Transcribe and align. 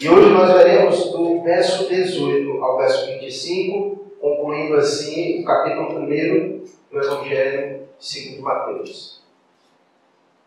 E 0.00 0.08
hoje 0.08 0.30
nós 0.30 0.50
veremos 0.54 1.10
do 1.10 1.42
verso 1.42 1.86
18 1.86 2.64
ao 2.64 2.78
verso 2.78 3.04
25, 3.04 4.14
concluindo 4.18 4.76
assim 4.76 5.42
o 5.42 5.44
capítulo 5.44 5.90
1 5.98 6.64
do 6.90 6.98
Evangelho 6.98 7.86
segundo 7.98 8.40
Mateus. 8.40 9.22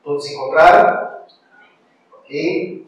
Todos 0.03 0.25
encontraram? 0.31 1.19
Ok? 2.17 2.87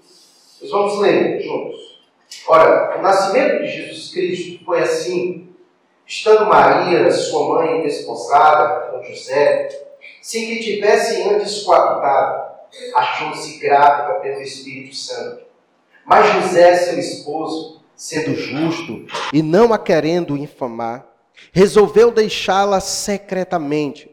Nós 0.59 0.71
vamos 0.71 0.99
ler 1.01 1.39
juntos. 1.39 2.03
Ora, 2.47 2.97
o 2.97 3.01
nascimento 3.03 3.61
de 3.61 3.67
Jesus 3.67 4.11
Cristo 4.11 4.65
foi 4.65 4.79
assim, 4.79 5.49
estando 6.03 6.47
Maria, 6.47 7.11
sua 7.11 7.47
mãe, 7.47 7.83
desposada 7.83 8.87
com 8.89 9.03
José, 9.03 9.69
sem 10.19 10.47
que 10.47 10.63
tivesse 10.63 11.29
antes 11.29 11.61
coabitado, 11.61 12.55
achou-se 12.95 13.59
grávida 13.59 14.19
pelo 14.19 14.41
Espírito 14.41 14.95
Santo. 14.95 15.44
Mas 16.05 16.43
José, 16.43 16.75
seu 16.77 16.99
esposo, 16.99 17.81
sendo 17.95 18.35
justo 18.35 19.05
e 19.33 19.41
não 19.41 19.73
a 19.73 19.79
querendo 19.79 20.37
infamar, 20.37 21.07
resolveu 21.51 22.11
deixá-la 22.11 22.79
secretamente. 22.79 24.11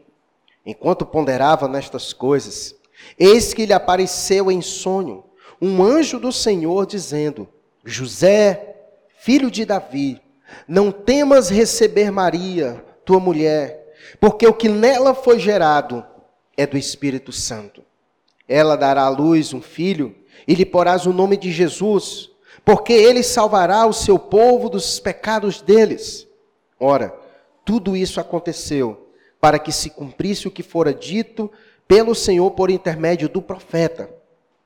Enquanto 0.65 1.05
ponderava 1.05 1.67
nestas 1.67 2.13
coisas, 2.13 2.75
eis 3.19 3.53
que 3.53 3.65
lhe 3.65 3.73
apareceu 3.73 4.51
em 4.51 4.61
sonho 4.61 5.23
um 5.61 5.83
anjo 5.83 6.19
do 6.19 6.31
Senhor 6.31 6.85
dizendo: 6.85 7.47
José, 7.85 8.75
filho 9.19 9.51
de 9.51 9.65
Davi, 9.65 10.21
não 10.67 10.91
temas 10.91 11.49
receber 11.49 12.11
Maria, 12.11 12.83
tua 13.05 13.19
mulher, 13.19 13.93
porque 14.19 14.47
o 14.47 14.53
que 14.53 14.67
nela 14.67 15.13
foi 15.13 15.37
gerado 15.37 16.03
é 16.57 16.65
do 16.65 16.77
Espírito 16.77 17.31
Santo. 17.31 17.83
Ela 18.47 18.75
dará 18.75 19.03
à 19.03 19.09
luz 19.09 19.53
um 19.53 19.61
filho 19.61 20.15
e 20.47 20.53
lhe 20.55 20.65
porás 20.65 21.05
o 21.05 21.13
nome 21.13 21.37
de 21.37 21.51
Jesus, 21.51 22.29
porque 22.65 22.93
ele 22.93 23.23
salvará 23.23 23.85
o 23.85 23.93
seu 23.93 24.17
povo 24.17 24.69
dos 24.69 24.99
pecados 24.99 25.61
deles. 25.61 26.27
Ora, 26.79 27.15
tudo 27.65 27.95
isso 27.95 28.19
aconteceu 28.19 29.09
para 29.39 29.59
que 29.59 29.71
se 29.71 29.89
cumprisse 29.89 30.47
o 30.47 30.51
que 30.51 30.63
fora 30.63 30.93
dito 30.93 31.51
pelo 31.87 32.15
Senhor 32.15 32.51
por 32.51 32.69
intermédio 32.69 33.27
do 33.27 33.41
profeta. 33.41 34.09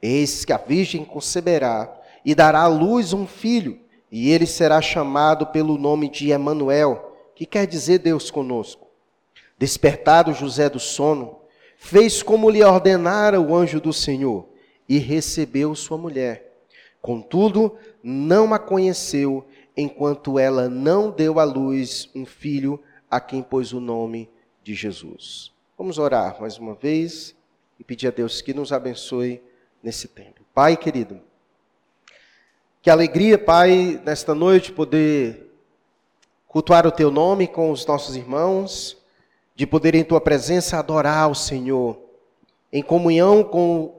Eis 0.01 0.45
que 0.45 0.53
a 0.53 0.57
virgem 0.57 1.03
conceberá 1.03 1.91
e 2.23 2.35
dará 2.35 2.61
à 2.61 2.67
luz 2.67 3.13
um 3.13 3.25
filho, 3.25 3.79
e 4.11 4.31
ele 4.31 4.45
será 4.45 4.81
chamado 4.81 5.47
pelo 5.47 5.77
nome 5.77 6.09
de 6.09 6.31
Emanuel, 6.31 7.15
que 7.35 7.45
quer 7.45 7.65
dizer 7.65 7.99
Deus 7.99 8.29
conosco. 8.29 8.87
Despertado 9.57 10.33
José 10.33 10.69
do 10.69 10.79
sono, 10.79 11.39
fez 11.77 12.21
como 12.21 12.49
lhe 12.49 12.63
ordenara 12.63 13.41
o 13.41 13.55
anjo 13.55 13.81
do 13.81 13.91
Senhor 13.91 14.46
e 14.87 14.97
recebeu 14.97 15.75
sua 15.75 15.97
mulher. 15.97 16.47
Contudo, 17.01 17.77
não 18.01 18.53
a 18.53 18.59
conheceu, 18.59 19.45
enquanto 19.75 20.39
ela 20.39 20.67
não 20.67 21.11
deu 21.11 21.39
à 21.39 21.43
luz 21.43 22.09
um 22.15 22.25
filho 22.25 22.81
a 23.09 23.19
quem 23.19 23.41
pôs 23.41 23.73
o 23.73 23.79
nome 23.79 24.29
de 24.63 24.73
Jesus. 24.73 25.51
Vamos 25.77 25.97
orar 25.97 26.41
mais 26.41 26.57
uma 26.57 26.73
vez 26.73 27.35
e 27.79 27.83
pedir 27.83 28.07
a 28.07 28.11
Deus 28.11 28.41
que 28.41 28.53
nos 28.53 28.73
abençoe 28.73 29.41
nesse 29.81 30.07
tempo. 30.07 30.41
Pai 30.53 30.75
querido, 30.75 31.21
que 32.81 32.89
alegria, 32.89 33.37
Pai, 33.37 34.01
nesta 34.03 34.33
noite 34.33 34.71
poder 34.71 35.51
cultuar 36.47 36.87
o 36.87 36.91
Teu 36.91 37.11
nome 37.11 37.47
com 37.47 37.69
os 37.69 37.85
nossos 37.85 38.15
irmãos, 38.15 38.97
de 39.55 39.67
poder 39.67 39.93
em 39.93 40.03
Tua 40.03 40.19
presença 40.19 40.77
adorar 40.77 41.29
o 41.29 41.35
Senhor, 41.35 41.99
em 42.73 42.81
comunhão 42.81 43.43
com 43.43 43.96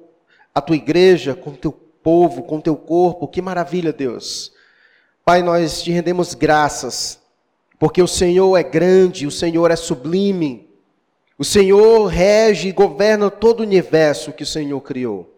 a 0.59 0.61
tua 0.61 0.77
igreja, 0.77 1.35
com 1.35 1.51
o 1.51 1.57
teu 1.57 1.73
povo, 1.73 2.43
com 2.43 2.59
o 2.59 2.63
teu 2.63 2.77
corpo. 2.77 3.29
Que 3.29 3.41
maravilha, 3.41 3.93
Deus. 3.93 4.53
Pai, 5.25 5.43
nós 5.43 5.83
te 5.83 5.91
rendemos 5.91 6.35
graças, 6.35 7.21
porque 7.79 8.03
o 8.03 8.09
Senhor 8.09 8.57
é 8.57 8.63
grande, 8.63 9.27
o 9.27 9.31
Senhor 9.31 9.71
é 9.71 9.77
sublime. 9.77 10.69
O 11.39 11.45
Senhor 11.45 12.07
rege 12.07 12.69
e 12.69 12.73
governa 12.73 13.31
todo 13.31 13.61
o 13.61 13.63
universo 13.63 14.33
que 14.33 14.43
o 14.43 14.47
Senhor 14.47 14.81
criou. 14.81 15.35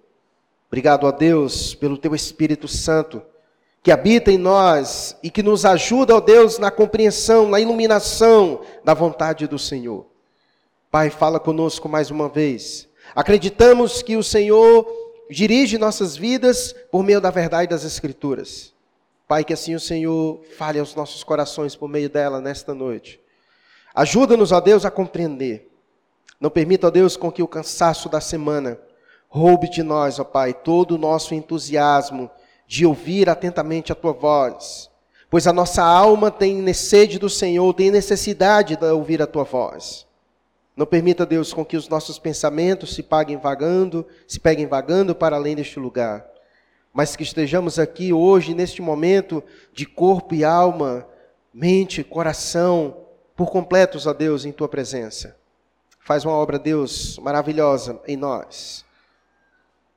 Obrigado 0.68 1.06
a 1.06 1.10
Deus 1.10 1.74
pelo 1.74 1.98
teu 1.98 2.14
Espírito 2.14 2.66
Santo 2.68 3.22
que 3.82 3.90
habita 3.90 4.30
em 4.30 4.38
nós 4.38 5.16
e 5.22 5.30
que 5.30 5.42
nos 5.42 5.64
ajuda, 5.64 6.14
ó 6.14 6.20
Deus, 6.20 6.58
na 6.58 6.70
compreensão, 6.70 7.48
na 7.48 7.58
iluminação 7.58 8.60
da 8.84 8.92
vontade 8.92 9.46
do 9.46 9.58
Senhor. 9.58 10.06
Pai, 10.90 11.08
fala 11.08 11.40
conosco 11.40 11.88
mais 11.88 12.10
uma 12.10 12.28
vez. 12.28 12.88
Acreditamos 13.14 14.02
que 14.02 14.16
o 14.16 14.22
Senhor 14.22 14.86
dirige 15.30 15.78
nossas 15.78 16.16
vidas 16.16 16.74
por 16.90 17.02
meio 17.02 17.20
da 17.20 17.30
verdade 17.30 17.70
das 17.70 17.84
Escrituras. 17.84 18.74
Pai, 19.28 19.44
que 19.44 19.52
assim 19.52 19.74
o 19.74 19.80
Senhor 19.80 20.40
fale 20.58 20.80
aos 20.80 20.94
nossos 20.94 21.22
corações 21.22 21.76
por 21.76 21.88
meio 21.88 22.10
dela 22.10 22.40
nesta 22.40 22.74
noite. 22.74 23.20
Ajuda-nos, 23.94 24.50
ó 24.50 24.60
Deus, 24.60 24.84
a 24.84 24.90
compreender. 24.90 25.70
Não 26.40 26.50
permita, 26.50 26.88
ó 26.88 26.90
Deus, 26.90 27.16
com 27.16 27.30
que 27.30 27.42
o 27.42 27.48
cansaço 27.48 28.08
da 28.08 28.20
semana 28.20 28.78
roube 29.28 29.70
de 29.70 29.82
nós, 29.84 30.18
ó 30.18 30.24
Pai, 30.24 30.52
todo 30.52 30.96
o 30.96 30.98
nosso 30.98 31.32
entusiasmo 31.32 32.28
de 32.66 32.84
ouvir 32.84 33.28
atentamente 33.28 33.92
a 33.92 33.94
tua 33.94 34.12
voz. 34.12 34.90
Pois 35.28 35.46
a 35.46 35.52
nossa 35.52 35.84
alma 35.84 36.30
tem 36.30 36.72
sede 36.72 37.18
do 37.18 37.30
Senhor, 37.30 37.72
tem 37.74 37.90
necessidade 37.90 38.74
de 38.74 38.84
ouvir 38.86 39.22
a 39.22 39.28
tua 39.28 39.44
voz. 39.44 40.06
Não 40.76 40.86
permita, 40.86 41.26
Deus, 41.26 41.52
com 41.52 41.64
que 41.64 41.76
os 41.76 41.88
nossos 41.88 42.18
pensamentos 42.18 42.94
se 42.94 43.02
paguem 43.02 43.36
vagando, 43.36 44.06
se 44.26 44.38
peguem 44.38 44.66
vagando 44.66 45.14
para 45.14 45.36
além 45.36 45.56
deste 45.56 45.78
lugar. 45.78 46.26
Mas 46.92 47.14
que 47.14 47.22
estejamos 47.22 47.78
aqui 47.78 48.12
hoje, 48.12 48.54
neste 48.54 48.80
momento, 48.80 49.42
de 49.72 49.86
corpo 49.86 50.34
e 50.34 50.44
alma, 50.44 51.06
mente, 51.52 52.02
coração, 52.02 52.96
por 53.36 53.50
completos, 53.50 54.06
a 54.06 54.12
Deus, 54.12 54.44
em 54.44 54.52
tua 54.52 54.68
presença. 54.68 55.36
Faz 56.00 56.24
uma 56.24 56.34
obra, 56.34 56.58
Deus, 56.58 57.18
maravilhosa 57.18 58.00
em 58.06 58.16
nós. 58.16 58.84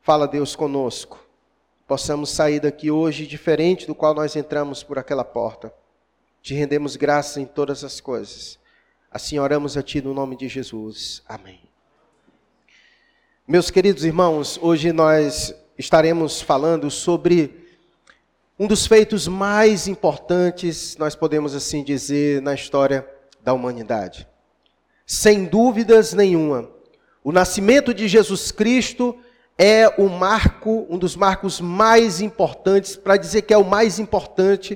Fala, 0.02 0.28
Deus, 0.28 0.56
conosco. 0.56 1.24
Possamos 1.88 2.30
sair 2.30 2.60
daqui 2.60 2.92
hoje 2.92 3.28
diferente 3.28 3.88
do 3.88 3.96
qual 3.96 4.14
nós 4.14 4.36
entramos 4.36 4.84
por 4.84 5.00
aquela 5.00 5.24
porta. 5.24 5.74
Te 6.42 6.54
rendemos 6.54 6.96
graças 6.96 7.38
em 7.38 7.46
todas 7.46 7.84
as 7.84 8.02
coisas 8.02 8.62
Assim 9.14 9.38
oramos 9.38 9.78
a 9.78 9.84
Ti 9.84 10.02
no 10.02 10.12
nome 10.12 10.36
de 10.36 10.48
Jesus. 10.48 11.22
Amém. 11.30 11.60
Meus 13.48 13.70
queridos 13.70 14.04
irmãos, 14.04 14.58
hoje 14.60 14.92
nós 14.92 15.54
estaremos 15.78 16.42
falando 16.42 16.90
sobre 16.90 17.64
um 18.58 18.66
dos 18.66 18.88
feitos 18.88 19.28
mais 19.28 19.88
importantes, 19.88 20.98
nós 20.98 21.16
podemos 21.16 21.54
assim 21.54 21.84
dizer, 21.84 22.42
na 22.42 22.56
história 22.56 23.08
da 23.44 23.54
humanidade. 23.54 24.28
Sem 25.06 25.46
dúvidas 25.46 26.14
nenhuma, 26.14 26.68
o 27.24 27.32
nascimento 27.32 27.94
de 27.94 28.08
Jesus 28.08 28.52
Cristo 28.52 29.16
é 29.60 29.90
o 29.90 30.10
marco, 30.10 30.88
um 30.90 30.98
dos 30.98 31.16
marcos 31.16 31.62
mais 31.62 32.20
importantes, 32.20 32.96
para 32.96 33.16
dizer 33.16 33.44
que 33.44 33.54
é 33.54 33.58
o 33.60 33.64
mais 33.64 34.00
importante 34.00 34.76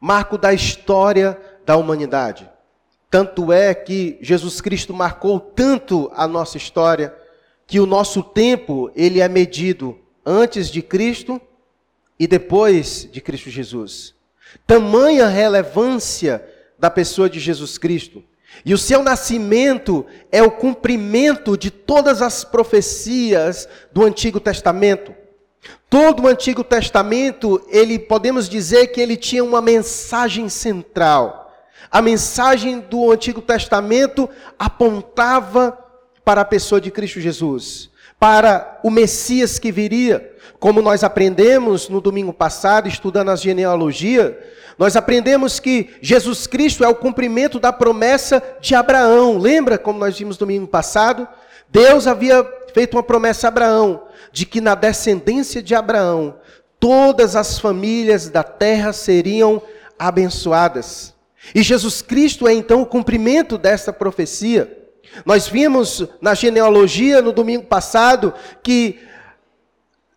marco 0.00 0.38
da 0.38 0.54
história 0.54 1.38
da 1.66 1.76
humanidade. 1.76 2.55
Tanto 3.10 3.52
é 3.52 3.74
que 3.74 4.18
Jesus 4.20 4.60
Cristo 4.60 4.92
marcou 4.92 5.38
tanto 5.38 6.10
a 6.14 6.26
nossa 6.26 6.56
história 6.56 7.14
que 7.66 7.80
o 7.80 7.86
nosso 7.86 8.22
tempo 8.22 8.90
ele 8.94 9.20
é 9.20 9.28
medido 9.28 9.98
antes 10.24 10.68
de 10.68 10.82
Cristo 10.82 11.40
e 12.18 12.26
depois 12.26 13.08
de 13.10 13.20
Cristo 13.20 13.50
Jesus. 13.50 14.14
Tamanha 14.66 15.26
relevância 15.28 16.44
da 16.78 16.90
pessoa 16.90 17.28
de 17.28 17.40
Jesus 17.40 17.78
Cristo. 17.78 18.22
E 18.64 18.72
o 18.72 18.78
seu 18.78 19.02
nascimento 19.02 20.06
é 20.30 20.42
o 20.42 20.50
cumprimento 20.50 21.56
de 21.56 21.70
todas 21.70 22.22
as 22.22 22.44
profecias 22.44 23.68
do 23.92 24.04
Antigo 24.04 24.40
Testamento. 24.40 25.14
Todo 25.90 26.22
o 26.22 26.26
Antigo 26.26 26.64
Testamento, 26.64 27.64
ele 27.68 27.98
podemos 27.98 28.48
dizer 28.48 28.88
que 28.88 29.00
ele 29.00 29.16
tinha 29.16 29.44
uma 29.44 29.60
mensagem 29.60 30.48
central. 30.48 31.45
A 31.90 32.02
mensagem 32.02 32.80
do 32.80 33.10
Antigo 33.10 33.40
Testamento 33.40 34.28
apontava 34.58 35.78
para 36.24 36.40
a 36.40 36.44
pessoa 36.44 36.80
de 36.80 36.90
Cristo 36.90 37.20
Jesus, 37.20 37.90
para 38.18 38.80
o 38.82 38.90
Messias 38.90 39.58
que 39.58 39.70
viria. 39.70 40.34
Como 40.58 40.82
nós 40.82 41.04
aprendemos 41.04 41.88
no 41.88 42.00
domingo 42.00 42.32
passado, 42.32 42.88
estudando 42.88 43.30
a 43.30 43.36
genealogia, 43.36 44.38
nós 44.78 44.96
aprendemos 44.96 45.60
que 45.60 45.90
Jesus 46.00 46.46
Cristo 46.46 46.84
é 46.84 46.88
o 46.88 46.94
cumprimento 46.94 47.58
da 47.58 47.72
promessa 47.72 48.42
de 48.60 48.74
Abraão. 48.74 49.38
Lembra 49.38 49.78
como 49.78 49.98
nós 49.98 50.18
vimos 50.18 50.36
domingo 50.36 50.66
passado? 50.66 51.28
Deus 51.68 52.06
havia 52.06 52.46
feito 52.74 52.96
uma 52.96 53.02
promessa 53.02 53.46
a 53.46 53.48
Abraão 53.48 54.02
de 54.32 54.44
que 54.44 54.60
na 54.60 54.74
descendência 54.74 55.62
de 55.62 55.74
Abraão 55.74 56.36
todas 56.78 57.34
as 57.34 57.58
famílias 57.58 58.28
da 58.28 58.42
terra 58.42 58.92
seriam 58.92 59.62
abençoadas. 59.98 61.15
E 61.54 61.62
Jesus 61.62 62.02
Cristo 62.02 62.48
é 62.48 62.52
então 62.52 62.82
o 62.82 62.86
cumprimento 62.86 63.56
dessa 63.56 63.92
profecia. 63.92 64.84
Nós 65.24 65.48
vimos 65.48 66.06
na 66.20 66.34
genealogia 66.34 67.22
no 67.22 67.32
domingo 67.32 67.64
passado 67.64 68.34
que 68.62 69.00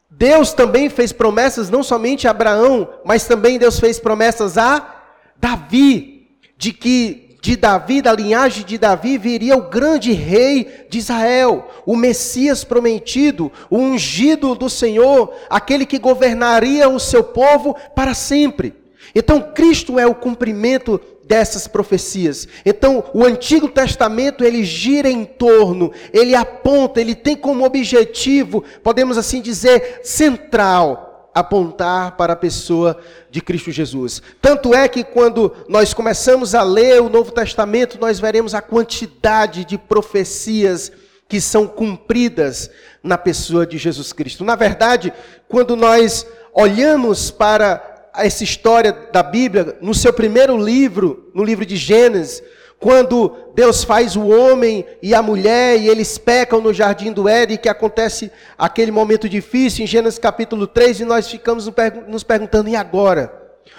Deus 0.10 0.51
também 0.51 0.89
fez 0.89 1.13
promessas 1.13 1.69
não 1.69 1.83
somente 1.83 2.27
a 2.27 2.31
Abraão, 2.31 2.89
mas 3.06 3.25
também 3.25 3.57
Deus 3.57 3.80
fez 3.80 4.00
promessas 4.00 4.57
a 4.57 5.04
Davi, 5.38 6.27
de 6.57 6.74
que 6.74 7.30
de 7.42 7.56
Davi, 7.56 8.01
da 8.01 8.12
linhagem 8.12 8.66
de 8.66 8.77
Davi, 8.77 9.18
viria 9.18 9.56
o 9.56 9.69
grande 9.69 10.12
rei 10.12 10.86
de 10.89 10.98
Israel, 10.98 11.69
o 11.86 11.95
Messias 11.95 12.66
prometido, 12.66 13.50
o 13.69 13.77
ungido 13.77 14.56
do 14.56 14.69
Senhor, 14.69 15.33
aquele 15.50 15.86
que 15.86 15.98
governaria 15.98 16.89
o 16.89 17.00
seu 17.00 17.24
povo 17.24 17.75
para 17.95 18.13
sempre. 18.13 18.74
Então, 19.14 19.42
Cristo 19.54 20.00
é 20.00 20.06
o 20.06 20.16
cumprimento 20.16 21.00
dessas 21.24 21.68
profecias. 21.68 22.48
Então, 22.66 23.04
o 23.14 23.24
Antigo 23.24 23.68
Testamento, 23.68 24.44
ele 24.44 24.64
gira 24.64 25.10
em 25.10 25.24
torno, 25.24 25.92
ele 26.12 26.34
aponta, 26.34 27.00
ele 27.00 27.14
tem 27.14 27.36
como 27.36 27.64
objetivo, 27.64 28.64
podemos 28.84 29.18
assim 29.18 29.40
dizer, 29.40 30.02
central, 30.04 31.30
apontar 31.34 32.18
para 32.18 32.34
a 32.34 32.36
pessoa 32.36 32.98
de 33.30 33.42
Cristo 33.42 33.72
Jesus. 33.72 34.22
Tanto 34.42 34.74
é 34.74 34.88
que 34.88 35.04
quando 35.04 35.54
nós 35.68 35.94
começamos 35.94 36.56
a 36.56 36.64
ler 36.64 37.02
o 37.02 37.10
Novo 37.10 37.32
Testamento, 37.32 38.00
nós 38.02 38.20
veremos 38.20 38.56
a 38.56 38.62
quantidade 38.62 39.64
de 39.64 39.78
profecias 39.78 40.92
que 41.28 41.40
são 41.40 41.68
cumpridas 41.68 42.72
na 43.04 43.18
pessoa 43.18 43.66
de 43.66 43.78
Jesus 43.78 44.12
Cristo. 44.12 44.44
Na 44.44 44.56
verdade, 44.56 45.14
quando 45.48 45.76
nós 45.76 46.26
olhamos 46.54 47.30
para 47.30 47.89
essa 48.16 48.44
história 48.44 48.92
da 49.12 49.24
Bíblia, 49.24 49.78
no 49.82 49.94
seu 49.94 50.12
primeiro 50.14 50.58
livro, 50.58 51.32
no 51.34 51.44
livro 51.44 51.66
de 51.66 51.76
Gênesis, 51.76 52.44
quando 52.80 53.36
Deus 53.54 53.84
faz 53.84 54.16
o 54.16 54.28
homem 54.28 54.86
e 55.02 55.14
a 55.14 55.22
mulher 55.22 55.78
e 55.78 55.90
eles 55.90 56.18
pecam 56.18 56.62
no 56.62 56.74
jardim 56.74 57.12
do 57.12 57.28
Éden, 57.28 57.58
que 57.58 57.68
acontece 57.68 58.32
aquele 58.58 58.92
momento 58.92 59.28
difícil 59.28 59.84
em 59.84 59.88
Gênesis 59.88 60.18
capítulo 60.18 60.66
3, 60.66 61.02
e 61.02 61.06
nós 61.06 61.30
ficamos 61.30 61.70
nos 62.08 62.24
perguntando: 62.24 62.70
e 62.70 62.76
agora? 62.76 63.38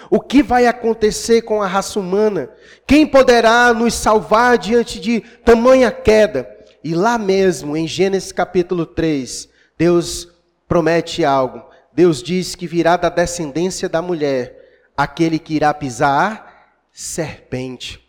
O 0.09 0.19
que 0.19 0.43
vai 0.43 0.67
acontecer 0.67 1.41
com 1.41 1.61
a 1.61 1.67
raça 1.67 1.99
humana? 1.99 2.49
Quem 2.85 3.07
poderá 3.07 3.73
nos 3.73 3.93
salvar 3.93 4.57
diante 4.57 4.99
de 4.99 5.21
tamanha 5.43 5.89
queda? 5.89 6.49
E 6.83 6.93
lá 6.93 7.17
mesmo, 7.17 7.77
em 7.77 7.87
Gênesis 7.87 8.31
capítulo 8.31 8.85
3, 8.85 9.49
Deus 9.77 10.27
promete 10.67 11.23
algo. 11.23 11.70
Deus 11.93 12.23
diz 12.23 12.55
que 12.55 12.67
virá 12.67 12.95
da 12.97 13.09
descendência 13.09 13.89
da 13.89 14.01
mulher 14.01 14.57
aquele 14.95 15.39
que 15.39 15.55
irá 15.55 15.73
pisar 15.73 16.69
serpente. 16.91 17.99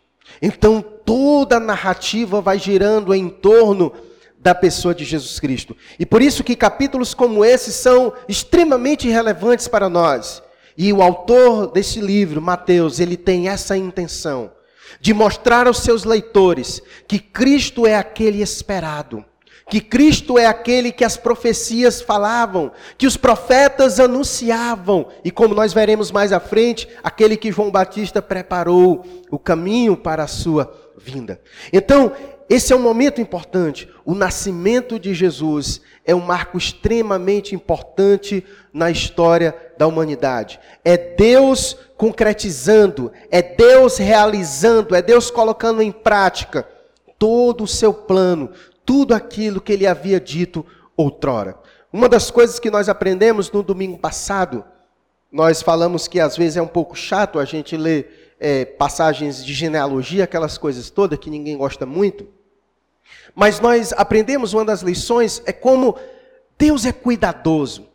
Então 0.41 0.81
toda 0.81 1.57
a 1.57 1.59
narrativa 1.59 2.41
vai 2.41 2.57
girando 2.57 3.13
em 3.13 3.29
torno 3.29 3.93
da 4.39 4.53
pessoa 4.53 4.93
de 4.93 5.05
Jesus 5.05 5.39
Cristo. 5.39 5.75
E 5.97 6.05
por 6.05 6.21
isso 6.21 6.43
que 6.43 6.55
capítulos 6.55 7.13
como 7.13 7.45
esse 7.45 7.71
são 7.71 8.13
extremamente 8.27 9.07
relevantes 9.07 9.67
para 9.67 9.89
nós. 9.89 10.43
E 10.77 10.91
o 10.91 11.01
autor 11.01 11.67
desse 11.67 12.01
livro, 12.01 12.41
Mateus, 12.41 12.99
ele 12.99 13.15
tem 13.15 13.47
essa 13.47 13.77
intenção 13.77 14.51
de 14.99 15.13
mostrar 15.13 15.67
aos 15.67 15.79
seus 15.79 16.03
leitores 16.03 16.81
que 17.07 17.19
Cristo 17.19 17.87
é 17.87 17.95
aquele 17.95 18.41
esperado 18.41 19.23
que 19.69 19.79
Cristo 19.79 20.37
é 20.37 20.45
aquele 20.45 20.91
que 20.91 21.03
as 21.03 21.17
profecias 21.17 22.01
falavam, 22.01 22.71
que 22.97 23.07
os 23.07 23.17
profetas 23.17 23.99
anunciavam, 23.99 25.07
e 25.23 25.31
como 25.31 25.55
nós 25.55 25.73
veremos 25.73 26.11
mais 26.11 26.33
à 26.33 26.39
frente, 26.39 26.87
aquele 27.03 27.37
que 27.37 27.51
João 27.51 27.71
Batista 27.71 28.21
preparou 28.21 29.05
o 29.31 29.39
caminho 29.39 29.95
para 29.95 30.23
a 30.23 30.27
sua 30.27 30.71
vinda. 30.97 31.39
Então, 31.71 32.11
esse 32.49 32.73
é 32.73 32.75
um 32.75 32.81
momento 32.81 33.21
importante. 33.21 33.89
O 34.05 34.13
nascimento 34.13 34.99
de 34.99 35.13
Jesus 35.13 35.81
é 36.05 36.13
um 36.13 36.19
marco 36.19 36.57
extremamente 36.57 37.55
importante 37.55 38.45
na 38.71 38.91
história 38.91 39.55
da 39.77 39.87
humanidade. 39.87 40.59
É 40.83 40.97
Deus 40.97 41.77
concretizando, 41.97 43.11
é 43.31 43.41
Deus 43.41 43.97
realizando, 43.97 44.93
é 44.93 45.01
Deus 45.01 45.31
colocando 45.31 45.81
em 45.81 45.91
prática 45.91 46.67
todo 47.17 47.63
o 47.63 47.67
seu 47.67 47.93
plano, 47.93 48.51
tudo 48.85 49.13
aquilo 49.13 49.61
que 49.61 49.73
ele 49.73 49.87
havia 49.87 50.19
dito 50.19 50.65
outrora. 50.95 51.57
Uma 51.91 52.09
das 52.09 52.31
coisas 52.31 52.59
que 52.59 52.71
nós 52.71 52.89
aprendemos 52.89 53.51
no 53.51 53.61
domingo 53.61 53.97
passado, 53.97 54.63
nós 55.31 55.61
falamos 55.61 56.07
que 56.07 56.19
às 56.19 56.35
vezes 56.35 56.57
é 56.57 56.61
um 56.61 56.67
pouco 56.67 56.95
chato 56.95 57.39
a 57.39 57.45
gente 57.45 57.77
ler 57.77 58.35
é, 58.39 58.65
passagens 58.65 59.43
de 59.43 59.53
genealogia, 59.53 60.23
aquelas 60.23 60.57
coisas 60.57 60.89
todas 60.89 61.19
que 61.19 61.29
ninguém 61.29 61.57
gosta 61.57 61.85
muito. 61.85 62.27
Mas 63.35 63.59
nós 63.59 63.93
aprendemos 63.93 64.53
uma 64.53 64.65
das 64.65 64.81
lições 64.81 65.41
é 65.45 65.51
como 65.51 65.95
Deus 66.57 66.85
é 66.85 66.91
cuidadoso, 66.91 67.87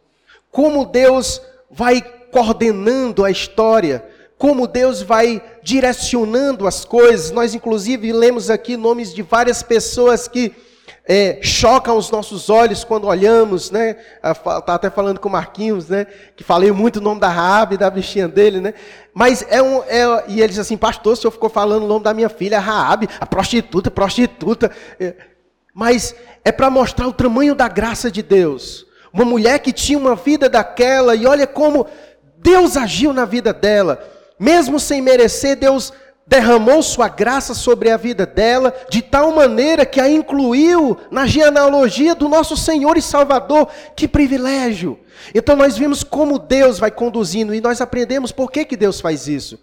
como 0.50 0.84
Deus 0.84 1.40
vai 1.70 2.00
coordenando 2.30 3.24
a 3.24 3.30
história, 3.30 4.04
como 4.36 4.66
Deus 4.66 5.02
vai 5.02 5.42
direcionando 5.62 6.66
as 6.66 6.84
coisas. 6.84 7.30
Nós, 7.30 7.54
inclusive, 7.54 8.12
lemos 8.12 8.48
aqui 8.50 8.76
nomes 8.76 9.12
de 9.12 9.22
várias 9.22 9.62
pessoas 9.62 10.28
que 10.28 10.54
é, 11.10 11.38
chocam 11.40 11.96
os 11.96 12.10
nossos 12.10 12.50
olhos 12.50 12.84
quando 12.84 13.06
olhamos, 13.06 13.70
né? 13.70 13.96
Estava 14.22 14.60
tá 14.60 14.74
até 14.74 14.90
falando 14.90 15.18
com 15.18 15.26
o 15.26 15.32
Marquinhos, 15.32 15.88
né? 15.88 16.06
Que 16.36 16.44
falei 16.44 16.70
muito 16.70 16.96
o 16.96 17.00
nome 17.00 17.18
da 17.18 17.30
Raab, 17.30 17.78
da 17.78 17.88
bichinha 17.88 18.28
dele, 18.28 18.60
né? 18.60 18.74
Mas 19.14 19.42
é 19.48 19.62
um. 19.62 19.82
É, 19.84 20.24
e 20.28 20.42
ele 20.42 20.48
diz 20.48 20.58
assim, 20.58 20.76
pastor, 20.76 21.14
o 21.14 21.16
senhor 21.16 21.30
ficou 21.30 21.48
falando 21.48 21.84
o 21.84 21.88
nome 21.88 22.04
da 22.04 22.12
minha 22.12 22.28
filha, 22.28 22.58
a 22.58 22.60
Raab, 22.60 23.08
a 23.18 23.24
prostituta, 23.24 23.90
prostituta. 23.90 24.70
É, 25.00 25.14
mas 25.72 26.14
é 26.44 26.52
para 26.52 26.68
mostrar 26.68 27.08
o 27.08 27.12
tamanho 27.12 27.54
da 27.54 27.68
graça 27.68 28.10
de 28.10 28.22
Deus. 28.22 28.86
Uma 29.10 29.24
mulher 29.24 29.60
que 29.60 29.72
tinha 29.72 29.98
uma 29.98 30.14
vida 30.14 30.46
daquela, 30.46 31.14
e 31.14 31.26
olha 31.26 31.46
como 31.46 31.86
Deus 32.36 32.76
agiu 32.76 33.14
na 33.14 33.24
vida 33.24 33.54
dela. 33.54 33.98
Mesmo 34.38 34.78
sem 34.78 35.00
merecer, 35.00 35.56
Deus 35.56 35.90
derramou 36.28 36.82
sua 36.82 37.08
graça 37.08 37.54
sobre 37.54 37.90
a 37.90 37.96
vida 37.96 38.26
dela, 38.26 38.74
de 38.90 39.00
tal 39.00 39.34
maneira 39.34 39.86
que 39.86 39.98
a 39.98 40.08
incluiu 40.08 40.98
na 41.10 41.26
genealogia 41.26 42.14
do 42.14 42.28
nosso 42.28 42.54
Senhor 42.56 42.98
e 42.98 43.02
Salvador. 43.02 43.68
Que 43.96 44.06
privilégio! 44.06 45.00
Então 45.34 45.56
nós 45.56 45.78
vimos 45.78 46.04
como 46.04 46.38
Deus 46.38 46.78
vai 46.78 46.90
conduzindo 46.90 47.54
e 47.54 47.60
nós 47.60 47.80
aprendemos 47.80 48.30
por 48.30 48.52
que, 48.52 48.66
que 48.66 48.76
Deus 48.76 49.00
faz 49.00 49.26
isso. 49.26 49.58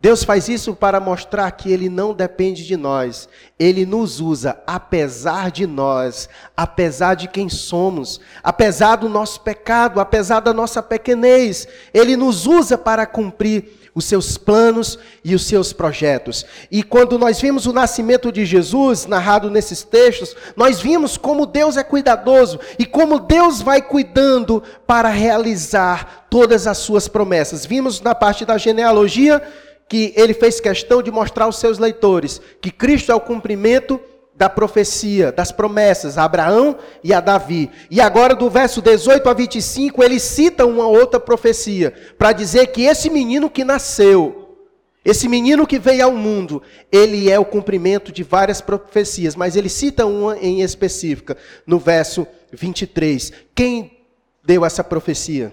Deus 0.00 0.22
faz 0.22 0.48
isso 0.48 0.76
para 0.76 1.00
mostrar 1.00 1.50
que 1.50 1.72
Ele 1.72 1.88
não 1.88 2.14
depende 2.14 2.64
de 2.64 2.76
nós. 2.76 3.28
Ele 3.58 3.84
nos 3.84 4.20
usa 4.20 4.62
apesar 4.64 5.50
de 5.50 5.66
nós, 5.66 6.28
apesar 6.56 7.14
de 7.14 7.26
quem 7.26 7.48
somos, 7.48 8.20
apesar 8.40 8.96
do 8.96 9.08
nosso 9.08 9.40
pecado, 9.40 10.00
apesar 10.00 10.38
da 10.38 10.54
nossa 10.54 10.80
pequenez. 10.80 11.66
Ele 11.92 12.16
nos 12.16 12.46
usa 12.46 12.78
para 12.78 13.06
cumprir 13.06 13.77
os 13.98 14.04
seus 14.04 14.38
planos 14.38 14.96
e 15.24 15.34
os 15.34 15.44
seus 15.44 15.72
projetos. 15.72 16.46
E 16.70 16.84
quando 16.84 17.18
nós 17.18 17.40
vimos 17.40 17.66
o 17.66 17.72
nascimento 17.72 18.30
de 18.30 18.46
Jesus, 18.46 19.06
narrado 19.06 19.50
nesses 19.50 19.82
textos, 19.82 20.36
nós 20.56 20.80
vimos 20.80 21.16
como 21.16 21.44
Deus 21.44 21.76
é 21.76 21.82
cuidadoso 21.82 22.60
e 22.78 22.86
como 22.86 23.18
Deus 23.18 23.60
vai 23.60 23.82
cuidando 23.82 24.62
para 24.86 25.08
realizar 25.08 26.28
todas 26.30 26.68
as 26.68 26.78
suas 26.78 27.08
promessas. 27.08 27.66
Vimos 27.66 28.00
na 28.00 28.14
parte 28.14 28.44
da 28.44 28.56
genealogia 28.56 29.42
que 29.88 30.12
ele 30.16 30.32
fez 30.32 30.60
questão 30.60 31.02
de 31.02 31.10
mostrar 31.10 31.46
aos 31.46 31.58
seus 31.58 31.80
leitores 31.80 32.40
que 32.60 32.70
Cristo 32.70 33.10
é 33.10 33.14
o 33.16 33.20
cumprimento 33.20 34.00
da 34.38 34.48
profecia, 34.48 35.32
das 35.32 35.50
promessas 35.50 36.16
a 36.16 36.22
Abraão 36.22 36.78
e 37.02 37.12
a 37.12 37.20
Davi. 37.20 37.68
E 37.90 38.00
agora, 38.00 38.36
do 38.36 38.48
verso 38.48 38.80
18 38.80 39.28
a 39.28 39.34
25, 39.34 40.02
ele 40.02 40.20
cita 40.20 40.64
uma 40.64 40.86
outra 40.86 41.18
profecia, 41.18 41.92
para 42.16 42.32
dizer 42.32 42.68
que 42.68 42.82
esse 42.84 43.10
menino 43.10 43.50
que 43.50 43.64
nasceu, 43.64 44.56
esse 45.04 45.28
menino 45.28 45.66
que 45.66 45.78
veio 45.78 46.04
ao 46.04 46.12
mundo, 46.12 46.62
ele 46.92 47.28
é 47.28 47.38
o 47.38 47.44
cumprimento 47.44 48.12
de 48.12 48.22
várias 48.22 48.60
profecias, 48.60 49.34
mas 49.34 49.56
ele 49.56 49.68
cita 49.68 50.06
uma 50.06 50.38
em 50.38 50.62
específica, 50.62 51.36
no 51.66 51.80
verso 51.80 52.24
23. 52.52 53.32
Quem 53.54 54.04
deu 54.44 54.64
essa 54.64 54.84
profecia? 54.84 55.52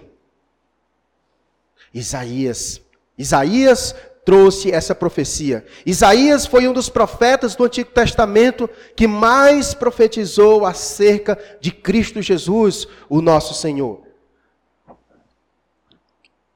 Isaías. 1.92 2.80
Isaías 3.18 3.94
trouxe 4.26 4.72
essa 4.72 4.92
profecia. 4.92 5.64
Isaías 5.86 6.44
foi 6.46 6.66
um 6.66 6.72
dos 6.72 6.88
profetas 6.88 7.54
do 7.54 7.62
Antigo 7.62 7.92
Testamento 7.92 8.68
que 8.96 9.06
mais 9.06 9.72
profetizou 9.72 10.66
acerca 10.66 11.38
de 11.60 11.70
Cristo 11.70 12.20
Jesus, 12.20 12.88
o 13.08 13.22
nosso 13.22 13.54
Senhor. 13.54 14.02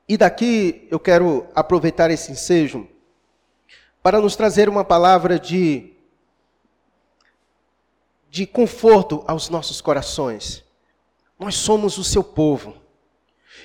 E 0.08 0.16
daqui 0.16 0.88
eu 0.90 0.98
quero 0.98 1.46
aproveitar 1.54 2.10
esse 2.10 2.32
ensejo 2.32 2.88
para 4.02 4.20
nos 4.20 4.34
trazer 4.34 4.68
uma 4.68 4.84
palavra 4.84 5.38
de 5.38 5.92
de 8.28 8.46
conforto 8.46 9.24
aos 9.26 9.48
nossos 9.48 9.80
corações. 9.80 10.64
Nós 11.38 11.54
somos 11.54 11.98
o 11.98 12.04
seu 12.04 12.22
povo. 12.22 12.76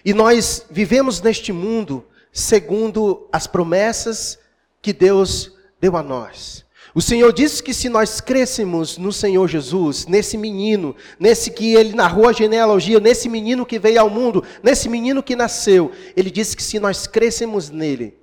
E 0.03 0.13
nós 0.13 0.65
vivemos 0.69 1.21
neste 1.21 1.51
mundo 1.51 2.05
segundo 2.35 3.29
as 3.31 3.47
promessas 3.47 4.37
que 4.81 4.91
Deus 4.91 5.53
deu 5.79 5.95
a 5.95 6.03
nós. 6.03 6.65
O 6.93 7.01
Senhor 7.01 7.31
disse 7.31 7.63
que 7.63 7.73
se 7.73 7.87
nós 7.87 8.19
crescemos 8.19 8.97
no 8.97 9.13
Senhor 9.13 9.47
Jesus, 9.47 10.05
nesse 10.05 10.37
menino, 10.37 10.93
nesse 11.17 11.49
que 11.49 11.73
ele 11.75 11.95
narrou 11.95 12.27
a 12.27 12.33
genealogia, 12.33 12.99
nesse 12.99 13.29
menino 13.29 13.65
que 13.65 13.79
veio 13.79 14.01
ao 14.01 14.09
mundo, 14.09 14.43
nesse 14.61 14.89
menino 14.89 15.23
que 15.23 15.33
nasceu, 15.33 15.93
ele 16.15 16.29
disse 16.29 16.57
que 16.57 16.63
se 16.63 16.77
nós 16.77 17.07
crescemos 17.07 17.69
nele, 17.69 18.17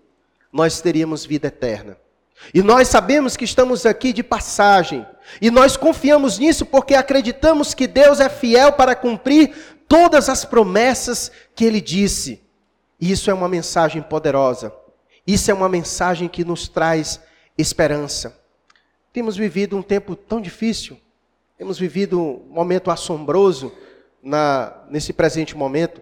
nós 0.53 0.83
teríamos 0.83 1.25
vida 1.25 1.49
eterna. 1.49 1.97
E 2.53 2.63
nós 2.63 2.89
sabemos 2.89 3.35
que 3.35 3.45
estamos 3.45 3.87
aqui 3.87 4.13
de 4.13 4.23
passagem, 4.23 5.07
e 5.41 5.51
nós 5.51 5.75
confiamos 5.75 6.39
nisso 6.39 6.67
porque 6.67 6.95
acreditamos 6.95 7.73
que 7.73 7.87
Deus 7.87 8.21
é 8.21 8.29
fiel 8.29 8.73
para 8.73 8.95
cumprir 8.95 9.55
todas 9.89 10.29
as 10.29 10.45
promessas 10.45 11.33
que 11.55 11.65
ele 11.65 11.81
disse. 11.81 12.43
Isso 13.03 13.33
é 13.33 13.35
uma 13.35 13.49
mensagem 13.49 14.01
poderosa. 14.01 14.73
Isso 15.27 15.51
é 15.51 15.55
uma 15.55 15.69
mensagem 15.69 16.29
que 16.29 16.45
nos 16.45 16.69
traz 16.69 17.21
esperança. 17.59 18.41
Temos 19.13 19.37
vivido 19.37 19.77
um 19.77 19.83
tempo 19.83 20.15
tão 20.15 20.41
difícil, 20.41 20.97
temos 21.59 21.81
vivido 21.81 22.21
um 22.21 22.47
momento 22.49 22.93
assombroso 22.93 23.73
na, 24.23 24.85
nesse 24.89 25.13
presente 25.13 25.57
momento. 25.57 26.01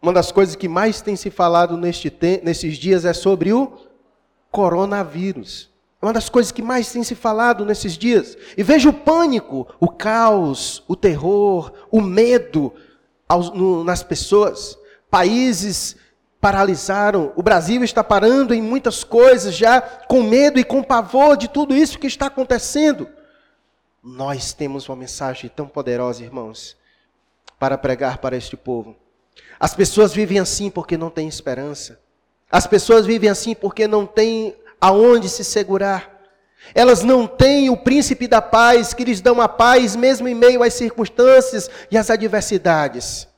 Uma 0.00 0.12
das 0.12 0.30
coisas 0.30 0.54
que 0.54 0.68
mais 0.68 1.00
tem 1.00 1.16
se 1.16 1.30
falado 1.30 1.76
neste 1.76 2.12
nesses 2.44 2.76
dias 2.76 3.04
é 3.04 3.12
sobre 3.12 3.52
o 3.52 3.72
coronavírus. 4.52 5.68
É 6.00 6.06
uma 6.06 6.12
das 6.12 6.28
coisas 6.28 6.52
que 6.52 6.62
mais 6.62 6.92
tem 6.92 7.02
se 7.02 7.16
falado 7.16 7.66
nesses 7.66 7.98
dias. 7.98 8.38
E 8.56 8.62
veja 8.62 8.88
o 8.88 8.92
pânico, 8.92 9.66
o 9.80 9.88
caos, 9.88 10.84
o 10.86 10.94
terror, 10.94 11.72
o 11.90 12.00
medo 12.00 12.72
aos, 13.28 13.50
no, 13.50 13.82
nas 13.82 14.04
pessoas. 14.04 14.78
Países 15.14 15.94
paralisaram. 16.40 17.32
O 17.36 17.42
Brasil 17.42 17.84
está 17.84 18.02
parando 18.02 18.52
em 18.52 18.60
muitas 18.60 19.04
coisas 19.04 19.54
já 19.54 19.80
com 19.80 20.24
medo 20.24 20.58
e 20.58 20.64
com 20.64 20.82
pavor 20.82 21.36
de 21.36 21.46
tudo 21.46 21.72
isso 21.72 22.00
que 22.00 22.08
está 22.08 22.26
acontecendo. 22.26 23.08
Nós 24.02 24.52
temos 24.52 24.88
uma 24.88 24.96
mensagem 24.96 25.48
tão 25.48 25.68
poderosa, 25.68 26.24
irmãos, 26.24 26.76
para 27.60 27.78
pregar 27.78 28.18
para 28.18 28.36
este 28.36 28.56
povo. 28.56 28.96
As 29.60 29.72
pessoas 29.72 30.12
vivem 30.12 30.40
assim 30.40 30.68
porque 30.68 30.98
não 30.98 31.10
têm 31.10 31.28
esperança. 31.28 32.00
As 32.50 32.66
pessoas 32.66 33.06
vivem 33.06 33.30
assim 33.30 33.54
porque 33.54 33.86
não 33.86 34.06
têm 34.06 34.56
aonde 34.80 35.28
se 35.28 35.44
segurar. 35.44 36.24
Elas 36.74 37.04
não 37.04 37.28
têm 37.28 37.70
o 37.70 37.76
príncipe 37.76 38.26
da 38.26 38.42
paz 38.42 38.92
que 38.92 39.04
lhes 39.04 39.20
dão 39.20 39.40
a 39.40 39.48
paz 39.48 39.94
mesmo 39.94 40.26
em 40.26 40.34
meio 40.34 40.64
às 40.64 40.74
circunstâncias 40.74 41.70
e 41.88 41.96
às 41.96 42.10
adversidades. 42.10 43.28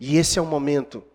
E 0.00 0.16
esse 0.18 0.36
é 0.36 0.42
o 0.42 0.46
momento 0.46 1.11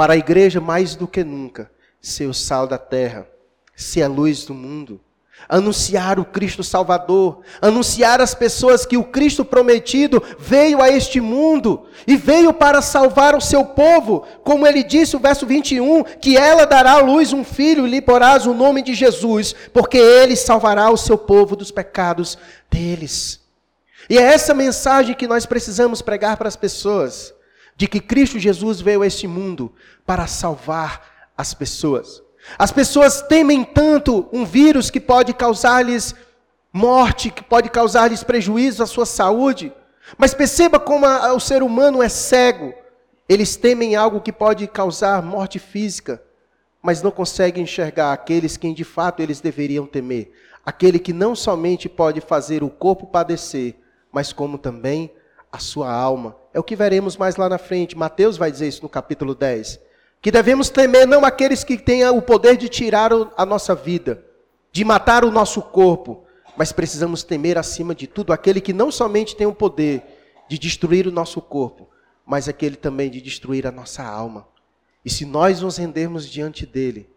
para 0.00 0.14
a 0.14 0.16
igreja 0.16 0.62
mais 0.62 0.94
do 0.94 1.06
que 1.06 1.22
nunca 1.22 1.70
ser 2.00 2.24
o 2.24 2.32
sal 2.32 2.66
da 2.66 2.78
terra, 2.78 3.28
ser 3.76 4.02
a 4.02 4.08
luz 4.08 4.46
do 4.46 4.54
mundo, 4.54 4.98
anunciar 5.46 6.18
o 6.18 6.24
Cristo 6.24 6.64
Salvador, 6.64 7.42
anunciar 7.60 8.18
às 8.18 8.34
pessoas 8.34 8.86
que 8.86 8.96
o 8.96 9.04
Cristo 9.04 9.44
prometido 9.44 10.22
veio 10.38 10.80
a 10.80 10.88
este 10.88 11.20
mundo 11.20 11.84
e 12.06 12.16
veio 12.16 12.50
para 12.50 12.80
salvar 12.80 13.34
o 13.36 13.42
seu 13.42 13.62
povo, 13.62 14.26
como 14.42 14.66
ele 14.66 14.82
disse, 14.82 15.16
o 15.16 15.20
verso 15.20 15.44
21, 15.44 16.02
que 16.18 16.34
ela 16.34 16.64
dará 16.64 16.92
à 16.92 17.00
luz 17.00 17.34
um 17.34 17.44
filho 17.44 17.86
e 17.86 17.90
lhe 17.90 18.00
porás 18.00 18.46
o 18.46 18.54
nome 18.54 18.80
de 18.80 18.94
Jesus, 18.94 19.54
porque 19.70 19.98
ele 19.98 20.34
salvará 20.34 20.88
o 20.88 20.96
seu 20.96 21.18
povo 21.18 21.54
dos 21.54 21.70
pecados 21.70 22.38
deles. 22.70 23.38
E 24.08 24.16
é 24.16 24.22
essa 24.22 24.54
mensagem 24.54 25.14
que 25.14 25.28
nós 25.28 25.44
precisamos 25.44 26.00
pregar 26.00 26.38
para 26.38 26.48
as 26.48 26.56
pessoas 26.56 27.34
de 27.80 27.88
que 27.88 27.98
Cristo 27.98 28.38
Jesus 28.38 28.82
veio 28.82 29.00
a 29.00 29.06
este 29.06 29.26
mundo 29.26 29.72
para 30.04 30.26
salvar 30.26 31.30
as 31.34 31.54
pessoas. 31.54 32.22
As 32.58 32.70
pessoas 32.70 33.22
temem 33.22 33.64
tanto 33.64 34.28
um 34.30 34.44
vírus 34.44 34.90
que 34.90 35.00
pode 35.00 35.32
causar-lhes 35.32 36.14
morte, 36.70 37.30
que 37.30 37.42
pode 37.42 37.70
causar-lhes 37.70 38.22
prejuízo 38.22 38.82
à 38.82 38.86
sua 38.86 39.06
saúde. 39.06 39.72
Mas 40.18 40.34
perceba 40.34 40.78
como 40.78 41.06
a, 41.06 41.32
o 41.32 41.40
ser 41.40 41.62
humano 41.62 42.02
é 42.02 42.10
cego. 42.10 42.74
Eles 43.26 43.56
temem 43.56 43.96
algo 43.96 44.20
que 44.20 44.30
pode 44.30 44.66
causar 44.66 45.22
morte 45.22 45.58
física, 45.58 46.22
mas 46.82 47.00
não 47.00 47.10
conseguem 47.10 47.62
enxergar 47.62 48.12
aqueles 48.12 48.58
quem 48.58 48.74
de 48.74 48.84
fato 48.84 49.22
eles 49.22 49.40
deveriam 49.40 49.86
temer. 49.86 50.30
Aquele 50.66 50.98
que 50.98 51.14
não 51.14 51.34
somente 51.34 51.88
pode 51.88 52.20
fazer 52.20 52.62
o 52.62 52.68
corpo 52.68 53.06
padecer, 53.06 53.74
mas 54.12 54.34
como 54.34 54.58
também 54.58 55.10
a 55.52 55.58
sua 55.58 55.90
alma. 55.90 56.36
É 56.52 56.60
o 56.60 56.64
que 56.64 56.76
veremos 56.76 57.16
mais 57.16 57.36
lá 57.36 57.48
na 57.48 57.58
frente. 57.58 57.96
Mateus 57.96 58.36
vai 58.36 58.50
dizer 58.50 58.68
isso 58.68 58.82
no 58.82 58.88
capítulo 58.88 59.34
10. 59.34 59.80
Que 60.20 60.30
devemos 60.30 60.68
temer 60.68 61.06
não 61.06 61.24
aqueles 61.24 61.64
que 61.64 61.78
tenham 61.78 62.16
o 62.16 62.22
poder 62.22 62.56
de 62.56 62.68
tirar 62.68 63.10
a 63.36 63.46
nossa 63.46 63.74
vida, 63.74 64.24
de 64.70 64.84
matar 64.84 65.24
o 65.24 65.30
nosso 65.30 65.62
corpo, 65.62 66.24
mas 66.56 66.72
precisamos 66.72 67.22
temer 67.22 67.56
acima 67.56 67.94
de 67.94 68.06
tudo 68.06 68.32
aquele 68.32 68.60
que 68.60 68.72
não 68.72 68.90
somente 68.90 69.34
tem 69.34 69.46
o 69.46 69.54
poder 69.54 70.02
de 70.48 70.58
destruir 70.58 71.06
o 71.06 71.12
nosso 71.12 71.40
corpo, 71.40 71.88
mas 72.26 72.48
aquele 72.48 72.76
também 72.76 73.08
de 73.08 73.20
destruir 73.20 73.66
a 73.66 73.72
nossa 73.72 74.02
alma. 74.02 74.46
E 75.04 75.08
se 75.08 75.24
nós 75.24 75.62
nos 75.62 75.78
rendermos 75.78 76.28
diante 76.28 76.66
dele, 76.66 77.08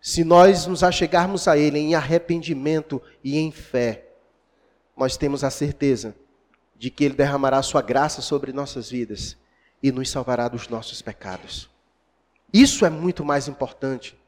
se 0.00 0.24
nós 0.24 0.66
nos 0.66 0.82
achegarmos 0.82 1.46
a 1.46 1.58
ele 1.58 1.78
em 1.78 1.94
arrependimento 1.94 3.02
e 3.22 3.38
em 3.38 3.50
fé, 3.50 4.06
nós 4.96 5.16
temos 5.16 5.44
a 5.44 5.50
certeza 5.50 6.14
de 6.80 6.88
que 6.88 7.04
Ele 7.04 7.12
derramará 7.12 7.60
Sua 7.62 7.82
graça 7.82 8.22
sobre 8.22 8.54
nossas 8.54 8.88
vidas 8.88 9.36
e 9.82 9.92
nos 9.92 10.08
salvará 10.08 10.48
dos 10.48 10.66
nossos 10.66 11.02
pecados. 11.02 11.68
Isso 12.50 12.86
é 12.86 12.90
muito 12.90 13.22
mais 13.22 13.46
importante. 13.46 14.18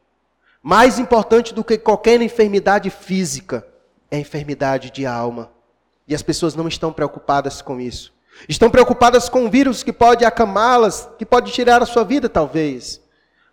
Mais 0.62 0.98
importante 0.98 1.54
do 1.54 1.64
que 1.64 1.78
qualquer 1.78 2.20
enfermidade 2.20 2.90
física 2.90 3.66
é 4.10 4.18
a 4.18 4.20
enfermidade 4.20 4.90
de 4.90 5.06
alma. 5.06 5.50
E 6.06 6.14
as 6.14 6.20
pessoas 6.20 6.54
não 6.54 6.68
estão 6.68 6.92
preocupadas 6.92 7.62
com 7.62 7.80
isso. 7.80 8.12
Estão 8.46 8.68
preocupadas 8.68 9.30
com 9.30 9.46
o 9.46 9.50
vírus 9.50 9.82
que 9.82 9.92
pode 9.92 10.22
acamá-las, 10.22 11.08
que 11.18 11.24
pode 11.24 11.52
tirar 11.52 11.82
a 11.82 11.86
sua 11.86 12.04
vida, 12.04 12.28
talvez. 12.28 13.00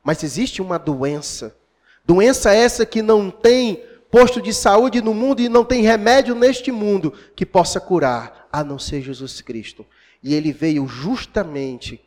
Mas 0.03 0.23
existe 0.23 0.61
uma 0.61 0.77
doença. 0.77 1.55
Doença 2.03 2.53
essa 2.53 2.85
que 2.85 3.01
não 3.01 3.31
tem 3.31 3.81
posto 4.11 4.41
de 4.41 4.53
saúde 4.53 5.01
no 5.01 5.13
mundo 5.13 5.41
e 5.41 5.49
não 5.49 5.63
tem 5.63 5.81
remédio 5.81 6.35
neste 6.35 6.71
mundo 6.71 7.13
que 7.35 7.45
possa 7.45 7.79
curar 7.79 8.47
a 8.51 8.63
não 8.63 8.79
ser 8.79 9.01
Jesus 9.01 9.41
Cristo. 9.41 9.85
E 10.21 10.33
ele 10.33 10.51
veio 10.51 10.87
justamente 10.87 12.01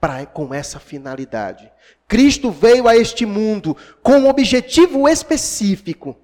para 0.00 0.26
com 0.26 0.52
essa 0.52 0.80
finalidade. 0.80 1.70
Cristo 2.08 2.50
veio 2.50 2.88
a 2.88 2.96
este 2.96 3.24
mundo 3.24 3.76
com 4.02 4.18
um 4.18 4.28
objetivo 4.28 5.08
específico 5.08 6.16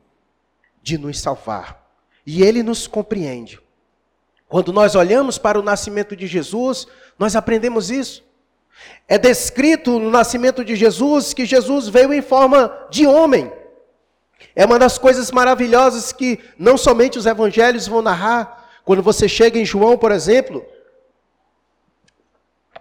de 0.82 0.98
nos 0.98 1.20
salvar. 1.20 1.86
E 2.26 2.42
ele 2.42 2.62
nos 2.62 2.86
compreende. 2.86 3.60
Quando 4.48 4.72
nós 4.72 4.94
olhamos 4.94 5.38
para 5.38 5.60
o 5.60 5.62
nascimento 5.62 6.16
de 6.16 6.26
Jesus, 6.26 6.86
nós 7.18 7.36
aprendemos 7.36 7.90
isso. 7.90 8.24
É 9.06 9.18
descrito 9.18 9.98
no 9.98 10.10
nascimento 10.10 10.64
de 10.64 10.74
Jesus 10.74 11.34
que 11.34 11.44
Jesus 11.44 11.88
veio 11.88 12.12
em 12.12 12.22
forma 12.22 12.72
de 12.90 13.06
homem. 13.06 13.52
É 14.54 14.64
uma 14.64 14.78
das 14.78 14.98
coisas 14.98 15.30
maravilhosas 15.30 16.12
que 16.12 16.38
não 16.58 16.76
somente 16.76 17.18
os 17.18 17.26
evangelhos 17.26 17.86
vão 17.86 18.02
narrar, 18.02 18.68
quando 18.84 19.02
você 19.02 19.28
chega 19.28 19.58
em 19.58 19.64
João, 19.64 19.98
por 19.98 20.12
exemplo, 20.12 20.64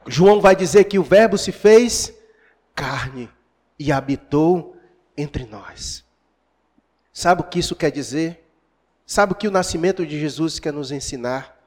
João 0.08 0.40
vai 0.40 0.56
dizer 0.56 0.86
que 0.86 0.98
o 0.98 1.04
Verbo 1.04 1.38
se 1.38 1.52
fez 1.52 2.14
carne 2.74 3.30
e 3.78 3.92
habitou 3.92 4.76
entre 5.18 5.46
nós. 5.46 6.06
Sabe 7.12 7.42
o 7.42 7.44
que 7.44 7.60
isso 7.60 7.76
quer 7.76 7.92
dizer? 7.92 8.46
Sabe 9.06 9.34
o 9.34 9.36
que 9.36 9.48
o 9.48 9.52
nascimento 9.52 10.06
de 10.06 10.20
Jesus 10.20 10.60
quer 10.60 10.72
nos 10.72 10.92
ensinar? 10.92 11.58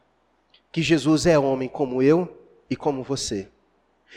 Que 0.70 0.82
Jesus 0.82 1.26
é 1.26 1.38
homem 1.38 1.68
como 1.68 2.02
eu 2.02 2.46
e 2.68 2.76
como 2.76 3.02
você. 3.02 3.48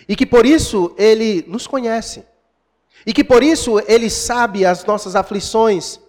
E 0.08 0.16
que 0.16 0.26
por 0.26 0.46
isso 0.46 0.94
ele 0.98 1.44
nos 1.48 1.68
conhece. 1.68 2.26
E 3.06 3.14
que 3.14 3.24
por 3.24 3.44
isso 3.44 3.80
ele 3.88 4.10
sabe 4.10 4.66
as 4.66 4.86
nossas 4.86 5.16
aflições, 5.16 6.00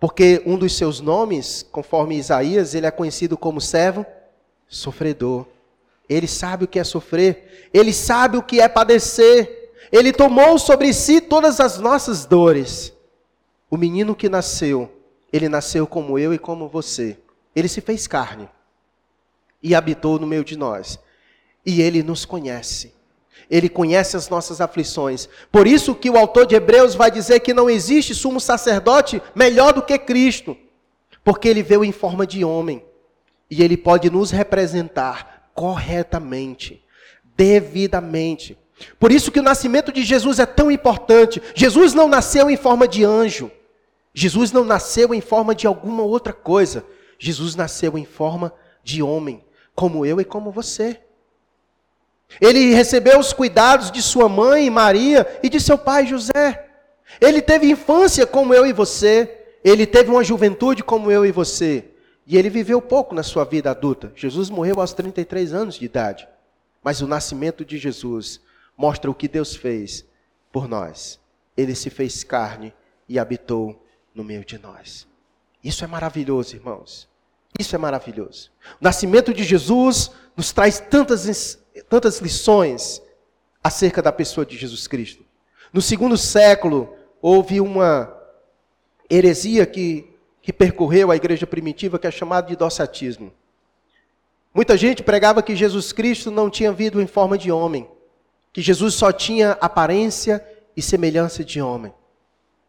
porque 0.00 0.42
um 0.46 0.56
dos 0.56 0.76
seus 0.76 1.00
nomes, 1.00 1.66
conforme 1.70 2.16
Isaías, 2.16 2.74
ele 2.74 2.86
é 2.86 2.90
conhecido 2.90 3.36
como 3.36 3.60
servo 3.60 4.06
sofredor. 4.68 5.46
Ele 6.08 6.26
sabe 6.26 6.64
o 6.64 6.68
que 6.68 6.78
é 6.78 6.84
sofrer, 6.84 7.70
ele 7.72 7.92
sabe 7.92 8.38
o 8.38 8.42
que 8.42 8.60
é 8.60 8.68
padecer. 8.68 9.56
Ele 9.90 10.12
tomou 10.12 10.58
sobre 10.58 10.92
si 10.92 11.20
todas 11.20 11.60
as 11.60 11.78
nossas 11.78 12.24
dores. 12.26 12.92
O 13.70 13.76
menino 13.76 14.14
que 14.14 14.28
nasceu, 14.28 14.90
ele 15.32 15.48
nasceu 15.48 15.86
como 15.86 16.18
eu 16.18 16.32
e 16.32 16.38
como 16.38 16.68
você. 16.68 17.18
Ele 17.54 17.68
se 17.68 17.80
fez 17.80 18.06
carne 18.06 18.48
e 19.62 19.74
habitou 19.74 20.18
no 20.18 20.26
meio 20.26 20.44
de 20.44 20.56
nós. 20.56 20.98
E 21.64 21.82
ele 21.82 22.02
nos 22.02 22.24
conhece. 22.24 22.94
Ele 23.50 23.68
conhece 23.68 24.16
as 24.16 24.28
nossas 24.28 24.60
aflições. 24.60 25.28
Por 25.50 25.66
isso 25.66 25.94
que 25.94 26.10
o 26.10 26.18
autor 26.18 26.46
de 26.46 26.54
Hebreus 26.54 26.94
vai 26.94 27.10
dizer 27.10 27.40
que 27.40 27.54
não 27.54 27.70
existe 27.70 28.14
sumo 28.14 28.40
sacerdote 28.40 29.22
melhor 29.34 29.72
do 29.72 29.82
que 29.82 29.98
Cristo, 29.98 30.56
porque 31.24 31.48
ele 31.48 31.62
veio 31.62 31.84
em 31.84 31.92
forma 31.92 32.26
de 32.26 32.44
homem 32.44 32.84
e 33.50 33.62
ele 33.62 33.76
pode 33.76 34.10
nos 34.10 34.30
representar 34.30 35.50
corretamente, 35.54 36.84
devidamente. 37.36 38.56
Por 38.98 39.10
isso 39.10 39.32
que 39.32 39.40
o 39.40 39.42
nascimento 39.42 39.90
de 39.90 40.04
Jesus 40.04 40.38
é 40.38 40.46
tão 40.46 40.70
importante. 40.70 41.42
Jesus 41.54 41.94
não 41.94 42.08
nasceu 42.08 42.50
em 42.50 42.56
forma 42.56 42.86
de 42.86 43.04
anjo. 43.04 43.50
Jesus 44.14 44.52
não 44.52 44.64
nasceu 44.64 45.14
em 45.14 45.20
forma 45.20 45.54
de 45.54 45.66
alguma 45.66 46.02
outra 46.02 46.32
coisa. 46.32 46.84
Jesus 47.18 47.56
nasceu 47.56 47.98
em 47.98 48.04
forma 48.04 48.52
de 48.84 49.02
homem, 49.02 49.44
como 49.74 50.06
eu 50.06 50.20
e 50.20 50.24
como 50.24 50.50
você. 50.50 51.00
Ele 52.40 52.74
recebeu 52.74 53.18
os 53.18 53.32
cuidados 53.32 53.90
de 53.90 54.02
sua 54.02 54.28
mãe, 54.28 54.68
Maria, 54.70 55.26
e 55.42 55.48
de 55.48 55.60
seu 55.60 55.78
pai, 55.78 56.06
José. 56.06 56.68
Ele 57.20 57.40
teve 57.40 57.70
infância 57.70 58.26
como 58.26 58.52
eu 58.52 58.66
e 58.66 58.72
você. 58.72 59.46
Ele 59.64 59.86
teve 59.86 60.10
uma 60.10 60.22
juventude 60.22 60.84
como 60.84 61.10
eu 61.10 61.24
e 61.24 61.32
você. 61.32 61.84
E 62.26 62.36
ele 62.36 62.50
viveu 62.50 62.80
pouco 62.80 63.14
na 63.14 63.22
sua 63.22 63.44
vida 63.44 63.70
adulta. 63.70 64.12
Jesus 64.14 64.50
morreu 64.50 64.80
aos 64.80 64.92
33 64.92 65.54
anos 65.54 65.76
de 65.76 65.84
idade. 65.84 66.28
Mas 66.82 67.00
o 67.00 67.08
nascimento 67.08 67.64
de 67.64 67.78
Jesus 67.78 68.40
mostra 68.76 69.10
o 69.10 69.14
que 69.14 69.26
Deus 69.26 69.56
fez 69.56 70.04
por 70.52 70.68
nós. 70.68 71.18
Ele 71.56 71.74
se 71.74 71.90
fez 71.90 72.22
carne 72.22 72.72
e 73.08 73.18
habitou 73.18 73.84
no 74.14 74.22
meio 74.22 74.44
de 74.44 74.58
nós. 74.58 75.06
Isso 75.64 75.82
é 75.82 75.86
maravilhoso, 75.86 76.54
irmãos. 76.54 77.08
Isso 77.56 77.74
é 77.74 77.78
maravilhoso. 77.78 78.50
O 78.80 78.84
nascimento 78.84 79.32
de 79.32 79.44
Jesus 79.44 80.10
nos 80.36 80.52
traz 80.52 80.80
tantas, 80.80 81.58
tantas 81.88 82.18
lições 82.18 83.00
acerca 83.62 84.02
da 84.02 84.12
pessoa 84.12 84.44
de 84.46 84.56
Jesus 84.56 84.86
Cristo. 84.86 85.24
No 85.72 85.82
segundo 85.82 86.16
século, 86.16 86.94
houve 87.20 87.60
uma 87.60 88.12
heresia 89.10 89.66
que, 89.66 90.10
que 90.40 90.52
percorreu 90.52 91.10
a 91.10 91.16
igreja 91.16 91.46
primitiva, 91.46 91.98
que 91.98 92.06
é 92.06 92.10
chamada 92.10 92.48
de 92.48 92.56
docetismo. 92.56 93.32
Muita 94.54 94.76
gente 94.76 95.02
pregava 95.02 95.42
que 95.42 95.54
Jesus 95.54 95.92
Cristo 95.92 96.30
não 96.30 96.48
tinha 96.50 96.72
vindo 96.72 97.00
em 97.00 97.06
forma 97.06 97.36
de 97.36 97.50
homem, 97.52 97.88
que 98.52 98.62
Jesus 98.62 98.94
só 98.94 99.12
tinha 99.12 99.52
aparência 99.60 100.44
e 100.76 100.82
semelhança 100.82 101.44
de 101.44 101.60
homem. 101.60 101.92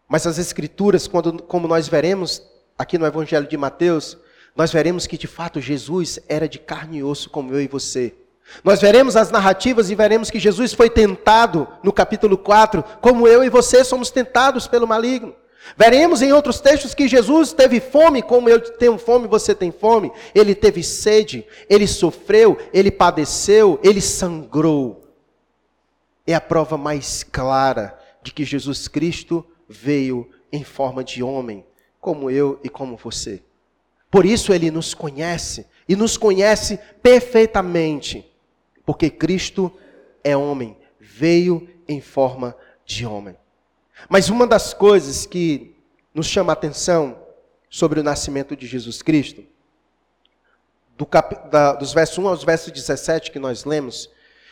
Mas 0.08 0.26
as 0.26 0.38
Escrituras, 0.38 1.08
quando, 1.08 1.42
como 1.44 1.68
nós 1.68 1.88
veremos 1.88 2.44
aqui 2.78 2.98
no 2.98 3.06
Evangelho 3.06 3.48
de 3.48 3.56
Mateus, 3.56 4.18
nós 4.60 4.74
veremos 4.74 5.08
que 5.08 5.18
de 5.18 5.25
fato 5.25 5.62
Jesus 5.62 6.20
era 6.28 6.46
de 6.46 6.60
carne 6.60 6.98
e 6.98 7.04
osso, 7.04 7.30
como 7.30 7.54
eu 7.54 7.62
e 7.62 7.68
você. 7.70 8.13
Nós 8.62 8.82
veremos 8.82 9.16
as 9.16 9.32
narrativas 9.32 9.89
e 9.89 9.96
veremos 9.96 10.30
que 10.30 10.38
Jesus 10.38 10.74
foi 10.74 10.89
tentado 10.89 11.66
no 11.82 11.94
capítulo 11.94 12.38
4, 12.38 12.84
como 13.00 13.25
eu 13.25 13.42
e 13.42 13.48
você 13.48 13.86
somos 13.86 14.12
tentados 14.12 14.68
pelo 14.68 14.86
maligno. 14.86 15.34
Veremos 15.78 16.22
em 16.22 16.34
outros 16.34 16.60
textos 16.60 16.94
que 16.94 17.08
Jesus 17.08 17.54
teve 17.54 17.80
fome, 17.80 18.22
como 18.22 18.50
eu 18.50 18.60
tenho 18.60 18.98
fome, 18.98 19.30
você 19.30 19.56
tem 19.56 19.72
fome. 19.72 20.12
Ele 20.36 20.54
teve 20.54 20.84
sede, 20.84 21.48
ele 21.70 21.88
sofreu, 21.88 22.58
ele 22.74 22.92
padeceu, 22.92 23.80
ele 23.82 24.01
sangrou. 24.01 25.08
É 26.28 26.34
a 26.34 26.42
prova 26.42 26.78
mais 26.78 27.24
clara 27.24 27.98
de 28.22 28.34
que 28.34 28.44
Jesus 28.44 28.89
Cristo 28.89 29.46
veio 29.70 30.30
em 30.51 30.66
forma 30.66 31.01
de 31.01 31.24
homem, 31.24 31.66
como 32.01 32.30
eu 32.30 32.60
e 32.62 32.68
como 32.68 32.98
você. 32.98 33.42
Por 34.10 34.25
isso 34.25 34.54
ele 34.54 34.72
nos 34.72 34.94
conhece 34.94 35.68
e 35.88 35.96
nos 35.96 36.18
conhece 36.18 36.80
perfeitamente, 37.01 38.25
porque 38.86 39.10
Cristo 39.10 39.72
é 40.24 40.36
homem, 40.36 40.78
veio 41.00 41.70
em 41.88 42.01
forma 42.01 42.56
de 42.86 43.06
homem. 43.06 43.36
Mas 44.08 44.30
uma 44.30 44.48
das 44.48 44.74
coisas 44.74 45.25
que 45.25 45.75
nos 46.13 46.28
chama 46.28 46.51
a 46.51 46.54
atenção 46.54 47.20
sobre 47.70 48.00
o 48.00 48.04
nascimento 48.04 48.56
de 48.56 48.66
Jesus 48.66 49.01
Cristo, 49.01 49.44
do 50.98 51.06
cap, 51.06 51.50
da, 51.50 51.74
dos 51.74 51.94
versos 51.94 52.18
1 52.18 52.28
aos 52.28 52.44
versos 52.44 52.72
17 52.72 53.32
que 53.32 53.39
nós 53.39 53.63
lemos, 53.63 54.10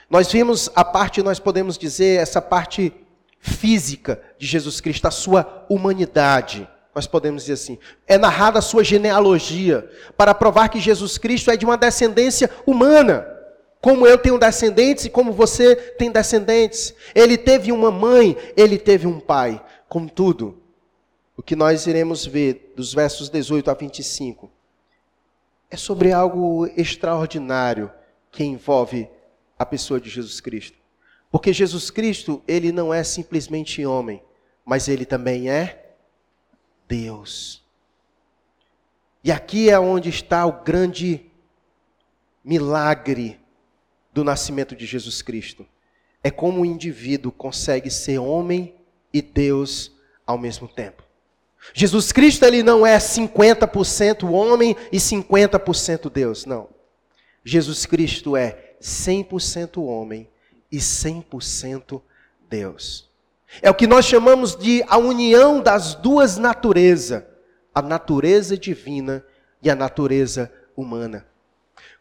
nós 0.09 0.31
vimos 0.31 0.69
a 0.75 0.85
parte, 0.85 1.21
nós 1.21 1.39
podemos 1.39 1.77
dizer, 1.77 2.19
essa 2.19 2.41
parte 2.41 2.93
física 3.39 4.21
de 4.37 4.45
Jesus 4.45 4.79
Cristo, 4.79 5.07
a 5.07 5.11
sua 5.11 5.65
humanidade. 5.69 6.67
Nós 6.97 7.05
podemos 7.05 7.43
dizer 7.43 7.53
assim. 7.53 7.77
É 8.07 8.17
narrada 8.17 8.57
a 8.57 8.61
sua 8.61 8.83
genealogia 8.83 9.87
para 10.17 10.33
provar 10.33 10.67
que 10.67 10.79
Jesus 10.79 11.15
Cristo 11.19 11.51
é 11.51 11.55
de 11.55 11.63
uma 11.63 11.77
descendência 11.77 12.49
humana. 12.65 13.23
Como 13.79 14.07
eu 14.07 14.17
tenho 14.17 14.39
descendentes 14.39 15.05
e 15.05 15.09
como 15.11 15.31
você 15.31 15.75
tem 15.75 16.11
descendentes. 16.11 16.95
Ele 17.13 17.37
teve 17.37 17.71
uma 17.71 17.91
mãe, 17.91 18.35
ele 18.57 18.79
teve 18.79 19.05
um 19.05 19.19
pai. 19.19 19.63
Contudo, 19.87 20.59
o 21.37 21.43
que 21.43 21.55
nós 21.55 21.85
iremos 21.85 22.25
ver 22.25 22.73
dos 22.75 22.95
versos 22.95 23.29
18 23.29 23.69
a 23.69 23.75
25 23.75 24.49
é 25.69 25.77
sobre 25.77 26.11
algo 26.11 26.65
extraordinário 26.75 27.91
que 28.31 28.43
envolve 28.43 29.07
a 29.59 29.67
pessoa 29.67 30.01
de 30.01 30.09
Jesus 30.09 30.41
Cristo. 30.41 30.79
Porque 31.29 31.53
Jesus 31.53 31.91
Cristo, 31.91 32.41
ele 32.47 32.71
não 32.71 32.91
é 32.91 33.03
simplesmente 33.03 33.85
homem, 33.85 34.19
mas 34.65 34.87
ele 34.87 35.05
também 35.05 35.47
é 35.47 35.83
Deus. 36.87 37.63
E 39.23 39.31
aqui 39.31 39.69
é 39.69 39.79
onde 39.79 40.09
está 40.09 40.45
o 40.45 40.63
grande 40.63 41.25
milagre 42.43 43.39
do 44.13 44.23
nascimento 44.23 44.75
de 44.75 44.85
Jesus 44.85 45.21
Cristo. 45.21 45.65
É 46.23 46.31
como 46.31 46.61
o 46.61 46.65
indivíduo 46.65 47.31
consegue 47.31 47.89
ser 47.89 48.19
homem 48.19 48.73
e 49.13 49.21
Deus 49.21 49.91
ao 50.25 50.37
mesmo 50.37 50.67
tempo. 50.67 51.03
Jesus 51.73 52.11
Cristo 52.11 52.45
ele 52.45 52.63
não 52.63 52.85
é 52.85 52.97
50% 52.97 54.29
homem 54.31 54.75
e 54.91 54.97
50% 54.97 56.09
Deus, 56.09 56.45
não. 56.45 56.69
Jesus 57.43 57.85
Cristo 57.85 58.35
é 58.35 58.75
100% 58.81 59.81
homem 59.83 60.29
e 60.71 60.77
100% 60.77 62.01
Deus. 62.49 63.06
É 63.61 63.69
o 63.69 63.75
que 63.75 63.87
nós 63.87 64.05
chamamos 64.05 64.55
de 64.55 64.83
a 64.87 64.97
união 64.97 65.61
das 65.61 65.95
duas 65.95 66.37
naturezas, 66.37 67.23
a 67.73 67.81
natureza 67.81 68.57
divina 68.57 69.23
e 69.61 69.69
a 69.69 69.75
natureza 69.75 70.51
humana. 70.75 71.25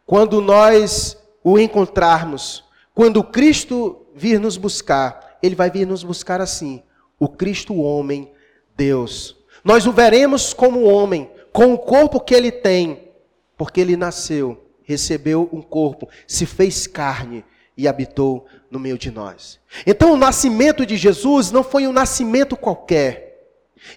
Quando 0.05 0.41
nós 0.41 1.17
o 1.43 1.57
encontrarmos, 1.57 2.63
quando 2.93 3.23
Cristo 3.23 4.05
vir 4.13 4.39
nos 4.39 4.57
buscar, 4.57 5.37
ele 5.41 5.55
vai 5.55 5.69
vir 5.69 5.85
nos 5.85 6.03
buscar 6.03 6.41
assim, 6.41 6.83
o 7.19 7.27
Cristo 7.27 7.75
homem, 7.75 8.31
Deus. 8.75 9.35
Nós 9.63 9.85
o 9.85 9.91
veremos 9.91 10.53
como 10.53 10.83
homem, 10.83 11.31
com 11.51 11.73
o 11.73 11.77
corpo 11.77 12.19
que 12.19 12.33
ele 12.33 12.51
tem, 12.51 13.11
porque 13.57 13.81
ele 13.81 13.97
nasceu, 13.97 14.65
recebeu 14.83 15.49
um 15.51 15.61
corpo, 15.61 16.07
se 16.27 16.45
fez 16.45 16.85
carne 16.85 17.43
e 17.77 17.87
habitou 17.87 18.45
no 18.71 18.79
meio 18.79 18.97
de 18.97 19.11
nós. 19.11 19.59
Então, 19.85 20.13
o 20.13 20.17
nascimento 20.17 20.85
de 20.85 20.97
Jesus 20.97 21.51
não 21.51 21.63
foi 21.63 21.87
um 21.87 21.93
nascimento 21.93 22.57
qualquer. 22.57 23.27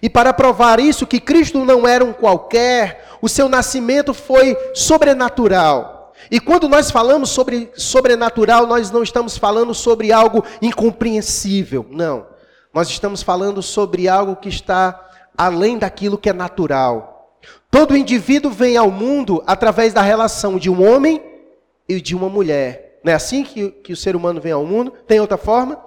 E 0.01 0.09
para 0.09 0.31
provar 0.31 0.79
isso, 0.79 1.07
que 1.07 1.19
Cristo 1.19 1.65
não 1.65 1.87
era 1.87 2.05
um 2.05 2.13
qualquer, 2.13 3.05
o 3.21 3.27
seu 3.27 3.49
nascimento 3.49 4.13
foi 4.13 4.55
sobrenatural. 4.73 6.13
E 6.29 6.39
quando 6.39 6.69
nós 6.69 6.91
falamos 6.91 7.29
sobre 7.31 7.71
sobrenatural, 7.75 8.67
nós 8.67 8.91
não 8.91 9.01
estamos 9.01 9.37
falando 9.37 9.73
sobre 9.73 10.11
algo 10.11 10.45
incompreensível, 10.61 11.85
não. 11.89 12.27
Nós 12.73 12.87
estamos 12.89 13.23
falando 13.23 13.61
sobre 13.61 14.07
algo 14.07 14.35
que 14.35 14.47
está 14.47 15.09
além 15.37 15.77
daquilo 15.77 16.17
que 16.17 16.29
é 16.29 16.33
natural. 16.33 17.39
Todo 17.69 17.97
indivíduo 17.97 18.51
vem 18.51 18.77
ao 18.77 18.91
mundo 18.91 19.43
através 19.47 19.93
da 19.93 20.01
relação 20.01 20.57
de 20.57 20.69
um 20.69 20.87
homem 20.87 21.21
e 21.87 21.99
de 21.99 22.15
uma 22.15 22.29
mulher. 22.29 22.90
Não 23.03 23.11
é 23.11 23.15
assim 23.15 23.43
que, 23.43 23.71
que 23.71 23.93
o 23.93 23.97
ser 23.97 24.15
humano 24.15 24.39
vem 24.39 24.51
ao 24.51 24.65
mundo? 24.65 24.91
Tem 25.07 25.19
outra 25.19 25.37
forma? 25.37 25.83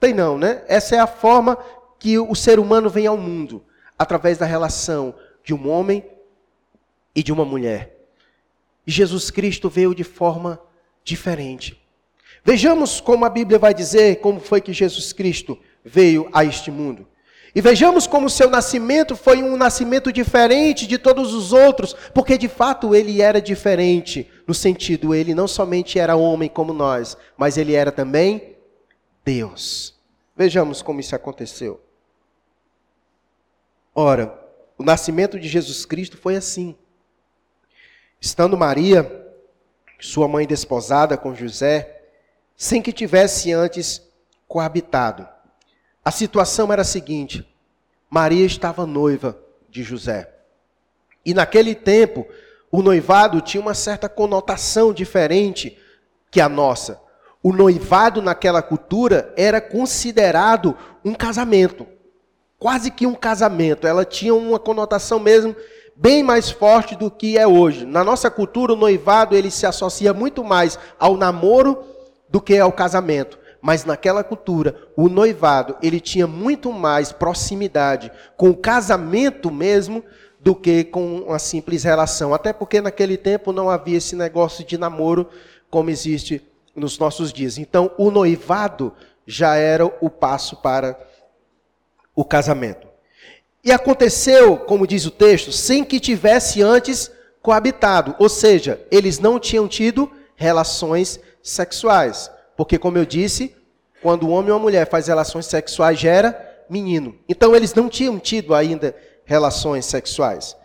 Tem 0.00 0.12
não, 0.12 0.36
né? 0.36 0.62
Essa 0.68 0.96
é 0.96 0.98
a 0.98 1.06
forma 1.06 1.58
que 1.98 2.18
o 2.18 2.34
ser 2.34 2.58
humano 2.58 2.90
vem 2.90 3.06
ao 3.06 3.16
mundo, 3.16 3.64
através 3.98 4.38
da 4.38 4.46
relação 4.46 5.14
de 5.42 5.54
um 5.54 5.68
homem 5.68 6.04
e 7.14 7.22
de 7.22 7.32
uma 7.32 7.44
mulher. 7.44 7.96
E 8.86 8.90
Jesus 8.90 9.30
Cristo 9.30 9.68
veio 9.68 9.94
de 9.94 10.04
forma 10.04 10.60
diferente. 11.02 11.80
Vejamos 12.44 13.00
como 13.00 13.24
a 13.24 13.30
Bíblia 13.30 13.58
vai 13.58 13.74
dizer 13.74 14.20
como 14.20 14.38
foi 14.38 14.60
que 14.60 14.72
Jesus 14.72 15.12
Cristo 15.12 15.58
veio 15.84 16.28
a 16.32 16.44
este 16.44 16.70
mundo. 16.70 17.06
E 17.54 17.60
vejamos 17.60 18.06
como 18.06 18.26
o 18.26 18.30
seu 18.30 18.50
nascimento 18.50 19.16
foi 19.16 19.42
um 19.42 19.56
nascimento 19.56 20.12
diferente 20.12 20.86
de 20.86 20.98
todos 20.98 21.32
os 21.32 21.52
outros, 21.54 21.96
porque 22.12 22.36
de 22.36 22.48
fato 22.48 22.94
ele 22.94 23.22
era 23.22 23.40
diferente, 23.40 24.30
no 24.46 24.54
sentido, 24.54 25.14
ele 25.14 25.34
não 25.34 25.48
somente 25.48 25.98
era 25.98 26.14
homem 26.14 26.48
como 26.48 26.72
nós, 26.72 27.16
mas 27.36 27.56
ele 27.56 27.74
era 27.74 27.90
também 27.90 28.56
Deus. 29.24 29.94
Vejamos 30.36 30.82
como 30.82 31.00
isso 31.00 31.16
aconteceu. 31.16 31.80
Ora, 33.94 34.38
o 34.78 34.84
nascimento 34.84 35.40
de 35.40 35.48
Jesus 35.48 35.84
Cristo 35.84 36.16
foi 36.16 36.36
assim. 36.36 36.76
Estando 38.20 38.56
Maria, 38.56 39.26
sua 39.98 40.28
mãe 40.28 40.46
desposada 40.46 41.16
com 41.16 41.34
José, 41.34 42.02
sem 42.56 42.80
que 42.80 42.92
tivesse 42.92 43.52
antes 43.52 44.02
coabitado. 44.46 45.26
A 46.04 46.10
situação 46.10 46.72
era 46.72 46.82
a 46.82 46.84
seguinte: 46.84 47.46
Maria 48.08 48.46
estava 48.46 48.86
noiva 48.86 49.36
de 49.68 49.82
José. 49.82 50.32
E 51.24 51.34
naquele 51.34 51.74
tempo, 51.74 52.26
o 52.76 52.82
noivado 52.82 53.40
tinha 53.40 53.58
uma 53.58 53.72
certa 53.72 54.06
conotação 54.06 54.92
diferente 54.92 55.78
que 56.30 56.42
a 56.42 56.46
nossa. 56.46 57.00
O 57.42 57.50
noivado 57.50 58.20
naquela 58.20 58.60
cultura 58.60 59.32
era 59.34 59.62
considerado 59.62 60.76
um 61.02 61.14
casamento. 61.14 61.86
quase 62.58 62.90
que 62.90 63.06
um 63.06 63.14
casamento. 63.14 63.86
Ela 63.86 64.04
tinha 64.04 64.34
uma 64.34 64.58
conotação 64.58 65.18
mesmo 65.18 65.56
bem 65.96 66.22
mais 66.22 66.50
forte 66.50 66.94
do 66.94 67.10
que 67.10 67.38
é 67.38 67.46
hoje. 67.46 67.86
Na 67.86 68.04
nossa 68.04 68.30
cultura, 68.30 68.74
o 68.74 68.76
noivado 68.76 69.34
ele 69.34 69.50
se 69.50 69.64
associa 69.64 70.12
muito 70.12 70.44
mais 70.44 70.78
ao 70.98 71.16
namoro 71.16 71.82
do 72.28 72.42
que 72.42 72.58
ao 72.58 72.72
casamento. 72.72 73.38
Mas 73.62 73.86
naquela 73.86 74.22
cultura, 74.22 74.76
o 74.94 75.08
noivado 75.08 75.78
ele 75.82 75.98
tinha 75.98 76.26
muito 76.26 76.70
mais 76.70 77.10
proximidade 77.10 78.12
com 78.36 78.50
o 78.50 78.56
casamento 78.56 79.50
mesmo 79.50 80.04
do 80.46 80.54
que 80.54 80.84
com 80.84 81.22
uma 81.22 81.40
simples 81.40 81.82
relação. 81.82 82.32
Até 82.32 82.52
porque 82.52 82.80
naquele 82.80 83.16
tempo 83.16 83.50
não 83.52 83.68
havia 83.68 83.96
esse 83.96 84.14
negócio 84.14 84.64
de 84.64 84.78
namoro 84.78 85.28
como 85.68 85.90
existe 85.90 86.40
nos 86.72 87.00
nossos 87.00 87.32
dias. 87.32 87.58
Então, 87.58 87.90
o 87.98 88.12
noivado 88.12 88.92
já 89.26 89.56
era 89.56 89.84
o 89.84 90.08
passo 90.08 90.54
para 90.58 90.96
o 92.14 92.24
casamento. 92.24 92.86
E 93.64 93.72
aconteceu, 93.72 94.56
como 94.56 94.86
diz 94.86 95.04
o 95.04 95.10
texto, 95.10 95.50
sem 95.50 95.82
que 95.82 95.98
tivesse 95.98 96.62
antes 96.62 97.10
coabitado, 97.42 98.14
ou 98.16 98.28
seja, 98.28 98.80
eles 98.88 99.18
não 99.18 99.40
tinham 99.40 99.66
tido 99.66 100.08
relações 100.36 101.18
sexuais, 101.42 102.30
porque 102.56 102.78
como 102.78 102.98
eu 102.98 103.04
disse, 103.04 103.52
quando 104.00 104.28
o 104.28 104.30
homem 104.30 104.52
ou 104.52 104.58
a 104.58 104.62
mulher 104.62 104.88
faz 104.88 105.08
relações 105.08 105.46
sexuais 105.46 105.98
gera 105.98 106.64
menino. 106.70 107.18
Então 107.28 107.56
eles 107.56 107.74
não 107.74 107.88
tinham 107.88 108.16
tido 108.20 108.54
ainda 108.54 108.94
relações 109.26 109.84
sexuais. 109.84 110.56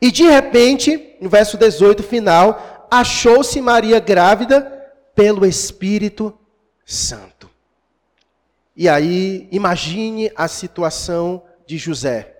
E 0.00 0.10
de 0.10 0.24
repente, 0.24 1.16
no 1.20 1.30
verso 1.30 1.56
18 1.56 2.02
final, 2.02 2.86
achou-se 2.90 3.60
Maria 3.60 3.98
grávida 3.98 4.60
pelo 5.14 5.46
Espírito 5.46 6.36
Santo. 6.84 7.48
E 8.76 8.88
aí, 8.88 9.48
imagine 9.50 10.30
a 10.36 10.46
situação 10.46 11.42
de 11.66 11.78
José, 11.78 12.36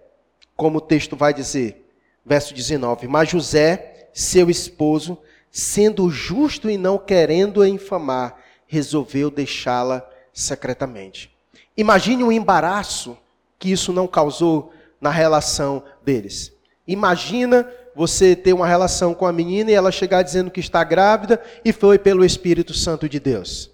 como 0.55 0.79
o 0.79 0.81
texto 0.81 1.17
vai 1.17 1.35
dizer, 1.35 1.85
verso 2.25 2.55
19: 2.55 3.09
Mas 3.09 3.31
José, 3.31 4.09
seu 4.13 4.49
esposo, 4.49 5.19
sendo 5.51 6.09
justo 6.11 6.71
e 6.71 6.77
não 6.77 6.99
querendo 6.99 7.63
a 7.63 7.69
infamar, 7.69 8.37
resolveu 8.67 9.31
deixá-la 9.31 10.09
secretamente. 10.33 11.35
Imagine 11.77 12.23
o 12.23 12.31
embaraço 12.31 13.17
que 13.59 13.73
isso 13.73 13.93
não 13.93 14.07
causou 14.07 14.73
na 15.01 15.11
relação 15.11 15.83
deles. 16.05 16.53
Imagina 16.87 17.69
você 17.95 18.37
ter 18.37 18.53
uma 18.53 18.67
relação 18.67 19.13
com 19.13 19.27
a 19.27 19.33
menina 19.33 19.71
e 19.71 19.75
ela 19.75 19.91
chegar 19.91 20.23
dizendo 20.23 20.51
que 20.51 20.61
está 20.61 20.85
grávida 20.85 21.43
e 21.65 21.73
foi 21.73 21.99
pelo 21.99 22.25
Espírito 22.25 22.73
Santo 22.73 23.09
de 23.09 23.19
Deus. 23.19 23.71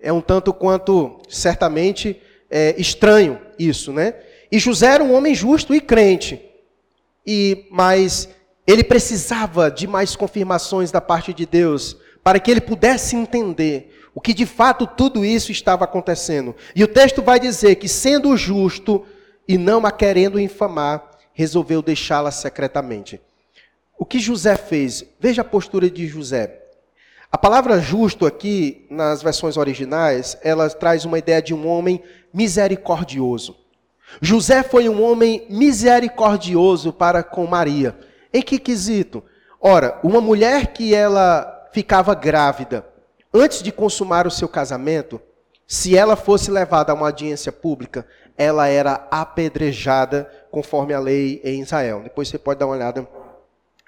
É 0.00 0.12
um 0.12 0.20
tanto 0.20 0.52
quanto, 0.52 1.20
certamente, 1.28 2.20
é, 2.50 2.74
estranho 2.78 3.38
isso, 3.58 3.92
né? 3.92 4.14
E 4.50 4.58
José 4.58 4.86
era 4.86 5.04
um 5.04 5.14
homem 5.14 5.34
justo 5.34 5.74
e 5.74 5.80
crente. 5.80 6.40
E 7.26 7.66
mas 7.70 8.28
ele 8.66 8.82
precisava 8.82 9.70
de 9.70 9.86
mais 9.86 10.16
confirmações 10.16 10.90
da 10.90 11.00
parte 11.00 11.34
de 11.34 11.44
Deus 11.44 11.96
para 12.24 12.38
que 12.38 12.50
ele 12.50 12.60
pudesse 12.60 13.16
entender 13.16 13.96
o 14.14 14.20
que 14.20 14.34
de 14.34 14.46
fato 14.46 14.86
tudo 14.86 15.24
isso 15.24 15.52
estava 15.52 15.84
acontecendo. 15.84 16.54
E 16.74 16.82
o 16.82 16.88
texto 16.88 17.22
vai 17.22 17.38
dizer 17.38 17.76
que 17.76 17.88
sendo 17.88 18.36
justo 18.36 19.04
e 19.50 19.58
não 19.58 19.84
a 19.84 19.90
querendo 19.90 20.38
infamar, 20.38 21.10
resolveu 21.32 21.82
deixá-la 21.82 22.30
secretamente. 22.30 23.20
O 23.98 24.06
que 24.06 24.20
José 24.20 24.54
fez? 24.54 25.04
Veja 25.18 25.42
a 25.42 25.44
postura 25.44 25.90
de 25.90 26.06
José. 26.06 26.62
A 27.32 27.36
palavra 27.36 27.80
justo 27.80 28.26
aqui, 28.26 28.86
nas 28.88 29.24
versões 29.24 29.56
originais, 29.56 30.38
ela 30.44 30.70
traz 30.70 31.04
uma 31.04 31.18
ideia 31.18 31.42
de 31.42 31.52
um 31.52 31.66
homem 31.66 32.00
misericordioso. 32.32 33.56
José 34.22 34.62
foi 34.62 34.88
um 34.88 35.02
homem 35.02 35.44
misericordioso 35.50 36.92
para 36.92 37.24
com 37.24 37.44
Maria. 37.44 37.98
Em 38.32 38.42
que 38.42 38.56
quesito? 38.56 39.20
Ora, 39.60 39.98
uma 40.04 40.20
mulher 40.20 40.68
que 40.68 40.94
ela 40.94 41.68
ficava 41.72 42.14
grávida 42.14 42.86
antes 43.34 43.64
de 43.64 43.72
consumar 43.72 44.28
o 44.28 44.30
seu 44.30 44.46
casamento, 44.46 45.20
se 45.66 45.96
ela 45.96 46.14
fosse 46.14 46.52
levada 46.52 46.92
a 46.92 46.94
uma 46.94 47.06
audiência 47.06 47.50
pública, 47.50 48.06
ela 48.40 48.68
era 48.68 49.06
apedrejada 49.10 50.26
conforme 50.50 50.94
a 50.94 50.98
lei 50.98 51.42
em 51.44 51.60
Israel. 51.60 52.00
Depois 52.02 52.26
você 52.26 52.38
pode 52.38 52.58
dar 52.58 52.64
uma 52.64 52.74
olhada 52.74 53.06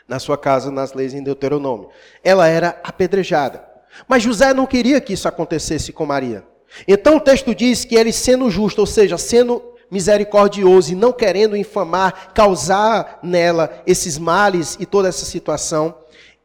na 0.07 0.19
sua 0.19 0.37
casa 0.37 0.71
nas 0.71 0.93
leis 0.93 1.15
em 1.15 1.23
Deuteronômio. 1.23 1.89
Ela 2.23 2.47
era 2.47 2.79
apedrejada. 2.85 3.65
Mas 4.07 4.23
José 4.23 4.53
não 4.53 4.67
queria 4.67 5.01
que 5.01 5.15
isso 5.15 5.27
acontecesse 5.27 5.91
com 5.91 6.05
Maria. 6.05 6.45
Então 6.87 7.17
o 7.17 7.21
texto 7.21 7.55
diz 7.55 7.87
que 7.87 7.95
ele 7.95 8.13
sendo 8.13 8.51
justo, 8.51 8.81
ou 8.81 8.87
seja, 8.87 9.17
sendo 9.17 9.63
misericordioso 9.91 10.93
e 10.93 10.97
não 10.97 11.15
querendo 11.15 11.57
infamar, 11.57 12.35
causar 12.35 13.21
nela 13.23 13.83
esses 13.87 14.19
males 14.19 14.77
e 14.79 14.85
toda 14.85 15.09
essa 15.09 15.25
situação, 15.25 15.95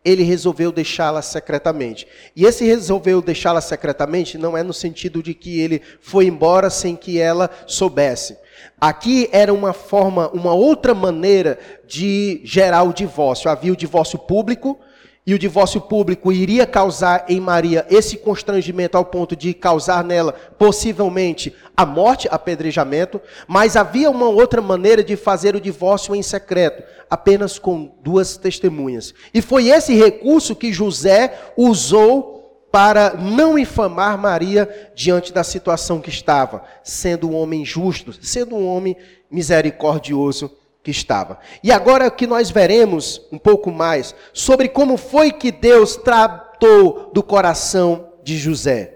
ele 0.08 0.24
resolveu 0.24 0.72
deixá-la 0.72 1.22
secretamente. 1.22 2.08
E 2.34 2.46
esse 2.46 2.64
resolveu 2.64 3.22
deixá-la 3.22 3.60
secretamente 3.60 4.38
não 4.38 4.58
é 4.58 4.64
no 4.64 4.74
sentido 4.74 5.22
de 5.22 5.34
que 5.34 5.60
ele 5.60 5.82
foi 6.00 6.28
embora 6.28 6.70
sem 6.70 6.96
que 6.96 7.20
ela 7.20 7.50
soubesse. 7.66 8.38
Aqui 8.80 9.28
era 9.34 9.54
uma 9.54 9.74
forma, 9.74 10.30
uma 10.30 10.54
outra 10.54 10.94
maneira 10.94 11.60
de 11.86 12.40
gerar 12.46 12.84
o 12.84 12.94
divórcio. 12.94 13.50
Havia 13.52 13.74
o 13.74 13.78
divórcio 13.78 14.18
público, 14.18 14.80
e 15.28 15.34
o 15.34 15.40
divórcio 15.40 15.82
público 15.82 16.32
iria 16.32 16.66
causar 16.66 17.26
em 17.28 17.42
Maria 17.42 17.86
esse 17.90 18.16
constrangimento 18.16 18.98
ao 18.98 19.04
ponto 19.04 19.36
de 19.36 19.54
causar 19.54 20.02
nela 20.02 20.32
possivelmente 20.32 21.54
a 21.76 21.86
morte, 21.86 22.30
apedrejamento, 22.32 23.20
mas 23.46 23.76
havia 23.76 24.10
uma 24.10 24.30
outra 24.30 24.62
maneira 24.62 25.04
de 25.04 25.18
fazer 25.18 25.54
o 25.54 25.60
divórcio 25.60 26.16
em 26.16 26.24
secreto, 26.24 26.82
apenas 27.10 27.60
com 27.60 27.92
duas 28.02 28.38
testemunhas. 28.38 29.14
E 29.34 29.42
foi 29.42 29.68
esse 29.68 29.94
recurso 29.94 30.56
que 30.56 30.72
José 30.72 31.38
usou 31.58 32.38
para 32.72 33.14
não 33.16 33.60
infamar 33.60 34.18
Maria 34.18 34.90
diante 34.96 35.34
da 35.34 35.44
situação 35.44 36.00
que 36.00 36.10
estava, 36.10 36.64
sendo 36.84 37.30
um 37.30 37.36
homem 37.36 37.66
justo, 37.66 38.14
sendo 38.14 38.56
um 38.56 38.66
homem 38.66 38.96
misericordioso 39.30 40.50
que 40.88 40.92
estava. 40.92 41.38
E 41.62 41.70
agora 41.70 42.10
que 42.10 42.26
nós 42.26 42.50
veremos 42.50 43.22
um 43.30 43.38
pouco 43.38 43.70
mais 43.70 44.16
sobre 44.32 44.70
como 44.70 44.96
foi 44.96 45.34
que 45.34 45.52
Deus 45.52 45.98
tratou 45.98 47.12
do 47.14 47.22
coração 47.22 48.14
de 48.24 48.38
José. 48.38 48.94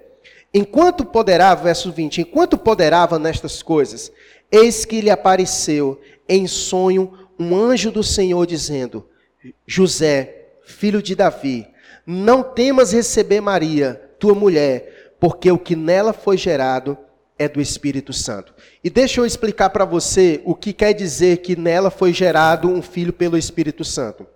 Enquanto 0.54 1.04
poderava, 1.04 1.66
verso 1.66 1.92
20, 1.92 2.22
enquanto 2.22 2.58
poderava 2.58 3.20
nestas 3.20 3.62
coisas, 3.62 4.10
eis 4.50 4.86
que 4.86 5.02
lhe 5.02 5.10
apareceu 5.10 6.00
em 6.30 6.48
sonho 6.48 7.12
um 7.38 7.54
anjo 7.54 7.92
do 7.92 8.04
Senhor 8.04 8.48
dizendo: 8.48 9.06
José, 9.68 10.46
filho 10.64 11.02
de 11.02 11.14
Davi, 11.14 11.68
não 12.06 12.42
temas 12.42 12.94
receber 12.94 13.42
Maria, 13.42 14.02
tua 14.18 14.34
mulher, 14.34 15.16
porque 15.20 15.52
o 15.52 15.60
que 15.60 15.76
nela 15.76 16.14
foi 16.14 16.38
gerado 16.38 16.98
é 17.42 17.50
do 17.50 17.60
Espírito 17.60 18.14
Santo. 18.14 18.54
E 18.84 18.90
deixa 18.90 19.20
eu 19.20 19.26
explicar 19.26 19.70
para 19.72 19.84
você 19.84 20.42
o 20.46 20.54
que 20.54 20.72
quer 20.72 20.94
dizer 20.94 21.38
que 21.38 21.56
nela 21.56 21.90
foi 21.90 22.14
gerado 22.14 22.70
um 22.70 22.82
filho 22.82 23.12
pelo 23.12 23.38
Espírito 23.38 23.84
Santo. 23.84 24.28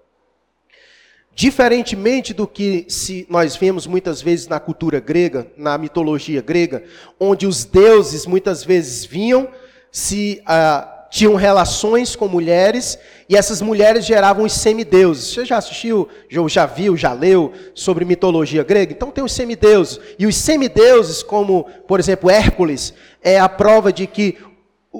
Diferentemente 1.36 2.34
do 2.34 2.48
que 2.48 2.86
se 2.88 3.28
nós 3.30 3.56
vemos 3.56 3.86
muitas 3.86 4.22
vezes 4.22 4.48
na 4.48 4.60
cultura 4.60 5.00
grega, 5.00 5.52
na 5.58 5.78
mitologia 5.78 6.41
grega, 6.41 6.84
onde 7.20 7.46
os 7.46 7.65
deuses 7.65 8.26
muitas 8.26 8.63
vezes 8.63 9.06
vinham, 9.06 9.50
se 9.91 10.41
ah, 10.46 10.94
tinham 11.15 11.36
relações 11.36 12.13
com 12.13 12.28
mulheres 12.28 12.99
e 13.30 13.38
essas 13.38 13.62
mulheres 13.62 14.04
geravam 14.04 14.43
os 14.43 14.51
semideuses. 14.51 15.34
Você 15.34 15.45
já 15.45 15.56
assistiu, 15.56 16.10
já 16.49 16.65
viu, 16.65 16.97
já 16.97 17.13
leu 17.13 17.54
sobre 17.73 18.04
mitologia 18.04 18.65
grega? 18.65 18.91
Então 18.91 19.12
tem 19.12 19.23
os 19.23 19.32
semideuses. 19.32 19.97
E 20.19 20.28
os 20.28 20.36
semideuses, 20.36 21.23
como 21.23 21.67
por 21.88 22.01
exemplo 22.01 22.30
Hércules, 22.30 22.93
é 23.23 23.39
a 23.39 23.47
prova 23.47 23.93
de 23.93 24.06
que 24.08 24.38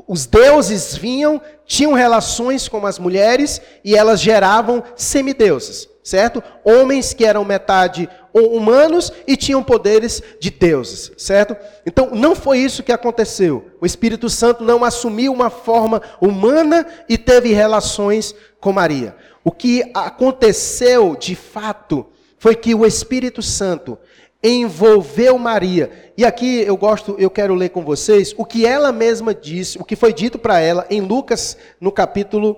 os 0.08 0.25
deuses 0.25 0.95
vinham, 0.95 1.41
tinham 1.65 1.91
relações 1.91 2.69
com 2.69 2.86
as 2.86 2.97
mulheres 2.97 3.62
e 3.84 3.93
elas 3.93 4.21
geravam 4.21 4.82
semideuses, 4.95 5.89
certo? 6.01 6.41
Homens 6.63 7.13
que 7.13 7.25
eram 7.25 7.43
metade 7.43 8.08
humanos 8.41 9.12
e 9.26 9.38
tinham 9.38 9.63
poderes 9.63 10.21
de 10.39 10.50
deuses, 10.50 11.12
certo? 11.17 11.56
Então, 11.86 12.10
não 12.13 12.36
foi 12.36 12.60
isso 12.60 12.84
que 12.84 12.91
aconteceu. 12.91 13.71
O 13.80 13.86
Espírito 13.86 14.30
Santo 14.30 14.63
não 14.63 14.84
assumiu 14.84 15.32
uma 15.32 15.50
forma 15.50 16.02
humana 16.19 16.86
e 17.08 17.17
teve 17.17 17.54
relações 17.54 18.36
com 18.60 18.74
Maria. 18.74 19.15
O 19.43 19.52
que 19.52 19.89
aconteceu 19.93 21.15
de 21.15 21.36
fato 21.36 22.06
foi 22.38 22.56
que 22.56 22.76
o 22.76 22.86
Espírito 22.86 23.41
Santo 23.41 23.98
envolveu 24.43 25.38
Maria. 25.39 26.12
E 26.17 26.26
aqui 26.26 26.62
eu 26.62 26.76
gosto, 26.78 27.15
eu 27.17 27.30
quero 27.30 27.56
ler 27.56 27.69
com 27.69 27.84
vocês 27.84 28.34
o 28.38 28.45
que 28.45 28.65
ela 28.65 28.91
mesma 28.91 29.34
disse, 29.34 29.80
o 29.80 29.84
que 29.86 29.95
foi 29.95 30.13
dito 30.13 30.38
para 30.38 30.60
ela 30.60 30.86
em 30.89 31.02
Lucas, 31.02 31.58
no 31.80 31.91
capítulo 31.91 32.56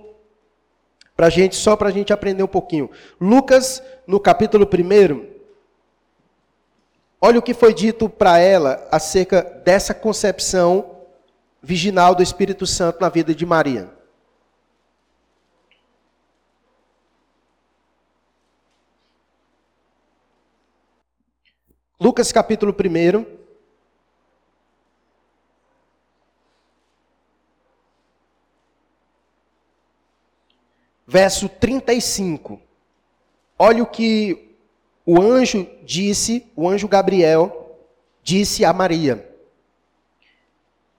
para 1.16 1.30
gente, 1.30 1.56
só 1.56 1.76
para 1.76 1.90
a 1.90 1.92
gente 1.92 2.14
aprender 2.14 2.44
um 2.44 2.48
pouquinho. 2.48 2.92
Lucas, 3.20 3.82
no 4.06 4.20
capítulo 4.20 4.66
1, 4.68 5.37
olha 7.22 7.40
o 7.40 7.42
que 7.42 7.54
foi 7.54 7.74
dito 7.74 8.10
para 8.10 8.40
ela 8.40 8.88
acerca 8.92 9.42
dessa 9.42 9.94
concepção 9.94 10.98
virginal 11.62 12.16
do 12.16 12.24
Espírito 12.24 12.66
Santo 12.66 13.02
na 13.02 13.10
vida 13.10 13.34
de 13.34 13.46
Maria. 13.46 13.98
Lucas 22.00 22.32
capítulo 22.32 22.74
1. 22.74 23.38
Verso 31.08 31.50
35. 31.50 32.62
Olha 33.58 33.82
o 33.82 33.88
que 33.88 34.47
o 35.10 35.22
anjo 35.22 35.66
disse, 35.86 36.46
o 36.54 36.68
anjo 36.68 36.86
Gabriel 36.86 37.78
disse 38.22 38.66
a 38.66 38.74
Maria. 38.74 39.26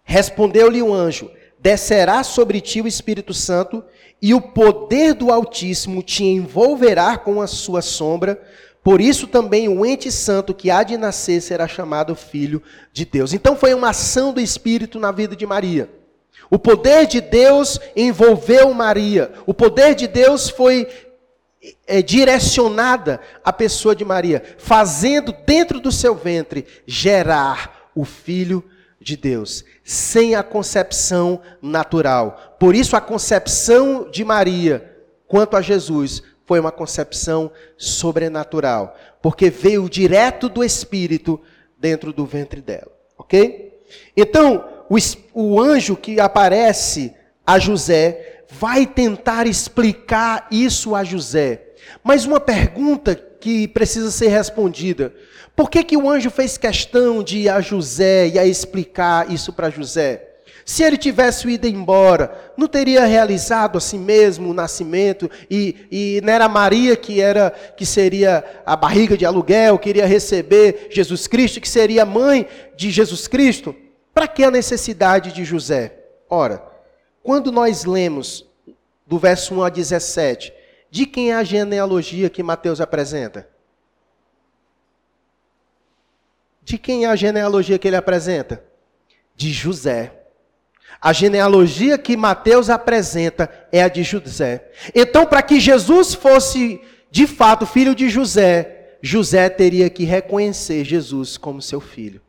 Respondeu-lhe 0.03 0.83
o 0.83 0.95
anjo: 0.95 1.31
Descerá 1.59 2.25
sobre 2.25 2.63
ti 2.63 2.81
o 2.81 2.89
Espírito 2.89 3.35
Santo, 3.35 3.85
e 4.23 4.33
o 4.33 4.41
poder 4.41 5.13
do 5.13 5.31
Altíssimo 5.31 6.03
te 6.03 6.25
envolverá 6.25 7.19
com 7.19 7.43
a 7.43 7.47
sua 7.47 7.83
sombra. 7.83 8.43
Por 8.83 8.99
isso 8.99 9.27
também 9.27 9.69
o 9.69 9.85
ente 9.85 10.11
santo 10.11 10.55
que 10.55 10.71
há 10.71 10.83
de 10.83 10.97
nascer 10.97 11.43
será 11.43 11.69
chamado 11.69 12.15
filho 12.15 12.63
de 12.91 13.05
Deus. 13.05 13.35
Então 13.35 13.55
foi 13.55 13.75
uma 13.75 13.91
ação 13.91 14.33
do 14.33 14.41
Espírito 14.41 14.99
na 14.99 15.13
vida 15.13 15.37
de 15.37 15.45
Maria. 15.45 15.91
O 16.51 16.59
poder 16.59 17.07
de 17.07 17.21
Deus 17.21 17.79
envolveu 17.95 18.73
Maria. 18.73 19.33
O 19.45 19.53
poder 19.53 19.95
de 19.95 20.09
Deus 20.09 20.49
foi 20.49 20.89
é, 21.87 22.03
direcionada 22.03 23.21
à 23.45 23.53
pessoa 23.53 23.95
de 23.95 24.05
Maria, 24.05 24.43
fazendo 24.59 25.35
dentro 25.47 25.81
do 25.81 25.91
seu 25.91 26.15
ventre 26.15 26.67
gerar 26.87 27.91
o 27.95 28.05
filho 28.05 28.65
de 29.01 29.17
Deus, 29.17 29.65
sem 29.85 30.35
a 30.35 30.43
concepção 30.43 31.41
natural. 31.63 32.57
Por 32.59 32.75
isso 32.75 32.97
a 32.97 33.01
concepção 33.01 34.09
de 34.11 34.25
Maria 34.25 34.97
quanto 35.27 35.57
a 35.57 35.61
Jesus 35.61 36.23
foi 36.47 36.59
uma 36.59 36.73
concepção 36.73 37.51
sobrenatural, 37.77 38.97
porque 39.21 39.51
veio 39.51 39.89
direto 39.89 40.49
do 40.49 40.65
Espírito 40.65 41.41
dentro 41.79 42.13
do 42.13 42.25
ventre 42.25 42.61
dela, 42.61 42.91
ok? 43.19 43.83
Então, 44.17 44.67
o, 44.89 44.97
o 45.35 45.61
anjo 45.61 45.95
que 45.95 46.19
aparece 46.19 47.15
a 47.47 47.59
José 47.59 48.38
vai 48.51 48.87
tentar 48.87 49.47
explicar 49.47 50.47
isso 50.51 50.95
a 50.95 51.05
José. 51.05 51.63
Mas 52.03 52.25
uma 52.25 52.41
pergunta 52.41 53.15
que 53.15 53.69
precisa 53.69 54.11
ser 54.11 54.29
respondida: 54.29 55.13
por 55.55 55.71
que, 55.71 55.83
que 55.85 55.97
o 55.97 56.09
anjo 56.09 56.31
fez 56.31 56.57
questão 56.57 57.23
de 57.23 57.39
ir 57.39 57.49
a 57.49 57.61
José 57.61 58.29
e 58.29 58.39
a 58.39 58.47
explicar 58.47 59.31
isso 59.31 59.53
para 59.53 59.71
José? 59.71 60.25
Se 60.65 60.83
ele 60.83 60.99
tivesse 60.99 61.49
ido 61.49 61.67
embora, 61.67 62.53
não 62.55 62.69
teria 62.69 63.07
realizado 63.07 63.79
a 63.79 63.81
si 63.81 63.97
mesmo 63.97 64.51
o 64.51 64.55
nascimento 64.55 65.31
e, 65.51 65.75
e 65.91 66.21
não 66.23 66.31
era 66.31 66.47
Maria 66.47 66.95
que 66.95 67.23
era 67.23 67.51
que 67.51 67.87
seria 67.87 68.45
a 68.67 68.77
barriga 68.77 69.17
de 69.17 69.25
aluguel, 69.25 69.79
queria 69.79 70.05
receber 70.05 70.89
Jesus 70.91 71.27
Cristo, 71.27 71.59
que 71.59 71.69
seria 71.69 72.05
mãe 72.05 72.47
de 72.77 72.91
Jesus 72.91 73.27
Cristo? 73.27 73.75
Para 74.13 74.29
que 74.29 74.45
a 74.45 74.51
necessidade 74.51 75.33
de 75.33 75.43
José? 75.43 76.01
Ora, 76.29 76.63
quando 77.29 77.53
nós 77.53 77.85
lemos 77.85 78.47
do 79.07 79.19
verso 79.19 79.55
1 79.55 79.63
a 79.63 79.69
17, 79.69 80.51
de 80.91 81.05
quem 81.05 81.31
é 81.31 81.35
a 81.35 81.45
genealogia 81.45 82.31
que 82.31 82.43
Mateus 82.43 82.81
apresenta? 82.81 83.47
De 86.63 86.79
quem 86.79 87.05
é 87.05 87.07
a 87.07 87.15
genealogia 87.15 87.79
que 87.79 87.87
ele 87.87 87.97
apresenta? 87.99 88.65
De 89.37 89.53
José. 89.53 90.23
A 90.99 91.13
genealogia 91.13 91.99
que 91.99 92.17
Mateus 92.17 92.71
apresenta 92.71 93.69
é 93.71 93.83
a 93.83 93.89
de 93.89 94.03
José. 94.03 94.71
Então, 94.95 95.27
para 95.27 95.43
que 95.43 95.61
Jesus 95.61 96.15
fosse 96.15 96.81
de 97.11 97.27
fato 97.27 97.67
filho 97.67 97.95
de 97.95 98.09
José, 98.09 98.97
José 99.03 99.51
teria 99.51 99.91
que 99.91 100.05
reconhecer 100.05 100.83
Jesus 100.83 101.37
como 101.37 101.61
seu 101.61 101.79
filho. 101.79 102.23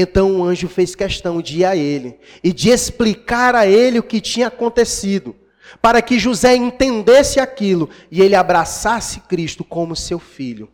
Então 0.00 0.36
o 0.36 0.44
anjo 0.44 0.68
fez 0.68 0.94
questão 0.94 1.42
de 1.42 1.58
ir 1.58 1.64
a 1.64 1.74
ele 1.74 2.20
e 2.40 2.52
de 2.52 2.70
explicar 2.70 3.56
a 3.56 3.66
ele 3.66 3.98
o 3.98 4.02
que 4.04 4.20
tinha 4.20 4.46
acontecido, 4.46 5.34
para 5.82 6.00
que 6.00 6.20
José 6.20 6.54
entendesse 6.54 7.40
aquilo 7.40 7.90
e 8.08 8.22
ele 8.22 8.36
abraçasse 8.36 9.18
Cristo 9.22 9.64
como 9.64 9.96
seu 9.96 10.20
filho. 10.20 10.70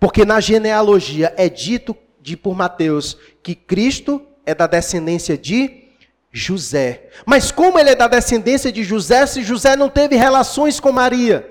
Porque 0.00 0.24
na 0.24 0.40
genealogia 0.40 1.34
é 1.36 1.46
dito 1.46 1.94
de 2.22 2.38
por 2.38 2.56
Mateus 2.56 3.18
que 3.42 3.54
Cristo 3.54 4.22
é 4.46 4.54
da 4.54 4.66
descendência 4.66 5.36
de 5.36 5.88
José. 6.32 7.10
Mas 7.26 7.50
como 7.50 7.78
ele 7.78 7.90
é 7.90 7.94
da 7.94 8.08
descendência 8.08 8.72
de 8.72 8.82
José, 8.82 9.26
se 9.26 9.42
José 9.42 9.76
não 9.76 9.90
teve 9.90 10.16
relações 10.16 10.80
com 10.80 10.90
Maria, 10.90 11.46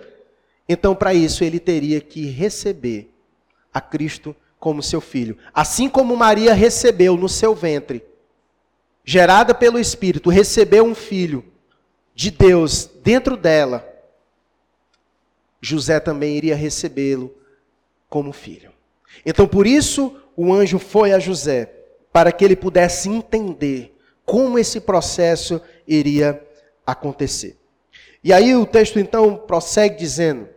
então 0.68 0.96
para 0.96 1.14
isso 1.14 1.44
ele 1.44 1.60
teria 1.60 2.02
que 2.02 2.26
receber 2.26 3.14
a 3.72 3.80
Cristo 3.80 4.36
como 4.64 4.82
seu 4.82 5.02
filho. 5.02 5.38
Assim 5.54 5.90
como 5.90 6.16
Maria 6.16 6.54
recebeu 6.54 7.18
no 7.18 7.28
seu 7.28 7.54
ventre, 7.54 8.02
gerada 9.04 9.54
pelo 9.54 9.78
Espírito, 9.78 10.30
recebeu 10.30 10.86
um 10.86 10.96
filho 10.96 11.44
de 12.16 12.32
Deus 12.32 12.90
dentro 13.04 13.36
dela, 13.36 13.86
José 15.60 16.00
também 16.00 16.38
iria 16.38 16.56
recebê-lo 16.56 17.36
como 18.08 18.32
filho. 18.32 18.72
Então 19.26 19.46
por 19.46 19.68
isso 19.68 20.16
o 20.34 20.54
anjo 20.54 20.80
foi 20.80 21.12
a 21.12 21.20
José 21.20 21.70
para 22.14 22.32
que 22.32 22.46
ele 22.46 22.56
pudesse 22.56 23.10
entender 23.10 23.94
como 24.26 24.58
esse 24.58 24.80
processo 24.80 25.62
iria 25.86 26.42
acontecer. 26.88 27.58
E 28.24 28.32
aí 28.32 28.56
o 28.56 28.66
texto 28.66 28.98
então 28.98 29.36
prossegue 29.36 29.98
dizendo 29.98 30.48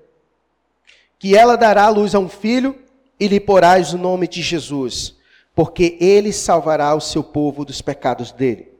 que 1.18 1.36
ela 1.36 1.56
dará 1.56 1.88
luz 1.88 2.14
a 2.14 2.20
um 2.20 2.28
filho 2.28 2.85
e 3.18 3.28
lhe 3.28 3.40
porás 3.40 3.92
o 3.92 3.98
nome 3.98 4.28
de 4.28 4.42
Jesus, 4.42 5.16
porque 5.54 5.96
ele 6.00 6.32
salvará 6.32 6.94
o 6.94 7.00
seu 7.00 7.22
povo 7.24 7.64
dos 7.64 7.80
pecados 7.80 8.32
dele. 8.32 8.72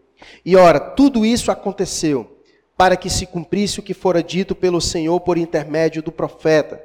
E 0.45 0.57
ora, 0.57 0.79
tudo 0.79 1.25
isso 1.25 1.51
aconteceu 1.51 2.41
para 2.77 2.97
que 2.97 3.09
se 3.09 3.27
cumprisse 3.27 3.81
o 3.81 3.83
que 3.83 3.95
fora 3.95 4.23
dito 4.23 4.55
pelo 4.55 4.81
Senhor 4.81 5.19
por 5.21 5.39
intermédio 5.39 6.03
do 6.03 6.13
profeta. 6.13 6.83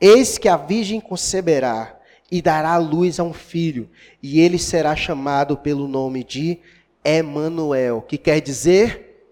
Eis 0.00 0.36
que 0.36 0.48
a 0.48 0.56
virgem 0.56 1.00
conceberá 1.00 1.98
e 2.30 2.42
dará 2.42 2.76
luz 2.76 3.20
a 3.20 3.22
um 3.22 3.32
filho, 3.32 3.88
e 4.22 4.40
ele 4.40 4.58
será 4.58 4.96
chamado 4.96 5.56
pelo 5.56 5.86
nome 5.86 6.24
de 6.24 6.58
Emanuel, 7.04 8.02
que 8.02 8.18
quer 8.18 8.40
dizer 8.40 9.26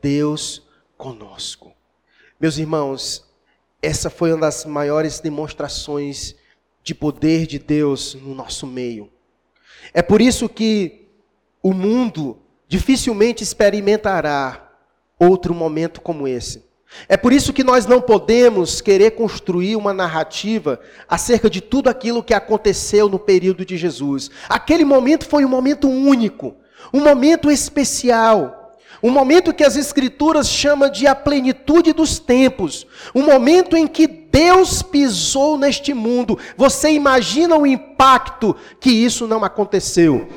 Deus 0.00 0.62
conosco. 0.96 1.72
Meus 2.38 2.58
irmãos, 2.58 3.24
essa 3.82 4.08
foi 4.08 4.32
uma 4.32 4.42
das 4.42 4.64
maiores 4.64 5.20
demonstrações 5.20 6.34
de 6.86 6.94
poder 6.94 7.48
de 7.48 7.58
Deus 7.58 8.14
no 8.14 8.32
nosso 8.32 8.64
meio. 8.64 9.10
É 9.92 10.00
por 10.00 10.20
isso 10.20 10.48
que 10.48 11.08
o 11.60 11.72
mundo 11.74 12.38
dificilmente 12.68 13.42
experimentará 13.42 14.70
outro 15.18 15.52
momento 15.52 16.00
como 16.00 16.28
esse. 16.28 16.64
É 17.08 17.16
por 17.16 17.32
isso 17.32 17.52
que 17.52 17.64
nós 17.64 17.86
não 17.86 18.00
podemos 18.00 18.80
querer 18.80 19.16
construir 19.16 19.74
uma 19.74 19.92
narrativa 19.92 20.78
acerca 21.08 21.50
de 21.50 21.60
tudo 21.60 21.88
aquilo 21.88 22.22
que 22.22 22.32
aconteceu 22.32 23.08
no 23.08 23.18
período 23.18 23.66
de 23.66 23.76
Jesus. 23.76 24.30
Aquele 24.48 24.84
momento 24.84 25.26
foi 25.26 25.44
um 25.44 25.48
momento 25.48 25.88
único, 25.88 26.54
um 26.94 27.00
momento 27.00 27.50
especial, 27.50 28.78
um 29.02 29.10
momento 29.10 29.52
que 29.52 29.64
as 29.64 29.74
Escrituras 29.74 30.48
chamam 30.48 30.88
de 30.88 31.08
a 31.08 31.16
plenitude 31.16 31.92
dos 31.92 32.20
tempos, 32.20 32.86
um 33.12 33.22
momento 33.22 33.76
em 33.76 33.88
que 33.88 34.25
Deus 34.36 34.82
pisou 34.82 35.56
neste 35.56 35.94
mundo. 35.94 36.38
Você 36.58 36.90
imagina 36.90 37.56
o 37.56 37.66
impacto 37.66 38.54
que 38.78 38.90
isso 38.90 39.26
não 39.26 39.42
aconteceu? 39.42 40.28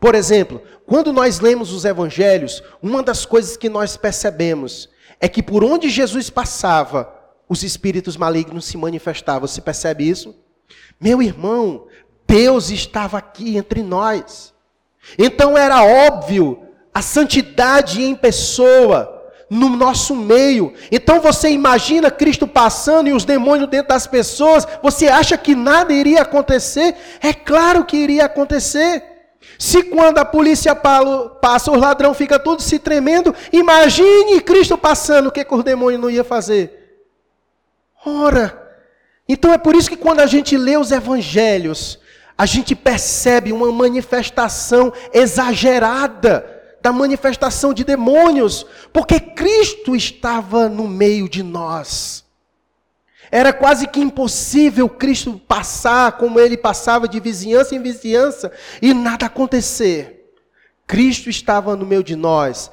Por 0.00 0.14
exemplo, 0.14 0.62
quando 0.86 1.12
nós 1.12 1.38
lemos 1.38 1.70
os 1.70 1.84
evangelhos, 1.84 2.62
uma 2.82 3.02
das 3.02 3.26
coisas 3.26 3.54
que 3.54 3.68
nós 3.68 3.94
percebemos 3.94 4.88
é 5.20 5.28
que 5.28 5.42
por 5.42 5.62
onde 5.62 5.90
Jesus 5.90 6.30
passava, 6.30 7.12
os 7.46 7.62
espíritos 7.62 8.16
malignos 8.16 8.64
se 8.64 8.78
manifestavam. 8.78 9.46
Você 9.46 9.60
percebe 9.60 10.08
isso? 10.08 10.34
Meu 10.98 11.20
irmão, 11.20 11.88
Deus 12.26 12.70
estava 12.70 13.18
aqui 13.18 13.58
entre 13.58 13.82
nós. 13.82 14.54
Então 15.18 15.58
era 15.58 15.84
óbvio 15.84 16.58
a 16.94 17.02
santidade 17.02 18.00
em 18.00 18.14
pessoa 18.14 19.11
no 19.52 19.68
nosso 19.68 20.16
meio. 20.16 20.72
Então 20.90 21.20
você 21.20 21.50
imagina 21.50 22.10
Cristo 22.10 22.46
passando 22.46 23.08
e 23.08 23.12
os 23.12 23.26
demônios 23.26 23.68
dentro 23.68 23.88
das 23.88 24.06
pessoas, 24.06 24.66
você 24.82 25.08
acha 25.08 25.36
que 25.36 25.54
nada 25.54 25.92
iria 25.92 26.22
acontecer? 26.22 26.94
É 27.20 27.34
claro 27.34 27.84
que 27.84 27.98
iria 27.98 28.24
acontecer. 28.24 29.04
Se 29.58 29.82
quando 29.82 30.16
a 30.16 30.24
polícia 30.24 30.74
passa, 30.74 31.70
os 31.70 31.78
ladrão 31.78 32.14
fica 32.14 32.38
tudo 32.38 32.62
se 32.62 32.78
tremendo, 32.78 33.34
imagine 33.52 34.40
Cristo 34.40 34.78
passando, 34.78 35.26
o 35.26 35.30
que, 35.30 35.44
que 35.44 35.54
os 35.54 35.62
demônios 35.62 36.00
não 36.00 36.08
ia 36.08 36.24
fazer? 36.24 37.04
Ora, 38.06 38.58
então 39.28 39.52
é 39.52 39.58
por 39.58 39.76
isso 39.76 39.90
que 39.90 39.98
quando 39.98 40.20
a 40.20 40.26
gente 40.26 40.56
lê 40.56 40.78
os 40.78 40.90
evangelhos, 40.90 41.98
a 42.38 42.46
gente 42.46 42.74
percebe 42.74 43.52
uma 43.52 43.70
manifestação 43.70 44.94
exagerada 45.12 46.51
da 46.82 46.92
manifestação 46.92 47.72
de 47.72 47.84
demônios, 47.84 48.66
porque 48.92 49.20
Cristo 49.20 49.94
estava 49.94 50.68
no 50.68 50.88
meio 50.88 51.28
de 51.28 51.42
nós. 51.42 52.24
Era 53.30 53.52
quase 53.52 53.86
que 53.86 54.00
impossível 54.00 54.88
Cristo 54.88 55.40
passar 55.48 56.18
como 56.18 56.38
ele 56.38 56.56
passava 56.56 57.08
de 57.08 57.18
vizinhança 57.20 57.74
em 57.74 57.80
vizinhança 57.80 58.52
e 58.82 58.92
nada 58.92 59.26
acontecer. 59.26 60.34
Cristo 60.86 61.30
estava 61.30 61.74
no 61.76 61.86
meio 61.86 62.02
de 62.02 62.16
nós. 62.16 62.70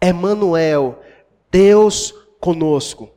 Emmanuel, 0.00 1.02
Deus 1.50 2.14
conosco. 2.40 3.10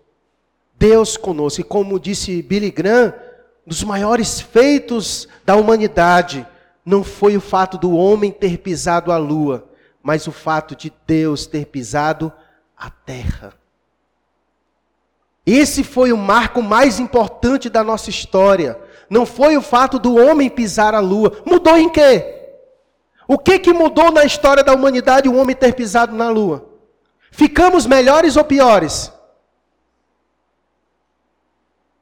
Deus 0.77 1.15
conosco. 1.15 1.61
E 1.61 1.63
como 1.63 1.99
disse 1.99 2.41
Billy 2.41 2.71
Graham, 2.71 3.13
dos 3.65 3.83
maiores 3.83 4.41
feitos 4.41 5.27
da 5.45 5.55
humanidade 5.55 6.45
não 6.85 7.03
foi 7.03 7.37
o 7.37 7.41
fato 7.41 7.77
do 7.77 7.95
homem 7.95 8.31
ter 8.31 8.57
pisado 8.59 9.11
a 9.11 9.17
lua, 9.17 9.67
mas 10.05 10.27
o 10.27 10.31
fato 10.31 10.75
de 10.75 10.93
Deus 11.07 11.47
ter 11.47 11.65
pisado 11.65 12.31
a 12.77 12.91
terra. 12.91 13.55
Esse 15.43 15.83
foi 15.83 16.13
o 16.13 16.17
marco 16.17 16.61
mais 16.61 16.99
importante 16.99 17.71
da 17.71 17.83
nossa 17.83 18.11
história. 18.11 18.79
Não 19.09 19.25
foi 19.25 19.57
o 19.57 19.63
fato 19.63 19.97
do 19.97 20.15
homem 20.15 20.47
pisar 20.47 20.93
a 20.93 20.99
lua. 20.99 21.41
Mudou 21.43 21.75
em 21.75 21.89
quê? 21.89 22.53
O 23.27 23.39
que 23.39 23.57
que 23.57 23.73
mudou 23.73 24.11
na 24.11 24.23
história 24.23 24.63
da 24.63 24.75
humanidade 24.75 25.27
o 25.27 25.35
homem 25.35 25.55
ter 25.55 25.73
pisado 25.73 26.15
na 26.15 26.29
lua? 26.29 26.69
Ficamos 27.31 27.87
melhores 27.87 28.37
ou 28.37 28.43
piores? 28.43 29.11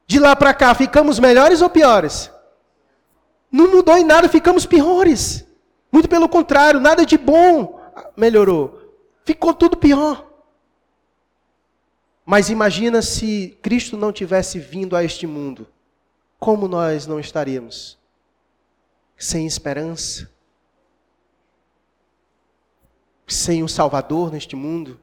De 0.06 0.20
lá 0.20 0.36
para 0.36 0.54
cá, 0.54 0.76
ficamos 0.76 1.20
melhores 1.20 1.62
ou 1.62 1.70
piores? 1.70 2.30
Não 3.50 3.72
mudou 3.72 3.98
em 3.98 4.04
nada, 4.04 4.28
ficamos 4.28 4.66
piores. 4.66 5.48
Muito 5.90 6.10
pelo 6.10 6.28
contrário, 6.28 6.82
nada 6.82 7.06
de 7.06 7.18
bom 7.18 7.82
melhorou. 8.16 8.80
Ficou 9.26 9.54
tudo 9.54 9.78
pior. 9.78 10.30
Mas 12.26 12.50
imagina 12.50 13.02
se 13.02 13.58
Cristo 13.62 13.98
não 13.98 14.12
tivesse 14.12 14.60
vindo 14.60 14.96
a 14.96 15.04
este 15.04 15.28
mundo. 15.28 15.68
Como 16.40 16.68
nós 16.68 17.06
não 17.08 17.20
estaríamos? 17.20 17.98
Sem 19.18 19.46
esperança? 19.46 20.30
Sem 23.28 23.64
um 23.64 23.68
Salvador 23.68 24.32
neste 24.32 24.56
mundo? 24.56 25.00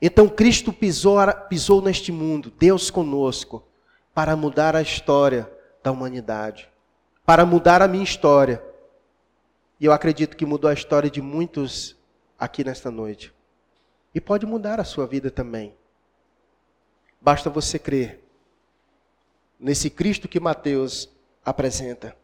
Então 0.00 0.28
Cristo 0.28 0.72
pisou, 0.72 1.16
pisou 1.48 1.80
neste 1.80 2.12
mundo, 2.12 2.52
Deus 2.58 2.90
conosco, 2.90 3.66
para 4.12 4.36
mudar 4.36 4.76
a 4.76 4.82
história 4.82 5.50
da 5.82 5.90
humanidade, 5.90 6.68
para 7.24 7.46
mudar 7.46 7.82
a 7.82 7.88
minha 7.88 8.04
história. 8.04 8.62
E 9.84 9.86
eu 9.86 9.92
acredito 9.92 10.34
que 10.34 10.46
mudou 10.46 10.70
a 10.70 10.72
história 10.72 11.10
de 11.10 11.20
muitos 11.20 11.94
aqui 12.38 12.64
nesta 12.64 12.90
noite. 12.90 13.34
E 14.14 14.18
pode 14.18 14.46
mudar 14.46 14.80
a 14.80 14.84
sua 14.84 15.06
vida 15.06 15.30
também. 15.30 15.74
Basta 17.20 17.50
você 17.50 17.78
crer 17.78 18.24
nesse 19.60 19.90
Cristo 19.90 20.26
que 20.26 20.40
Mateus 20.40 21.10
apresenta. 21.44 22.16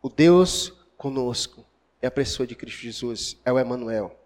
O 0.00 0.08
Deus 0.08 0.72
conosco 0.96 1.62
é 2.00 2.06
a 2.06 2.10
pessoa 2.10 2.46
de 2.46 2.54
Cristo 2.54 2.80
Jesus, 2.80 3.36
é 3.44 3.52
o 3.52 3.58
Emanuel. 3.58 4.18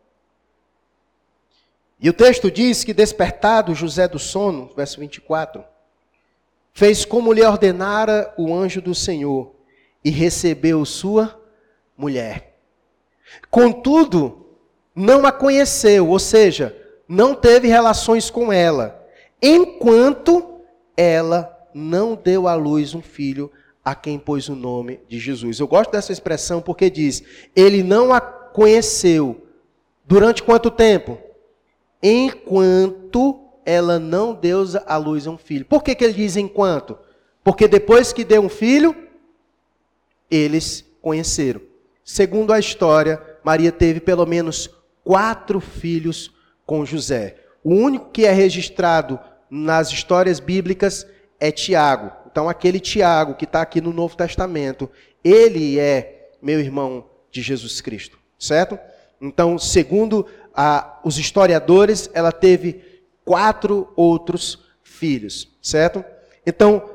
E 1.98 2.08
o 2.08 2.12
texto 2.12 2.48
diz 2.48 2.84
que, 2.84 2.94
despertado 2.94 3.74
José 3.74 4.06
do 4.06 4.20
sono, 4.20 4.72
verso 4.76 5.00
24, 5.00 5.64
fez 6.72 7.04
como 7.04 7.32
lhe 7.32 7.42
ordenara 7.42 8.32
o 8.38 8.54
anjo 8.54 8.80
do 8.80 8.94
Senhor 8.94 9.52
e 10.04 10.10
recebeu 10.10 10.84
sua 10.84 11.44
mulher. 11.96 12.58
Contudo, 13.50 14.46
não 14.94 15.26
a 15.26 15.32
conheceu, 15.32 16.08
ou 16.08 16.18
seja, 16.18 16.76
não 17.08 17.34
teve 17.34 17.68
relações 17.68 18.30
com 18.30 18.52
ela, 18.52 19.04
enquanto 19.42 20.60
ela 20.96 21.52
não 21.74 22.14
deu 22.14 22.48
à 22.48 22.54
luz 22.54 22.94
um 22.94 23.02
filho 23.02 23.50
a 23.84 23.94
quem 23.94 24.18
pôs 24.18 24.48
o 24.48 24.54
nome 24.54 25.00
de 25.08 25.18
Jesus. 25.18 25.60
Eu 25.60 25.68
gosto 25.68 25.92
dessa 25.92 26.12
expressão 26.12 26.60
porque 26.60 26.90
diz: 26.90 27.22
ele 27.54 27.82
não 27.82 28.12
a 28.12 28.20
conheceu. 28.20 29.42
Durante 30.08 30.42
quanto 30.42 30.70
tempo? 30.70 31.18
enquanto 32.02 33.40
ela 33.64 33.98
não 33.98 34.32
deu 34.32 34.64
à 34.86 34.96
luz 34.96 35.26
um 35.26 35.36
filho. 35.36 35.64
Por 35.64 35.82
que, 35.82 35.94
que 35.94 36.04
ele 36.04 36.12
diz 36.12 36.36
enquanto? 36.36 36.96
Porque 37.42 37.66
depois 37.66 38.12
que 38.12 38.24
deu 38.24 38.42
um 38.42 38.48
filho, 38.48 38.94
eles 40.30 40.84
conheceram. 41.02 41.60
Segundo 42.08 42.52
a 42.52 42.58
história, 42.60 43.20
Maria 43.42 43.72
teve 43.72 43.98
pelo 43.98 44.24
menos 44.24 44.70
quatro 45.02 45.58
filhos 45.58 46.32
com 46.64 46.86
José. 46.86 47.34
O 47.64 47.74
único 47.74 48.10
que 48.10 48.24
é 48.24 48.30
registrado 48.30 49.18
nas 49.50 49.90
histórias 49.90 50.38
bíblicas 50.38 51.04
é 51.40 51.50
Tiago. 51.50 52.12
Então, 52.30 52.48
aquele 52.48 52.78
Tiago 52.78 53.34
que 53.34 53.44
está 53.44 53.60
aqui 53.60 53.80
no 53.80 53.92
Novo 53.92 54.16
Testamento, 54.16 54.88
ele 55.24 55.80
é 55.80 56.30
meu 56.40 56.60
irmão 56.60 57.10
de 57.28 57.42
Jesus 57.42 57.80
Cristo, 57.80 58.16
certo? 58.38 58.78
Então, 59.20 59.58
segundo 59.58 60.28
a, 60.54 61.00
os 61.04 61.18
historiadores, 61.18 62.08
ela 62.14 62.30
teve 62.30 63.02
quatro 63.24 63.92
outros 63.96 64.60
filhos, 64.80 65.48
certo? 65.60 66.04
Então, 66.46 66.88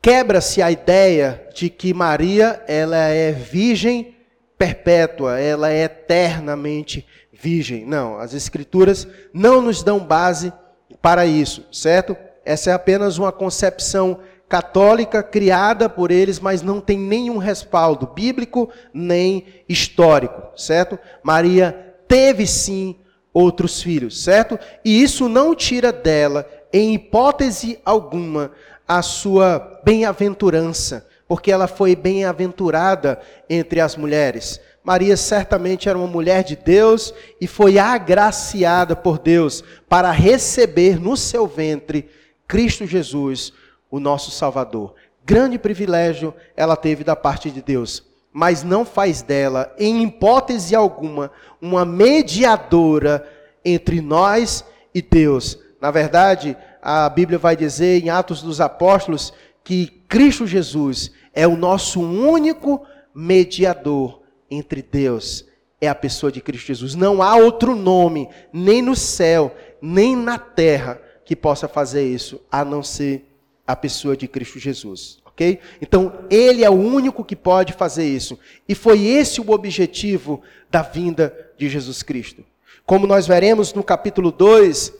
quebra-se 0.00 0.62
a 0.62 0.70
ideia 0.70 1.48
de 1.54 1.68
que 1.68 1.92
Maria 1.92 2.62
ela 2.66 2.96
é 2.96 3.32
virgem 3.32 4.14
perpétua, 4.56 5.38
ela 5.38 5.70
é 5.70 5.84
eternamente 5.84 7.06
virgem. 7.32 7.86
Não, 7.86 8.18
as 8.18 8.34
escrituras 8.34 9.06
não 9.32 9.60
nos 9.60 9.82
dão 9.82 10.00
base 10.00 10.52
para 11.00 11.26
isso, 11.26 11.66
certo? 11.72 12.16
Essa 12.44 12.70
é 12.70 12.72
apenas 12.72 13.18
uma 13.18 13.30
concepção 13.30 14.18
católica 14.48 15.22
criada 15.22 15.88
por 15.88 16.10
eles, 16.10 16.40
mas 16.40 16.62
não 16.62 16.80
tem 16.80 16.98
nenhum 16.98 17.36
respaldo 17.36 18.06
bíblico 18.06 18.70
nem 18.92 19.44
histórico, 19.68 20.42
certo? 20.56 20.98
Maria 21.22 21.94
teve 22.08 22.46
sim 22.46 22.96
outros 23.32 23.82
filhos, 23.82 24.24
certo? 24.24 24.58
E 24.84 25.02
isso 25.02 25.28
não 25.28 25.54
tira 25.54 25.92
dela, 25.92 26.48
em 26.72 26.94
hipótese 26.94 27.78
alguma, 27.84 28.50
a 28.88 29.02
sua 29.02 29.80
bem-aventurança, 29.84 31.06
porque 31.28 31.52
ela 31.52 31.68
foi 31.68 31.94
bem-aventurada 31.94 33.20
entre 33.48 33.80
as 33.80 33.94
mulheres. 33.94 34.58
Maria 34.82 35.16
certamente 35.16 35.88
era 35.88 35.98
uma 35.98 36.06
mulher 36.06 36.42
de 36.42 36.56
Deus 36.56 37.12
e 37.38 37.46
foi 37.46 37.78
agraciada 37.78 38.96
por 38.96 39.18
Deus 39.18 39.62
para 39.88 40.10
receber 40.10 40.98
no 40.98 41.16
seu 41.16 41.46
ventre 41.46 42.08
Cristo 42.46 42.86
Jesus, 42.86 43.52
o 43.90 44.00
nosso 44.00 44.30
Salvador. 44.30 44.94
Grande 45.24 45.58
privilégio 45.58 46.34
ela 46.56 46.74
teve 46.74 47.04
da 47.04 47.14
parte 47.14 47.50
de 47.50 47.60
Deus 47.60 48.08
mas 48.32 48.62
não 48.62 48.84
faz 48.84 49.20
dela, 49.20 49.74
em 49.78 50.04
hipótese 50.04 50.72
alguma, 50.74 51.30
uma 51.60 51.84
mediadora 51.84 53.28
entre 53.64 54.00
nós 54.00 54.64
e 54.94 55.02
Deus. 55.02 55.58
Na 55.80 55.90
verdade, 55.90 56.56
a 56.82 57.08
Bíblia 57.08 57.38
vai 57.38 57.56
dizer 57.56 58.02
em 58.02 58.10
Atos 58.10 58.42
dos 58.42 58.60
Apóstolos 58.60 59.32
que 59.62 59.86
Cristo 60.08 60.46
Jesus 60.46 61.12
é 61.32 61.46
o 61.46 61.56
nosso 61.56 62.00
único 62.00 62.84
mediador 63.14 64.22
entre 64.50 64.82
Deus. 64.82 65.44
É 65.80 65.88
a 65.88 65.94
pessoa 65.94 66.32
de 66.32 66.40
Cristo 66.40 66.68
Jesus. 66.68 66.94
Não 66.94 67.22
há 67.22 67.36
outro 67.36 67.76
nome, 67.76 68.28
nem 68.52 68.82
no 68.82 68.96
céu, 68.96 69.54
nem 69.80 70.16
na 70.16 70.38
terra, 70.38 71.00
que 71.24 71.36
possa 71.36 71.68
fazer 71.68 72.02
isso, 72.02 72.40
a 72.50 72.64
não 72.64 72.82
ser 72.82 73.24
a 73.66 73.76
pessoa 73.76 74.16
de 74.16 74.26
Cristo 74.26 74.58
Jesus. 74.58 75.18
Ok? 75.26 75.60
Então, 75.80 76.24
ele 76.30 76.64
é 76.64 76.70
o 76.70 76.72
único 76.72 77.22
que 77.22 77.36
pode 77.36 77.74
fazer 77.74 78.04
isso. 78.04 78.38
E 78.68 78.74
foi 78.74 79.06
esse 79.06 79.40
o 79.40 79.50
objetivo 79.50 80.42
da 80.70 80.82
vinda 80.82 81.52
de 81.56 81.68
Jesus 81.68 82.02
Cristo. 82.02 82.44
Como 82.84 83.06
nós 83.06 83.26
veremos 83.26 83.74
no 83.74 83.84
capítulo 83.84 84.32
2, 84.32 84.92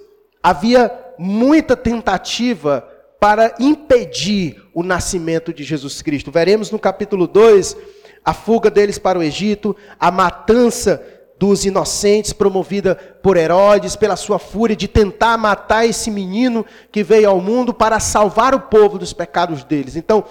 havia 0.42 0.90
muita 1.18 1.76
tentativa 1.76 2.86
para 3.20 3.54
impedir 3.58 4.62
o 4.72 4.82
nascimento 4.82 5.52
de 5.52 5.64
Jesus 5.64 6.00
Cristo. 6.02 6.30
Veremos 6.30 6.70
no 6.70 6.78
capítulo 6.78 7.26
2 7.26 7.76
a 8.24 8.32
fuga 8.32 8.70
deles 8.70 8.98
para 8.98 9.18
o 9.18 9.22
Egito, 9.22 9.74
a 9.98 10.10
matança 10.10 11.02
dos 11.38 11.64
inocentes, 11.64 12.32
promovida 12.32 12.96
por 13.22 13.36
Herodes, 13.36 13.94
pela 13.94 14.16
sua 14.16 14.38
fúria 14.38 14.74
de 14.74 14.88
tentar 14.88 15.38
matar 15.38 15.86
esse 15.86 16.10
menino 16.10 16.66
que 16.90 17.02
veio 17.02 17.30
ao 17.30 17.40
mundo 17.40 17.72
para 17.72 18.00
salvar 18.00 18.54
o 18.54 18.60
povo 18.60 18.98
dos 18.98 19.12
pecados 19.12 19.62
deles. 19.62 19.94
Então, 19.94 20.24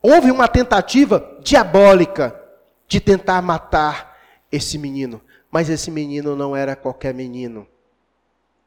houve 0.00 0.30
uma 0.30 0.46
tentativa 0.46 1.36
diabólica 1.42 2.38
de 2.86 3.00
tentar 3.00 3.42
matar 3.42 4.16
esse 4.50 4.78
menino. 4.78 5.20
Mas 5.50 5.68
esse 5.68 5.90
menino 5.90 6.36
não 6.36 6.54
era 6.56 6.76
qualquer 6.76 7.12
menino. 7.12 7.66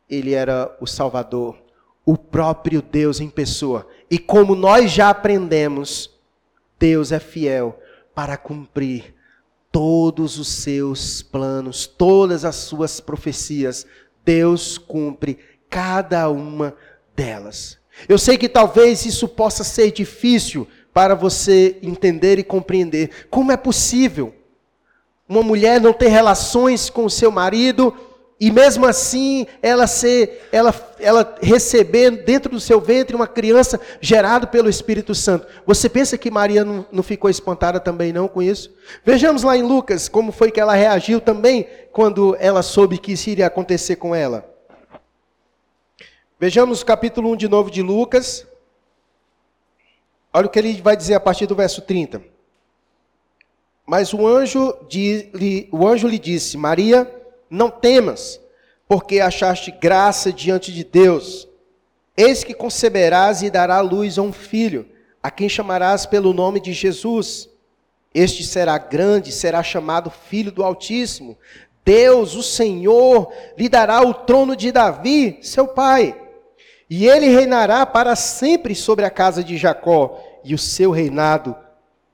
Ele 0.09 0.33
era 0.33 0.75
o 0.79 0.85
Salvador, 0.85 1.57
o 2.05 2.17
próprio 2.17 2.81
Deus 2.81 3.19
em 3.19 3.29
pessoa. 3.29 3.87
E 4.09 4.19
como 4.19 4.55
nós 4.55 4.91
já 4.91 5.09
aprendemos, 5.09 6.11
Deus 6.77 7.11
é 7.11 7.19
fiel 7.19 7.79
para 8.13 8.37
cumprir 8.37 9.15
todos 9.71 10.37
os 10.37 10.47
seus 10.47 11.21
planos, 11.21 11.85
todas 11.87 12.45
as 12.45 12.55
suas 12.55 12.99
profecias. 12.99 13.85
Deus 14.23 14.77
cumpre 14.77 15.39
cada 15.69 16.29
uma 16.29 16.75
delas. 17.15 17.77
Eu 18.07 18.17
sei 18.17 18.37
que 18.37 18.49
talvez 18.49 19.05
isso 19.05 19.27
possa 19.27 19.63
ser 19.63 19.91
difícil 19.91 20.67
para 20.93 21.15
você 21.15 21.77
entender 21.81 22.39
e 22.39 22.43
compreender. 22.43 23.27
Como 23.29 23.51
é 23.51 23.57
possível 23.57 24.33
uma 25.27 25.41
mulher 25.41 25.81
não 25.81 25.91
ter 25.91 26.07
relações 26.07 26.89
com 26.89 27.05
o 27.05 27.09
seu 27.09 27.31
marido 27.31 27.93
e 28.37 28.51
mesmo 28.51 28.85
assim 28.85 29.47
ela 29.61 29.87
ser, 29.87 30.47
ela, 30.51 30.73
ela 30.99 31.35
receber 31.41 32.11
dentro 32.11 32.51
do 32.51 32.59
seu 32.59 32.81
ventre 32.81 33.15
uma 33.15 33.27
criança 33.27 33.79
gerada 34.01 34.45
pelo 34.45 34.69
Espírito 34.69 35.15
Santo. 35.15 35.47
Você 35.65 35.87
pensa 35.87 36.17
que 36.17 36.29
Maria 36.29 36.65
não, 36.65 36.85
não 36.91 37.01
ficou 37.01 37.29
espantada 37.29 37.79
também 37.79 38.11
não 38.11 38.27
com 38.27 38.41
isso? 38.41 38.75
Vejamos 39.05 39.43
lá 39.43 39.55
em 39.55 39.63
Lucas 39.63 40.09
como 40.09 40.33
foi 40.33 40.51
que 40.51 40.59
ela 40.59 40.75
reagiu 40.75 41.21
também 41.21 41.65
quando 41.93 42.35
ela 42.37 42.61
soube 42.61 42.97
que 42.97 43.13
isso 43.13 43.29
iria 43.29 43.47
acontecer 43.47 43.95
com 43.95 44.13
ela. 44.13 44.53
Vejamos 46.37 46.81
o 46.81 46.85
capítulo 46.85 47.31
1 47.31 47.37
de 47.37 47.47
novo 47.47 47.71
de 47.71 47.81
Lucas. 47.81 48.45
Olha 50.33 50.47
o 50.47 50.49
que 50.49 50.59
ele 50.59 50.81
vai 50.81 50.97
dizer 50.97 51.13
a 51.13 51.19
partir 51.21 51.45
do 51.45 51.55
verso 51.55 51.81
30. 51.81 52.21
Mas 53.85 54.13
o 54.13 54.27
anjo, 54.27 54.75
de, 54.89 55.69
o 55.71 55.87
anjo 55.87 56.09
lhe 56.09 56.19
disse: 56.19 56.57
Maria, 56.57 57.09
não 57.49 57.69
temas, 57.69 58.39
porque 58.87 59.19
achaste 59.19 59.71
graça 59.71 60.31
diante 60.31 60.71
de 60.71 60.83
Deus. 60.83 61.47
Eis 62.15 62.43
que 62.43 62.53
conceberás 62.53 63.41
e 63.41 63.49
dará 63.49 63.81
luz 63.81 64.17
a 64.17 64.21
um 64.21 64.31
filho, 64.31 64.87
a 65.21 65.29
quem 65.29 65.49
chamarás 65.49 66.05
pelo 66.05 66.33
nome 66.33 66.59
de 66.59 66.71
Jesus. 66.71 67.49
Este 68.13 68.43
será 68.43 68.77
grande, 68.77 69.31
será 69.31 69.61
chamado 69.61 70.09
Filho 70.09 70.51
do 70.51 70.63
Altíssimo. 70.63 71.37
Deus, 71.83 72.35
o 72.35 72.41
Senhor, 72.41 73.31
lhe 73.57 73.67
dará 73.67 74.01
o 74.01 74.13
trono 74.13 74.55
de 74.55 74.71
Davi, 74.71 75.39
seu 75.41 75.67
pai. 75.67 76.19
E 76.89 77.07
ele 77.07 77.27
reinará 77.27 77.85
para 77.85 78.15
sempre 78.15 78.73
sobre 78.73 79.05
a 79.05 79.09
casa 79.09 79.43
de 79.43 79.57
Jacó, 79.57 80.19
e 80.43 80.53
o 80.53 80.57
seu 80.57 80.91
reinado 80.91 81.55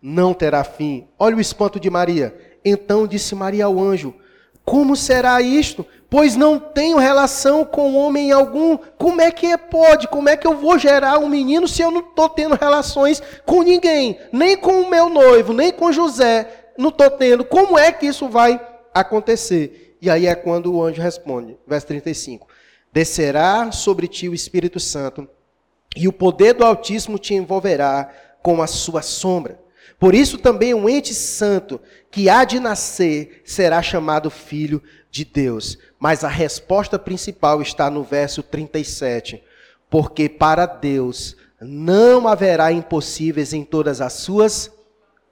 não 0.01 0.33
terá 0.33 0.63
fim. 0.63 1.07
Olha 1.19 1.35
o 1.35 1.41
espanto 1.41 1.79
de 1.79 1.89
Maria. 1.89 2.35
Então 2.65 3.05
disse 3.05 3.35
Maria 3.35 3.65
ao 3.65 3.79
anjo: 3.79 4.15
como 4.63 4.95
será 4.95 5.41
isto? 5.41 5.85
Pois 6.09 6.35
não 6.35 6.59
tenho 6.59 6.97
relação 6.97 7.63
com 7.63 7.95
homem 7.95 8.31
algum. 8.31 8.77
Como 8.97 9.21
é 9.21 9.31
que 9.31 9.57
pode? 9.57 10.07
Como 10.07 10.29
é 10.29 10.35
que 10.35 10.45
eu 10.45 10.57
vou 10.57 10.77
gerar 10.77 11.17
um 11.19 11.29
menino 11.29 11.67
se 11.67 11.81
eu 11.81 11.89
não 11.89 12.01
estou 12.01 12.27
tendo 12.29 12.55
relações 12.55 13.21
com 13.45 13.61
ninguém? 13.61 14.19
Nem 14.31 14.57
com 14.57 14.81
o 14.81 14.89
meu 14.89 15.09
noivo, 15.09 15.53
nem 15.53 15.71
com 15.71 15.91
José. 15.91 16.71
Não 16.77 16.89
estou 16.89 17.09
tendo. 17.09 17.45
Como 17.45 17.77
é 17.77 17.91
que 17.91 18.05
isso 18.05 18.27
vai 18.27 18.59
acontecer? 18.93 19.97
E 20.01 20.09
aí 20.09 20.25
é 20.25 20.35
quando 20.35 20.73
o 20.73 20.83
anjo 20.83 21.01
responde, 21.01 21.57
verso 21.65 21.87
35. 21.87 22.47
Descerá 22.91 23.71
sobre 23.71 24.07
ti 24.07 24.27
o 24.27 24.33
Espírito 24.33 24.79
Santo, 24.79 25.27
e 25.95 26.07
o 26.07 26.13
poder 26.13 26.53
do 26.53 26.65
Altíssimo 26.65 27.19
te 27.19 27.33
envolverá 27.33 28.09
com 28.41 28.61
a 28.61 28.67
sua 28.67 29.01
sombra. 29.01 29.59
Por 30.01 30.15
isso 30.15 30.39
também 30.39 30.73
um 30.73 30.89
ente 30.89 31.13
santo 31.13 31.79
que 32.09 32.27
há 32.27 32.43
de 32.43 32.59
nascer 32.59 33.43
será 33.45 33.83
chamado 33.83 34.31
filho 34.31 34.81
de 35.11 35.23
Deus. 35.23 35.77
Mas 35.99 36.23
a 36.23 36.27
resposta 36.27 36.97
principal 36.97 37.61
está 37.61 37.87
no 37.87 38.03
verso 38.03 38.41
37. 38.41 39.43
Porque 39.91 40.27
para 40.27 40.65
Deus 40.65 41.37
não 41.61 42.27
haverá 42.27 42.71
impossíveis 42.71 43.53
em 43.53 43.63
todas 43.63 44.01
as 44.01 44.13
suas 44.13 44.71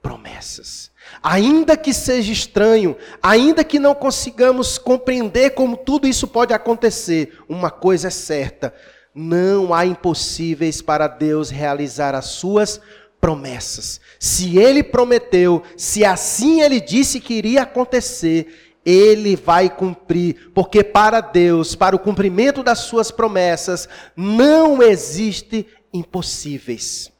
promessas. 0.00 0.92
Ainda 1.20 1.76
que 1.76 1.92
seja 1.92 2.32
estranho, 2.32 2.96
ainda 3.20 3.64
que 3.64 3.80
não 3.80 3.92
consigamos 3.92 4.78
compreender 4.78 5.50
como 5.50 5.76
tudo 5.76 6.06
isso 6.06 6.28
pode 6.28 6.54
acontecer, 6.54 7.36
uma 7.48 7.72
coisa 7.72 8.06
é 8.06 8.10
certa: 8.12 8.72
não 9.12 9.74
há 9.74 9.84
impossíveis 9.84 10.80
para 10.80 11.08
Deus 11.08 11.50
realizar 11.50 12.14
as 12.14 12.26
suas 12.26 12.76
promessas 12.76 12.99
promessas. 13.20 14.00
Se 14.18 14.58
ele 14.58 14.82
prometeu, 14.82 15.62
se 15.76 16.04
assim 16.04 16.62
ele 16.62 16.80
disse 16.80 17.20
que 17.20 17.34
iria 17.34 17.62
acontecer, 17.62 18.74
ele 18.84 19.36
vai 19.36 19.68
cumprir, 19.68 20.50
porque 20.54 20.82
para 20.82 21.20
Deus, 21.20 21.74
para 21.74 21.94
o 21.94 21.98
cumprimento 21.98 22.62
das 22.62 22.80
suas 22.80 23.10
promessas, 23.10 23.88
não 24.16 24.82
existe 24.82 25.66
impossíveis. 25.92 27.12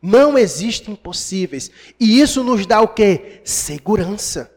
Não 0.00 0.38
existe 0.38 0.90
impossíveis. 0.90 1.70
E 1.98 2.20
isso 2.20 2.44
nos 2.44 2.66
dá 2.66 2.80
o 2.80 2.88
que? 2.88 3.40
Segurança. 3.42 4.52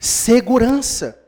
Segurança. 0.00 1.20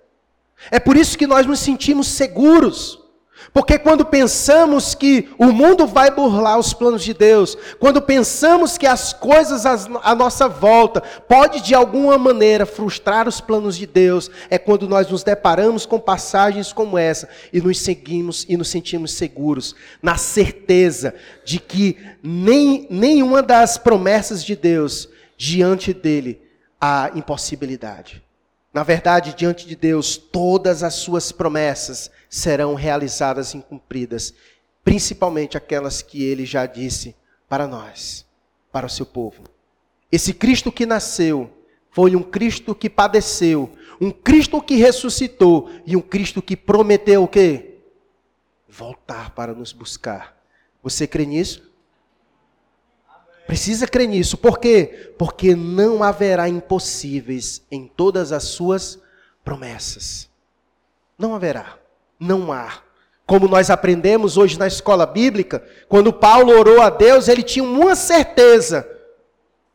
É 0.70 0.80
por 0.80 0.96
isso 0.96 1.16
que 1.16 1.26
nós 1.26 1.46
nos 1.46 1.60
sentimos 1.60 2.08
seguros. 2.08 3.05
Porque 3.52 3.78
quando 3.78 4.04
pensamos 4.04 4.94
que 4.94 5.28
o 5.38 5.46
mundo 5.46 5.86
vai 5.86 6.10
burlar 6.10 6.58
os 6.58 6.72
planos 6.72 7.02
de 7.02 7.14
Deus, 7.14 7.56
quando 7.78 8.02
pensamos 8.02 8.76
que 8.76 8.86
as 8.86 9.12
coisas 9.12 9.64
à 9.66 10.14
nossa 10.14 10.48
volta 10.48 11.00
pode 11.00 11.62
de 11.62 11.74
alguma 11.74 12.18
maneira 12.18 12.66
frustrar 12.66 13.26
os 13.26 13.40
planos 13.40 13.76
de 13.76 13.86
Deus, 13.86 14.30
é 14.50 14.58
quando 14.58 14.88
nós 14.88 15.10
nos 15.10 15.22
deparamos 15.22 15.86
com 15.86 15.98
passagens 15.98 16.72
como 16.72 16.98
essa 16.98 17.28
e 17.52 17.60
nos 17.60 17.78
seguimos 17.78 18.44
e 18.48 18.56
nos 18.56 18.68
sentimos 18.68 19.12
seguros, 19.12 19.74
na 20.02 20.16
certeza 20.16 21.14
de 21.44 21.58
que 21.58 21.96
nem 22.22 22.86
nenhuma 22.90 23.42
das 23.42 23.78
promessas 23.78 24.44
de 24.44 24.56
Deus 24.56 25.08
diante 25.36 25.94
dele 25.94 26.42
há 26.80 27.10
impossibilidade. 27.14 28.22
Na 28.72 28.82
verdade, 28.82 29.34
diante 29.34 29.66
de 29.66 29.74
Deus, 29.74 30.16
todas 30.18 30.82
as 30.82 30.94
suas 30.94 31.32
promessas 31.32 32.10
serão 32.28 32.74
realizadas 32.74 33.54
e 33.54 33.60
cumpridas, 33.60 34.34
principalmente 34.84 35.56
aquelas 35.56 36.02
que 36.02 36.22
ele 36.22 36.44
já 36.44 36.66
disse 36.66 37.14
para 37.48 37.66
nós, 37.66 38.26
para 38.72 38.86
o 38.86 38.90
seu 38.90 39.06
povo. 39.06 39.44
Esse 40.10 40.32
Cristo 40.32 40.70
que 40.70 40.86
nasceu 40.86 41.50
foi 41.90 42.14
um 42.14 42.22
Cristo 42.22 42.74
que 42.74 42.90
padeceu, 42.90 43.76
um 44.00 44.10
Cristo 44.10 44.60
que 44.60 44.76
ressuscitou 44.76 45.70
e 45.86 45.96
um 45.96 46.00
Cristo 46.00 46.42
que 46.42 46.56
prometeu 46.56 47.22
o 47.24 47.28
quê? 47.28 47.78
Voltar 48.68 49.30
para 49.30 49.54
nos 49.54 49.72
buscar. 49.72 50.36
Você 50.82 51.06
crê 51.06 51.24
nisso? 51.24 51.66
Precisa 53.46 53.86
crer 53.86 54.08
nisso. 54.08 54.36
Por 54.36 54.58
quê? 54.58 55.14
Porque 55.16 55.54
não 55.54 56.02
haverá 56.02 56.48
impossíveis 56.48 57.62
em 57.70 57.86
todas 57.86 58.32
as 58.32 58.44
suas 58.44 58.98
promessas. 59.44 60.28
Não 61.16 61.34
haverá. 61.34 61.78
Não 62.18 62.52
há. 62.52 62.82
Como 63.26 63.48
nós 63.48 63.70
aprendemos 63.70 64.36
hoje 64.36 64.58
na 64.58 64.66
escola 64.66 65.04
bíblica, 65.04 65.66
quando 65.88 66.12
Paulo 66.12 66.56
orou 66.56 66.80
a 66.80 66.90
Deus, 66.90 67.26
ele 67.28 67.42
tinha 67.42 67.64
uma 67.64 67.96
certeza. 67.96 68.88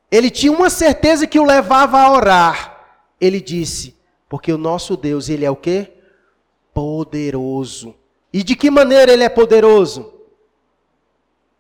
Ele 0.10 0.30
tinha 0.30 0.52
uma 0.52 0.70
certeza 0.70 1.28
que 1.28 1.40
o 1.40 1.46
levava 1.46 2.00
a 2.00 2.12
orar. 2.12 2.96
Ele 3.20 3.42
disse: 3.42 3.96
"Porque 4.30 4.52
o 4.52 4.58
nosso 4.58 4.96
Deus, 4.96 5.30
ele 5.30 5.46
é 5.46 5.52
o 5.52 5.56
quê? 5.56 5.92
Poderoso. 6.74 7.96
E 8.32 8.44
de 8.44 8.56
que 8.56 8.72
maneira 8.72 9.12
ele 9.12 9.24
é 9.24 9.30
poderoso? 9.30 10.14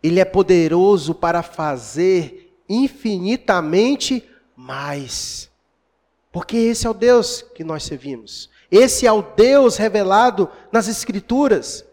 Ele 0.01 0.19
é 0.19 0.25
poderoso 0.25 1.13
para 1.13 1.43
fazer 1.43 2.55
infinitamente 2.67 4.23
mais. 4.55 5.51
Porque 6.31 6.55
esse 6.55 6.87
é 6.87 6.89
o 6.89 6.93
Deus 6.93 7.41
que 7.41 7.63
nós 7.63 7.83
servimos. 7.83 8.49
Esse 8.71 9.05
é 9.05 9.11
o 9.11 9.21
Deus 9.21 9.75
revelado 9.75 10.49
nas 10.71 10.87
Escrituras. 10.87 11.85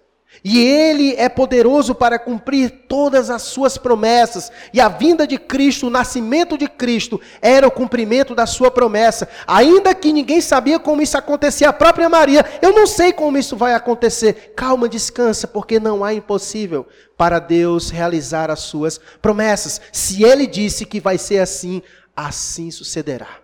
E 0.45 0.59
Ele 0.59 1.15
é 1.17 1.29
poderoso 1.29 1.95
para 1.95 2.19
cumprir 2.19 2.85
todas 2.87 3.29
as 3.29 3.43
suas 3.43 3.77
promessas. 3.77 4.53
E 4.73 4.81
a 4.81 4.89
vinda 4.89 5.27
de 5.27 5.37
Cristo, 5.37 5.89
o 5.89 5.91
nascimento 5.91 6.57
de 6.57 6.69
Cristo, 6.69 7.21
era 7.43 7.67
o 7.67 7.71
cumprimento 7.71 8.35
da 8.35 8.47
sua 8.47 8.71
promessa. 8.71 9.29
Ainda 9.47 9.95
que 9.95 10.13
ninguém 10.13 10.41
sabia 10.41 10.79
como 10.79 11.03
isso 11.03 11.19
acontecia, 11.19 11.69
a 11.69 11.73
própria 11.73 12.09
Maria, 12.09 12.45
eu 12.63 12.73
não 12.73 12.87
sei 12.87 13.13
como 13.13 13.37
isso 13.37 13.57
vai 13.57 13.75
acontecer. 13.75 14.53
Calma, 14.55 14.89
descansa, 14.89 15.49
porque 15.49 15.81
não 15.81 16.05
há 16.05 16.15
impossível 16.15 16.87
para 17.17 17.41
Deus 17.41 17.91
realizar 17.91 18.51
as 18.51 18.61
suas 18.61 19.01
promessas. 19.21 19.81
Se 19.93 20.23
Ele 20.23 20.47
disse 20.47 20.85
que 20.85 21.01
vai 21.01 21.19
ser 21.19 21.41
assim, 21.41 21.83
assim 22.15 22.71
sucederá. 22.71 23.39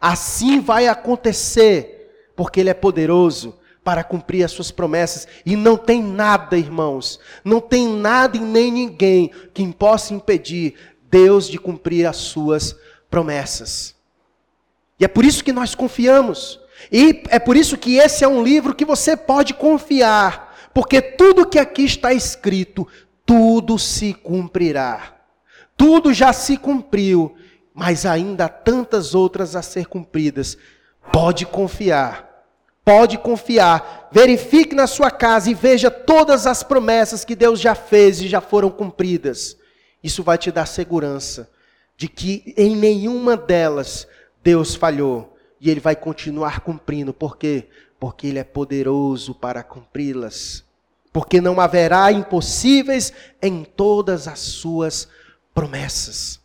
Assim 0.00 0.60
vai 0.60 0.88
acontecer, 0.88 2.03
porque 2.36 2.60
Ele 2.60 2.70
é 2.70 2.74
poderoso 2.74 3.58
para 3.82 4.02
cumprir 4.02 4.44
as 4.44 4.52
suas 4.52 4.70
promessas. 4.70 5.28
E 5.44 5.56
não 5.56 5.76
tem 5.76 6.02
nada, 6.02 6.56
irmãos, 6.56 7.20
não 7.44 7.60
tem 7.60 7.88
nada 7.88 8.36
e 8.36 8.40
nem 8.40 8.72
ninguém 8.72 9.30
que 9.52 9.66
possa 9.72 10.14
impedir 10.14 10.74
Deus 11.10 11.48
de 11.48 11.58
cumprir 11.58 12.06
as 12.06 12.16
suas 12.16 12.76
promessas. 13.10 13.94
E 14.98 15.04
é 15.04 15.08
por 15.08 15.24
isso 15.24 15.44
que 15.44 15.52
nós 15.52 15.74
confiamos. 15.74 16.60
E 16.90 17.22
é 17.28 17.38
por 17.38 17.56
isso 17.56 17.76
que 17.76 17.96
esse 17.96 18.24
é 18.24 18.28
um 18.28 18.42
livro 18.42 18.74
que 18.74 18.84
você 18.84 19.16
pode 19.16 19.54
confiar, 19.54 20.70
porque 20.74 21.00
tudo 21.00 21.46
que 21.46 21.58
aqui 21.58 21.84
está 21.84 22.12
escrito, 22.12 22.86
tudo 23.24 23.78
se 23.78 24.12
cumprirá. 24.12 25.14
Tudo 25.76 26.12
já 26.12 26.32
se 26.32 26.56
cumpriu 26.56 27.34
mas 27.74 28.06
ainda 28.06 28.44
há 28.44 28.48
tantas 28.48 29.16
outras 29.16 29.56
a 29.56 29.60
ser 29.60 29.86
cumpridas. 29.86 30.56
Pode 31.12 31.46
confiar. 31.46 32.44
Pode 32.84 33.18
confiar. 33.18 34.08
Verifique 34.12 34.74
na 34.74 34.86
sua 34.86 35.10
casa 35.10 35.50
e 35.50 35.54
veja 35.54 35.90
todas 35.90 36.46
as 36.46 36.62
promessas 36.62 37.24
que 37.24 37.34
Deus 37.34 37.60
já 37.60 37.74
fez 37.74 38.20
e 38.20 38.28
já 38.28 38.40
foram 38.40 38.70
cumpridas. 38.70 39.56
Isso 40.02 40.22
vai 40.22 40.36
te 40.36 40.52
dar 40.52 40.66
segurança 40.66 41.50
de 41.96 42.08
que 42.08 42.52
em 42.56 42.76
nenhuma 42.76 43.36
delas 43.36 44.06
Deus 44.42 44.74
falhou 44.74 45.34
e 45.58 45.70
ele 45.70 45.80
vai 45.80 45.96
continuar 45.96 46.60
cumprindo. 46.60 47.14
Por 47.14 47.38
quê? 47.38 47.68
Porque 47.98 48.26
ele 48.26 48.38
é 48.38 48.44
poderoso 48.44 49.34
para 49.34 49.62
cumpri-las. 49.62 50.62
Porque 51.10 51.40
não 51.40 51.58
haverá 51.58 52.12
impossíveis 52.12 53.12
em 53.40 53.64
todas 53.64 54.28
as 54.28 54.40
suas 54.40 55.08
promessas. 55.54 56.38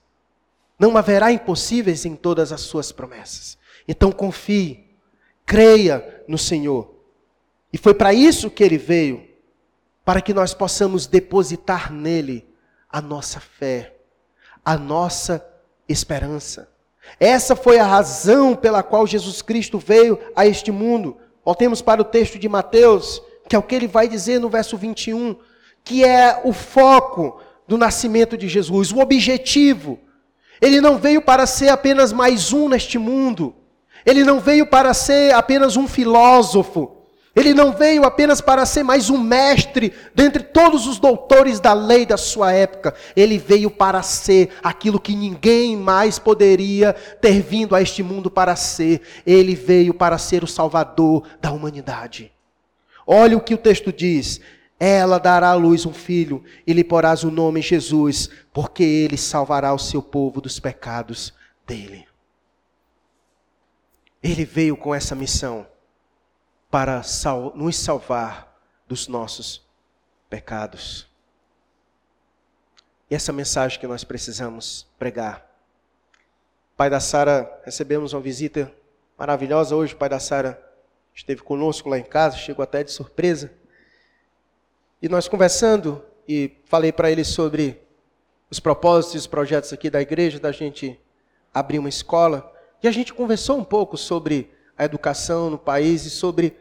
Não 0.79 0.95
haverá 0.95 1.33
impossíveis 1.33 2.05
em 2.05 2.15
todas 2.15 2.53
as 2.53 2.61
suas 2.61 2.93
promessas. 2.93 3.58
Então 3.91 4.11
confie, 4.11 4.85
creia 5.47 6.23
no 6.27 6.37
Senhor. 6.37 6.93
E 7.73 7.77
foi 7.77 7.95
para 7.95 8.13
isso 8.13 8.51
que 8.51 8.63
ele 8.63 8.77
veio, 8.77 9.27
para 10.05 10.21
que 10.21 10.31
nós 10.31 10.53
possamos 10.53 11.07
depositar 11.07 11.91
nele 11.91 12.47
a 12.87 13.01
nossa 13.01 13.39
fé, 13.39 13.95
a 14.63 14.77
nossa 14.77 15.43
esperança. 15.87 16.71
Essa 17.19 17.55
foi 17.55 17.79
a 17.79 17.85
razão 17.85 18.55
pela 18.55 18.83
qual 18.83 19.07
Jesus 19.07 19.41
Cristo 19.41 19.79
veio 19.79 20.19
a 20.35 20.45
este 20.45 20.71
mundo. 20.71 21.17
Voltemos 21.43 21.81
para 21.81 21.99
o 21.99 22.05
texto 22.05 22.37
de 22.37 22.47
Mateus, 22.47 23.19
que 23.47 23.55
é 23.55 23.59
o 23.59 23.63
que 23.63 23.73
ele 23.73 23.87
vai 23.87 24.07
dizer 24.07 24.39
no 24.39 24.51
verso 24.51 24.77
21, 24.77 25.35
que 25.83 26.05
é 26.05 26.39
o 26.43 26.53
foco 26.53 27.41
do 27.67 27.75
nascimento 27.75 28.37
de 28.37 28.47
Jesus, 28.47 28.91
o 28.91 28.99
objetivo 28.99 29.99
ele 30.61 30.81
não 30.81 30.97
veio 30.97 31.21
para 31.21 31.45
ser 31.45 31.69
apenas 31.69 32.11
mais 32.11 32.51
um 32.51 32.67
neste 32.67 32.97
mundo. 32.97 33.55
Ele 34.05 34.23
não 34.23 34.39
veio 34.39 34.65
para 34.65 34.93
ser 34.93 35.33
apenas 35.33 35.77
um 35.77 35.87
filósofo. 35.87 36.95
Ele 37.35 37.53
não 37.53 37.71
veio 37.71 38.03
apenas 38.03 38.41
para 38.41 38.65
ser 38.65 38.83
mais 38.83 39.09
um 39.09 39.17
mestre 39.17 39.93
dentre 40.13 40.43
todos 40.43 40.87
os 40.87 40.99
doutores 40.99 41.59
da 41.59 41.73
lei 41.73 42.05
da 42.05 42.17
sua 42.17 42.51
época. 42.51 42.93
Ele 43.15 43.37
veio 43.37 43.69
para 43.71 44.01
ser 44.01 44.49
aquilo 44.63 44.99
que 44.99 45.15
ninguém 45.15 45.77
mais 45.77 46.19
poderia 46.19 46.93
ter 47.21 47.41
vindo 47.41 47.75
a 47.75 47.81
este 47.81 48.01
mundo 48.03 48.29
para 48.29 48.55
ser. 48.55 49.01
Ele 49.25 49.55
veio 49.55 49.93
para 49.93 50.17
ser 50.17 50.43
o 50.43 50.47
salvador 50.47 51.23
da 51.39 51.51
humanidade. 51.51 52.31
Olha 53.05 53.37
o 53.37 53.41
que 53.41 53.53
o 53.53 53.57
texto 53.57 53.93
diz: 53.93 54.41
ela 54.79 55.17
dará 55.17 55.49
à 55.49 55.53
luz 55.53 55.85
um 55.85 55.93
filho 55.93 56.43
e 56.65 56.73
lhe 56.73 56.83
porás 56.83 57.23
o 57.23 57.29
nome 57.29 57.61
Jesus, 57.61 58.29
porque 58.51 58.83
ele 58.83 59.17
salvará 59.17 59.73
o 59.73 59.79
seu 59.79 60.01
povo 60.01 60.41
dos 60.41 60.59
pecados 60.59 61.33
dele. 61.65 62.08
Ele 64.21 64.45
veio 64.45 64.75
com 64.75 64.93
essa 64.93 65.15
missão 65.15 65.67
para 66.69 67.01
sal 67.03 67.53
nos 67.55 67.77
salvar 67.77 68.59
dos 68.87 69.07
nossos 69.07 69.65
pecados. 70.29 71.07
E 73.09 73.15
essa 73.15 73.33
mensagem 73.33 73.79
que 73.79 73.87
nós 73.87 74.03
precisamos 74.03 74.85
pregar. 74.99 75.47
Pai 76.77 76.89
da 76.89 76.99
Sara, 76.99 77.61
recebemos 77.65 78.13
uma 78.13 78.21
visita 78.21 78.71
maravilhosa 79.17 79.75
hoje. 79.75 79.93
O 79.93 79.97
pai 79.97 80.09
da 80.09 80.19
Sara 80.19 80.61
esteve 81.13 81.41
conosco 81.41 81.89
lá 81.89 81.97
em 81.97 82.03
casa, 82.03 82.37
chegou 82.37 82.63
até 82.63 82.83
de 82.83 82.91
surpresa. 82.91 83.51
E 85.01 85.09
nós 85.09 85.27
conversando, 85.27 86.03
e 86.27 86.57
falei 86.65 86.91
para 86.91 87.09
ele 87.09 87.23
sobre 87.23 87.81
os 88.49 88.59
propósitos 88.59 89.15
e 89.15 89.17
os 89.17 89.27
projetos 89.27 89.73
aqui 89.73 89.89
da 89.89 90.01
igreja, 90.01 90.39
da 90.39 90.51
gente 90.51 90.99
abrir 91.53 91.79
uma 91.79 91.89
escola. 91.89 92.53
E 92.81 92.87
a 92.87 92.91
gente 92.91 93.13
conversou 93.13 93.57
um 93.57 93.63
pouco 93.63 93.97
sobre 93.97 94.49
a 94.77 94.85
educação 94.85 95.49
no 95.49 95.57
país 95.57 96.05
e 96.05 96.09
sobre 96.09 96.57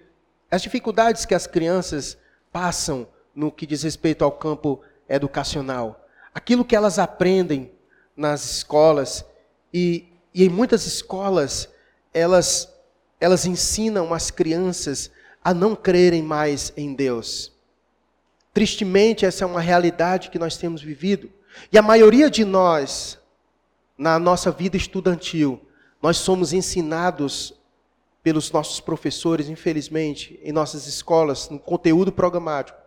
as 0.50 0.62
dificuldades 0.62 1.24
que 1.24 1.34
as 1.34 1.46
crianças 1.46 2.18
passam 2.50 3.06
no 3.34 3.52
que 3.52 3.66
diz 3.66 3.82
respeito 3.82 4.24
ao 4.24 4.32
campo 4.32 4.80
educacional. 5.08 6.04
Aquilo 6.34 6.64
que 6.64 6.74
elas 6.74 6.98
aprendem 6.98 7.70
nas 8.16 8.50
escolas. 8.50 9.24
E, 9.72 10.08
e 10.34 10.44
em 10.44 10.48
muitas 10.48 10.86
escolas, 10.86 11.68
elas, 12.12 12.68
elas 13.20 13.46
ensinam 13.46 14.12
as 14.12 14.30
crianças 14.30 15.10
a 15.42 15.54
não 15.54 15.76
crerem 15.76 16.22
mais 16.22 16.72
em 16.76 16.92
Deus. 16.94 17.52
Tristemente, 18.52 19.24
essa 19.24 19.44
é 19.44 19.46
uma 19.46 19.60
realidade 19.60 20.30
que 20.30 20.38
nós 20.38 20.56
temos 20.56 20.82
vivido. 20.82 21.30
E 21.72 21.78
a 21.78 21.82
maioria 21.82 22.28
de 22.28 22.44
nós, 22.44 23.18
na 23.96 24.18
nossa 24.18 24.50
vida 24.50 24.76
estudantil, 24.76 25.60
nós 26.02 26.18
somos 26.18 26.52
ensinados 26.52 27.54
pelos 28.22 28.50
nossos 28.50 28.80
professores, 28.80 29.48
infelizmente, 29.48 30.38
em 30.42 30.52
nossas 30.52 30.86
escolas, 30.86 31.48
no 31.48 31.58
conteúdo 31.58 32.12
programático, 32.12 32.78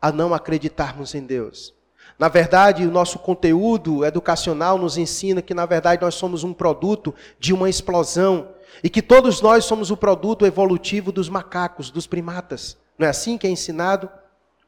a 0.00 0.10
não 0.10 0.34
acreditarmos 0.34 1.14
em 1.14 1.22
Deus. 1.22 1.72
Na 2.18 2.28
verdade, 2.28 2.86
o 2.86 2.90
nosso 2.90 3.18
conteúdo 3.18 4.04
educacional 4.04 4.78
nos 4.78 4.96
ensina 4.96 5.42
que, 5.42 5.54
na 5.54 5.66
verdade, 5.66 6.02
nós 6.02 6.14
somos 6.14 6.44
um 6.44 6.52
produto 6.52 7.14
de 7.38 7.52
uma 7.52 7.68
explosão 7.68 8.50
e 8.82 8.90
que 8.90 9.02
todos 9.02 9.40
nós 9.40 9.64
somos 9.64 9.90
o 9.90 9.96
produto 9.96 10.46
evolutivo 10.46 11.10
dos 11.10 11.28
macacos, 11.28 11.90
dos 11.90 12.06
primatas. 12.06 12.76
Não 12.98 13.06
é 13.06 13.10
assim 13.10 13.36
que 13.36 13.46
é 13.46 13.50
ensinado? 13.50 14.08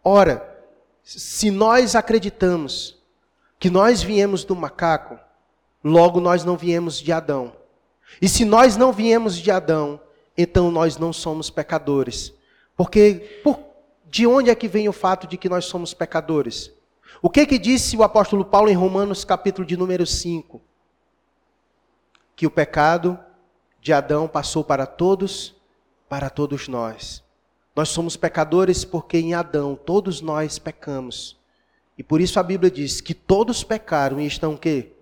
Ora, 0.03 0.57
se 1.03 1.51
nós 1.51 1.95
acreditamos 1.95 2.99
que 3.59 3.71
nós 3.71 4.03
viemos 4.03 4.45
do 4.45 4.57
macaco, 4.57 5.19
logo 5.83 6.21
nós 6.21 6.45
não 6.45 6.57
viemos 6.57 7.01
de 7.01 7.13
Adão. 7.13 7.53
E 8.21 8.29
se 8.29 8.45
nós 8.45 8.77
não 8.77 8.93
viemos 8.93 9.37
de 9.37 9.51
Adão, 9.51 10.01
então 10.37 10.71
nós 10.71 10.97
não 10.97 11.13
somos 11.13 11.51
pecadores. 11.51 12.33
Porque 12.77 13.41
por, 13.43 13.59
de 14.07 14.27
onde 14.27 14.51
é 14.51 14.55
que 14.55 14.69
vem 14.69 14.89
o 14.89 14.93
fato 14.93 15.27
de 15.27 15.37
que 15.37 15.49
nós 15.49 15.65
somos 15.65 15.95
pecadores? 15.95 16.71
O 17.23 17.31
que 17.31 17.47
que 17.47 17.59
disse 17.59 17.97
o 17.97 18.03
apóstolo 18.03 18.45
Paulo 18.45 18.69
em 18.69 18.75
Romanos 18.75 19.25
capítulo 19.25 19.67
de 19.67 19.77
número 19.77 20.07
5? 20.07 20.61
Que 22.35 22.47
o 22.47 22.51
pecado 22.51 23.19
de 23.81 23.93
Adão 23.93 24.29
passou 24.29 24.63
para 24.63 24.87
todos, 24.87 25.55
para 26.09 26.29
todos 26.29 26.69
nós. 26.69 27.23
Nós 27.75 27.89
somos 27.89 28.17
pecadores 28.17 28.85
porque 28.85 29.19
em 29.19 29.35
Adão 29.35 29.75
todos 29.75 30.21
nós 30.21 30.59
pecamos. 30.59 31.39
E 31.99 32.03
por 32.03 32.21
isso 32.21 32.39
a 32.39 32.43
Bíblia 32.43 32.71
diz 32.71 33.01
que 33.01 33.15
todos 33.15 33.65
pecaram 33.65 34.21
e 34.21 34.27
estão 34.27 34.55
o 34.55 34.59
quê? 34.59 34.93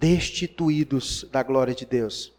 Destituídos 0.00 1.26
da 1.30 1.42
glória 1.42 1.74
de 1.74 1.84
Deus. 1.84 2.32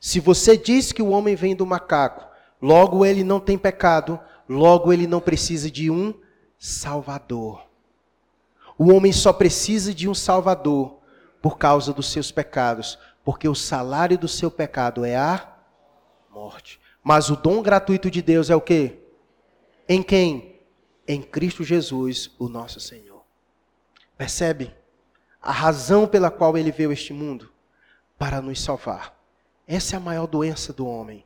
Se 0.00 0.18
você 0.18 0.56
diz 0.56 0.90
que 0.90 1.00
o 1.00 1.10
homem 1.10 1.36
vem 1.36 1.54
do 1.54 1.64
macaco, 1.64 2.26
logo 2.60 3.06
ele 3.06 3.22
não 3.22 3.38
tem 3.38 3.56
pecado, 3.56 4.18
logo 4.48 4.92
ele 4.92 5.06
não 5.06 5.20
precisa 5.20 5.70
de 5.70 5.88
um 5.92 6.12
salvador. 6.58 7.62
O 8.76 8.92
homem 8.92 9.12
só 9.12 9.32
precisa 9.32 9.94
de 9.94 10.08
um 10.08 10.14
salvador 10.14 10.98
por 11.40 11.56
causa 11.56 11.92
dos 11.92 12.10
seus 12.10 12.32
pecados, 12.32 12.98
porque 13.24 13.48
o 13.48 13.54
salário 13.54 14.18
do 14.18 14.26
seu 14.26 14.50
pecado 14.50 15.04
é 15.04 15.14
a 15.14 15.56
morte. 16.28 16.80
Mas 17.00 17.30
o 17.30 17.36
dom 17.36 17.62
gratuito 17.62 18.10
de 18.10 18.20
Deus 18.20 18.50
é 18.50 18.56
o 18.56 18.60
quê? 18.60 18.98
Em 19.88 20.02
quem? 20.02 20.60
Em 21.06 21.22
Cristo 21.22 21.62
Jesus, 21.62 22.32
o 22.40 22.48
nosso 22.48 22.80
Senhor. 22.80 23.22
Percebe? 24.18 24.74
A 25.44 25.52
razão 25.52 26.06
pela 26.06 26.30
qual 26.30 26.56
ele 26.56 26.72
veio 26.72 26.90
este 26.90 27.12
mundo 27.12 27.52
para 28.18 28.40
nos 28.40 28.62
salvar. 28.62 29.14
Essa 29.68 29.94
é 29.94 29.98
a 29.98 30.00
maior 30.00 30.26
doença 30.26 30.72
do 30.72 30.86
homem, 30.86 31.22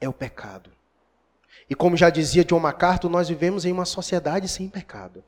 é 0.00 0.08
o 0.08 0.14
pecado. 0.14 0.70
E 1.68 1.74
como 1.74 1.94
já 1.94 2.08
dizia 2.08 2.42
John 2.42 2.58
MacArthur, 2.58 3.10
nós 3.10 3.28
vivemos 3.28 3.66
em 3.66 3.72
uma 3.72 3.84
sociedade 3.84 4.48
sem 4.48 4.66
pecado. 4.70 5.22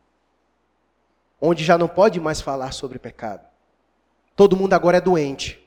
Onde 1.38 1.62
já 1.62 1.76
não 1.76 1.88
pode 1.88 2.18
mais 2.18 2.40
falar 2.40 2.72
sobre 2.72 2.98
pecado. 2.98 3.46
Todo 4.34 4.56
mundo 4.56 4.72
agora 4.72 4.96
é 4.96 5.00
doente. 5.00 5.62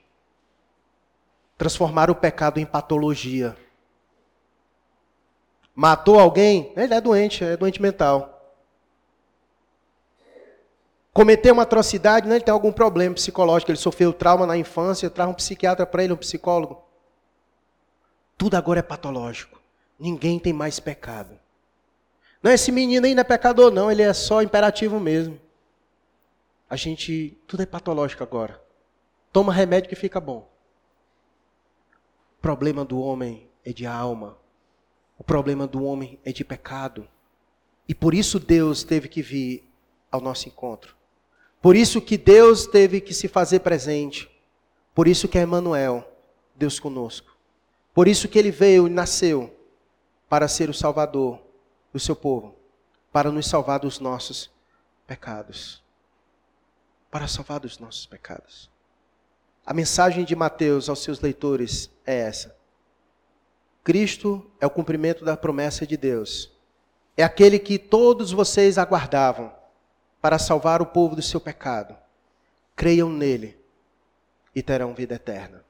Transformar 1.55 2.09
o 2.09 2.15
pecado 2.15 2.59
em 2.59 2.65
patologia. 2.65 3.55
Matou 5.75 6.19
alguém? 6.19 6.73
Ele 6.75 6.95
é 6.95 6.99
doente, 6.99 7.43
é 7.43 7.55
doente 7.55 7.79
mental. 7.79 8.38
Cometeu 11.19 11.53
uma 11.53 11.63
atrocidade, 11.63 12.29
né? 12.29 12.35
ele 12.35 12.45
tem 12.45 12.53
algum 12.53 12.71
problema 12.71 13.13
psicológico, 13.13 13.69
ele 13.69 13.77
sofreu 13.77 14.13
trauma 14.13 14.47
na 14.47 14.55
infância, 14.55 15.09
traz 15.09 15.29
um 15.29 15.33
psiquiatra 15.33 15.85
para 15.85 16.01
ele, 16.01 16.13
um 16.13 16.15
psicólogo. 16.15 16.81
Tudo 18.37 18.55
agora 18.55 18.79
é 18.79 18.81
patológico. 18.81 19.61
Ninguém 19.99 20.39
tem 20.39 20.53
mais 20.53 20.79
pecado. 20.79 21.37
Não, 22.41 22.49
esse 22.49 22.71
menino 22.71 23.05
ainda 23.05 23.19
é 23.19 23.25
pecador, 23.25 23.69
não, 23.69 23.91
ele 23.91 24.01
é 24.01 24.13
só 24.13 24.41
imperativo 24.41 24.97
mesmo. 24.97 25.37
A 26.69 26.77
gente, 26.77 27.37
tudo 27.45 27.63
é 27.63 27.65
patológico 27.65 28.23
agora. 28.23 28.63
Toma 29.33 29.51
remédio 29.51 29.89
que 29.89 29.97
fica 29.97 30.21
bom. 30.21 30.49
O 32.37 32.41
problema 32.41 32.85
do 32.85 32.97
homem 32.97 33.45
é 33.65 33.73
de 33.73 33.85
alma. 33.85 34.37
O 35.17 35.23
problema 35.25 35.67
do 35.67 35.83
homem 35.83 36.17
é 36.23 36.31
de 36.31 36.45
pecado. 36.45 37.05
E 37.89 37.93
por 37.93 38.13
isso 38.13 38.39
Deus 38.39 38.85
teve 38.85 39.09
que 39.09 39.21
vir 39.21 39.69
ao 40.09 40.21
nosso 40.21 40.47
encontro. 40.47 40.97
Por 41.61 41.75
isso 41.75 42.01
que 42.01 42.17
Deus 42.17 42.65
teve 42.65 43.01
que 43.01 43.13
se 43.13 43.27
fazer 43.27 43.59
presente 43.59 44.29
Por 44.95 45.07
isso 45.07 45.27
que 45.27 45.37
é 45.37 45.43
Emmanuel, 45.43 46.09
Deus 46.55 46.79
conosco. 46.79 47.37
Por 47.93 48.07
isso 48.07 48.27
que 48.27 48.37
ele 48.37 48.51
veio 48.51 48.87
e 48.87 48.89
nasceu 48.89 49.55
para 50.27 50.47
ser 50.47 50.69
o 50.69 50.73
salvador 50.73 51.39
do 51.91 51.99
seu 51.99 52.15
povo, 52.15 52.55
para 53.11 53.31
nos 53.31 53.47
salvar 53.47 53.79
dos 53.79 53.99
nossos 53.99 54.51
pecados. 55.07 55.81
Para 57.09 57.27
salvar 57.27 57.59
dos 57.59 57.79
nossos 57.79 58.05
pecados. 58.05 58.69
A 59.65 59.73
mensagem 59.73 60.25
de 60.25 60.35
Mateus 60.35 60.89
aos 60.89 61.03
seus 61.03 61.19
leitores 61.19 61.89
é 62.05 62.19
essa. 62.19 62.55
Cristo 63.83 64.49
é 64.59 64.65
o 64.65 64.69
cumprimento 64.69 65.23
da 65.23 65.37
promessa 65.37 65.85
de 65.85 65.95
Deus. 65.95 66.51
É 67.15 67.23
aquele 67.23 67.57
que 67.57 67.79
todos 67.79 68.31
vocês 68.31 68.77
aguardavam 68.77 69.58
para 70.21 70.39
salvar 70.39 70.81
o 70.81 70.85
povo 70.85 71.15
do 71.15 71.21
seu 71.21 71.39
pecado. 71.39 71.95
Creiam 72.75 73.09
nele 73.09 73.57
e 74.55 74.61
terão 74.61 74.93
vida 74.93 75.15
eterna. 75.15 75.63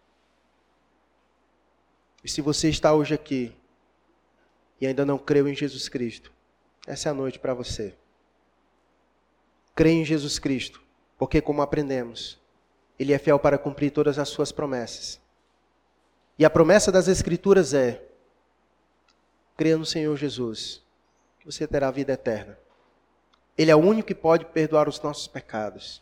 E 2.23 2.29
se 2.29 2.41
você 2.41 2.69
está 2.69 2.93
hoje 2.93 3.13
aqui 3.13 3.55
e 4.81 4.85
ainda 4.85 5.05
não 5.05 5.17
creu 5.17 5.47
em 5.47 5.55
Jesus 5.55 5.87
Cristo, 5.87 6.31
essa 6.85 7.09
é 7.09 7.11
a 7.11 7.15
noite 7.15 7.39
para 7.39 7.53
você. 7.53 7.95
Creia 9.75 10.01
em 10.01 10.05
Jesus 10.05 10.37
Cristo, 10.39 10.81
porque, 11.17 11.39
como 11.39 11.61
aprendemos, 11.61 12.37
Ele 12.97 13.13
é 13.13 13.17
fiel 13.17 13.39
para 13.39 13.57
cumprir 13.57 13.91
todas 13.91 14.19
as 14.19 14.27
suas 14.27 14.51
promessas. 14.51 15.21
E 16.37 16.43
a 16.43 16.49
promessa 16.49 16.91
das 16.91 17.07
Escrituras 17.07 17.73
é: 17.73 18.03
creia 19.55 19.77
no 19.77 19.85
Senhor 19.85 20.17
Jesus, 20.17 20.83
que 21.39 21.45
você 21.45 21.65
terá 21.65 21.89
vida 21.91 22.11
eterna. 22.11 22.59
Ele 23.60 23.72
é 23.72 23.76
o 23.76 23.80
único 23.80 24.07
que 24.07 24.16
pode 24.16 24.45
perdoar 24.45 24.88
os 24.88 25.01
nossos 25.01 25.28
pecados. 25.28 26.01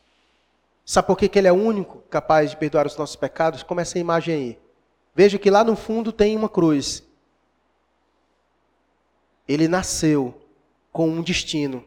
Sabe 0.85 1.07
por 1.07 1.17
que, 1.17 1.27
que 1.27 1.39
ele 1.39 1.47
é 1.47 1.51
o 1.51 1.55
único 1.55 2.03
capaz 2.03 2.51
de 2.51 2.55
perdoar 2.55 2.85
os 2.85 2.95
nossos 2.95 3.15
pecados? 3.15 3.63
Como 3.63 3.81
essa 3.81 3.97
imagem 3.97 4.35
aí. 4.35 4.59
Veja 5.15 5.39
que 5.39 5.49
lá 5.49 5.63
no 5.63 5.75
fundo 5.75 6.11
tem 6.11 6.35
uma 6.35 6.47
cruz. 6.47 7.03
Ele 9.47 9.67
nasceu 9.67 10.39
com 10.91 11.09
um 11.09 11.23
destino 11.23 11.83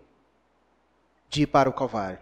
de 1.28 1.42
ir 1.42 1.46
para 1.46 1.70
o 1.70 1.72
Calvário. 1.72 2.18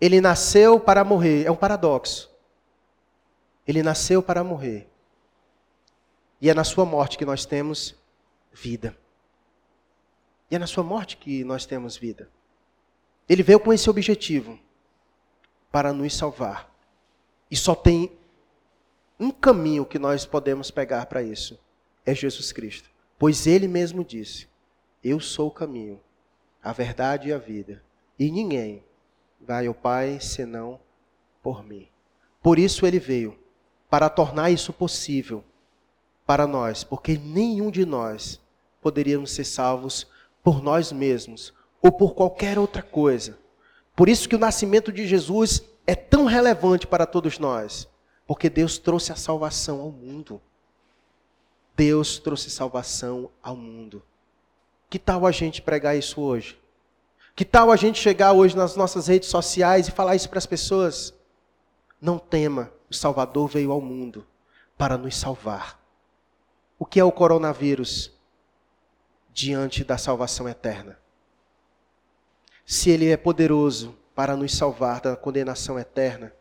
Ele 0.00 0.20
nasceu 0.20 0.80
para 0.80 1.04
morrer. 1.04 1.46
É 1.46 1.52
um 1.52 1.56
paradoxo. 1.56 2.28
Ele 3.64 3.80
nasceu 3.80 4.20
para 4.20 4.42
morrer. 4.42 4.90
E 6.40 6.50
é 6.50 6.54
na 6.54 6.64
sua 6.64 6.84
morte 6.84 7.16
que 7.16 7.24
nós 7.24 7.46
temos 7.46 7.94
vida. 8.52 8.98
E 10.50 10.56
é 10.56 10.58
na 10.58 10.66
sua 10.66 10.82
morte 10.82 11.16
que 11.16 11.44
nós 11.44 11.66
temos 11.66 11.96
vida. 11.96 12.28
Ele 13.28 13.42
veio 13.42 13.60
com 13.60 13.72
esse 13.72 13.88
objetivo 13.90 14.58
para 15.70 15.92
nos 15.92 16.16
salvar. 16.16 16.72
E 17.50 17.56
só 17.56 17.74
tem 17.74 18.12
um 19.20 19.30
caminho 19.30 19.84
que 19.84 19.98
nós 19.98 20.24
podemos 20.24 20.70
pegar 20.70 21.06
para 21.06 21.22
isso: 21.22 21.58
é 22.06 22.14
Jesus 22.14 22.52
Cristo. 22.52 22.88
Pois 23.18 23.46
ele 23.46 23.68
mesmo 23.68 24.04
disse: 24.04 24.48
Eu 25.02 25.20
sou 25.20 25.48
o 25.48 25.52
caminho, 25.52 26.00
a 26.62 26.72
verdade 26.72 27.28
e 27.28 27.32
a 27.32 27.38
vida. 27.38 27.82
E 28.18 28.30
ninguém 28.30 28.82
vai 29.40 29.66
ao 29.66 29.74
Pai 29.74 30.18
senão 30.20 30.80
por 31.42 31.64
mim. 31.64 31.88
Por 32.42 32.58
isso 32.58 32.86
ele 32.86 32.98
veio, 32.98 33.38
para 33.90 34.08
tornar 34.08 34.50
isso 34.50 34.72
possível 34.72 35.44
para 36.26 36.46
nós, 36.46 36.84
porque 36.84 37.16
nenhum 37.16 37.70
de 37.70 37.86
nós 37.86 38.40
poderíamos 38.80 39.30
ser 39.30 39.44
salvos 39.44 40.06
por 40.48 40.62
nós 40.62 40.90
mesmos 40.90 41.52
ou 41.82 41.92
por 41.92 42.14
qualquer 42.14 42.58
outra 42.58 42.80
coisa. 42.82 43.38
Por 43.94 44.08
isso 44.08 44.26
que 44.26 44.34
o 44.34 44.38
nascimento 44.38 44.90
de 44.90 45.06
Jesus 45.06 45.62
é 45.86 45.94
tão 45.94 46.24
relevante 46.24 46.86
para 46.86 47.04
todos 47.04 47.38
nós, 47.38 47.86
porque 48.26 48.48
Deus 48.48 48.78
trouxe 48.78 49.12
a 49.12 49.14
salvação 49.14 49.78
ao 49.82 49.90
mundo. 49.90 50.40
Deus 51.76 52.18
trouxe 52.18 52.48
salvação 52.48 53.28
ao 53.42 53.54
mundo. 53.54 54.02
Que 54.88 54.98
tal 54.98 55.26
a 55.26 55.30
gente 55.30 55.60
pregar 55.60 55.98
isso 55.98 56.18
hoje? 56.18 56.58
Que 57.36 57.44
tal 57.44 57.70
a 57.70 57.76
gente 57.76 58.00
chegar 58.00 58.32
hoje 58.32 58.56
nas 58.56 58.74
nossas 58.74 59.06
redes 59.06 59.28
sociais 59.28 59.86
e 59.86 59.90
falar 59.90 60.16
isso 60.16 60.30
para 60.30 60.38
as 60.38 60.46
pessoas? 60.46 61.12
Não 62.00 62.18
tema, 62.18 62.72
o 62.90 62.94
Salvador 62.94 63.48
veio 63.48 63.70
ao 63.70 63.82
mundo 63.82 64.26
para 64.78 64.96
nos 64.96 65.14
salvar. 65.14 65.78
O 66.78 66.86
que 66.86 66.98
é 66.98 67.04
o 67.04 67.12
coronavírus? 67.12 68.17
Diante 69.32 69.84
da 69.84 69.98
salvação 69.98 70.48
eterna. 70.48 70.98
Se 72.66 72.90
Ele 72.90 73.10
é 73.10 73.16
poderoso 73.16 73.96
para 74.14 74.36
nos 74.36 74.54
salvar 74.54 75.00
da 75.00 75.16
condenação 75.16 75.78
eterna, 75.78 76.32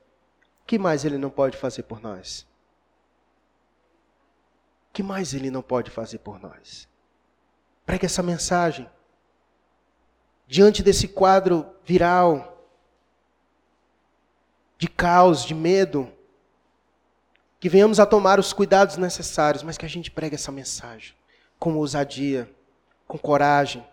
que 0.66 0.78
mais 0.78 1.06
Ele 1.06 1.18
não 1.18 1.30
pode 1.30 1.58
fazer 1.58 1.84
por 1.84 2.02
nós? 2.02 2.48
que 4.98 5.04
mais 5.04 5.32
Ele 5.32 5.52
não 5.52 5.62
pode 5.62 5.92
fazer 5.92 6.18
por 6.18 6.40
nós? 6.40 6.90
Pregue 7.86 8.08
essa 8.08 8.24
mensagem. 8.24 8.90
Diante 10.48 10.82
desse 10.82 11.08
quadro 11.08 11.68
viral, 11.86 12.68
de 14.76 14.88
caos, 14.88 15.46
de 15.46 15.54
medo, 15.54 16.12
que 17.60 17.70
venhamos 17.70 18.00
a 18.00 18.08
tomar 18.08 18.40
os 18.40 18.54
cuidados 18.54 18.98
necessários, 18.98 19.62
mas 19.62 19.78
que 19.78 19.86
a 19.86 19.88
gente 19.88 20.10
pregue 20.10 20.34
essa 20.34 20.52
mensagem 20.52 21.14
com 21.60 21.76
ousadia, 21.76 22.52
com 23.08 23.18
coragem, 23.18 23.86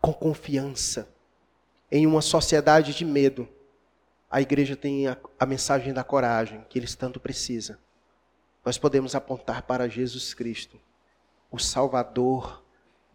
com 0.00 0.12
confiança. 0.12 1.08
Em 1.90 2.06
uma 2.06 2.22
sociedade 2.22 2.94
de 2.94 3.04
medo, 3.04 3.48
a 4.30 4.40
igreja 4.40 4.76
tem 4.76 5.08
a, 5.08 5.16
a 5.38 5.44
mensagem 5.44 5.92
da 5.92 6.04
coragem 6.04 6.64
que 6.68 6.78
eles 6.78 6.94
tanto 6.94 7.18
precisam. 7.18 7.76
Nós 8.64 8.78
podemos 8.78 9.14
apontar 9.14 9.62
para 9.62 9.88
Jesus 9.88 10.32
Cristo, 10.32 10.78
o 11.50 11.58
Salvador 11.58 12.62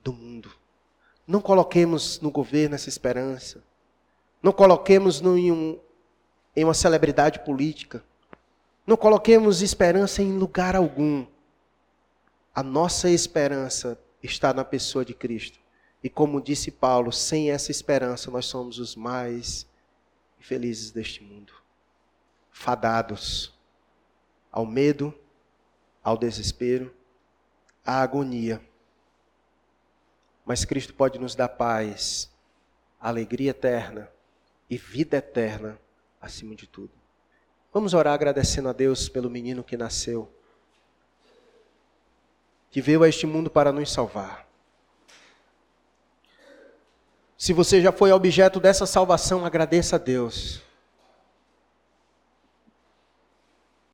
do 0.03 0.11
mundo. 0.11 0.51
Não 1.25 1.39
coloquemos 1.39 2.19
no 2.19 2.29
governo 2.29 2.75
essa 2.75 2.89
esperança. 2.89 3.63
Não 4.43 4.51
coloquemos 4.51 5.21
no, 5.21 5.37
em, 5.37 5.51
um, 5.51 5.79
em 6.55 6.63
uma 6.63 6.73
celebridade 6.73 7.39
política. 7.39 8.03
Não 8.85 8.97
coloquemos 8.97 9.61
esperança 9.61 10.21
em 10.21 10.37
lugar 10.37 10.75
algum. 10.75 11.25
A 12.53 12.61
nossa 12.61 13.09
esperança 13.09 13.97
está 14.25 14.53
na 14.53 14.65
pessoa 14.65 15.05
de 15.05 15.13
Cristo. 15.13 15.59
E 16.03 16.09
como 16.09 16.41
disse 16.41 16.71
Paulo, 16.71 17.11
sem 17.11 17.51
essa 17.51 17.71
esperança 17.71 18.29
nós 18.29 18.45
somos 18.45 18.79
os 18.79 18.95
mais 18.95 19.67
infelizes 20.39 20.91
deste 20.91 21.23
mundo. 21.23 21.53
Fadados 22.51 23.53
ao 24.51 24.65
medo, 24.65 25.13
ao 26.03 26.17
desespero, 26.17 26.93
à 27.83 28.01
agonia. 28.01 28.61
Mas 30.45 30.63
Cristo 30.63 30.93
pode 30.93 31.19
nos 31.19 31.35
dar 31.35 31.49
paz, 31.49 32.31
alegria 32.99 33.51
eterna 33.51 34.09
e 34.69 34.77
vida 34.77 35.17
eterna 35.17 35.79
acima 36.21 36.55
de 36.55 36.67
tudo. 36.67 36.91
Vamos 37.73 37.93
orar 37.93 38.13
agradecendo 38.13 38.69
a 38.69 38.73
Deus 38.73 39.09
pelo 39.09 39.29
menino 39.29 39.63
que 39.63 39.75
nasceu 39.75 40.31
que 42.75 42.81
veio 42.81 43.03
a 43.03 43.07
este 43.07 43.25
mundo 43.25 43.49
para 43.49 43.71
nos 43.71 43.89
salvar. 43.89 44.45
Se 47.37 47.53
você 47.53 47.81
já 47.81 47.89
foi 47.89 48.11
objeto 48.11 48.59
dessa 48.59 48.85
salvação, 48.85 49.45
agradeça 49.45 49.95
a 49.95 49.97
Deus. 49.97 50.61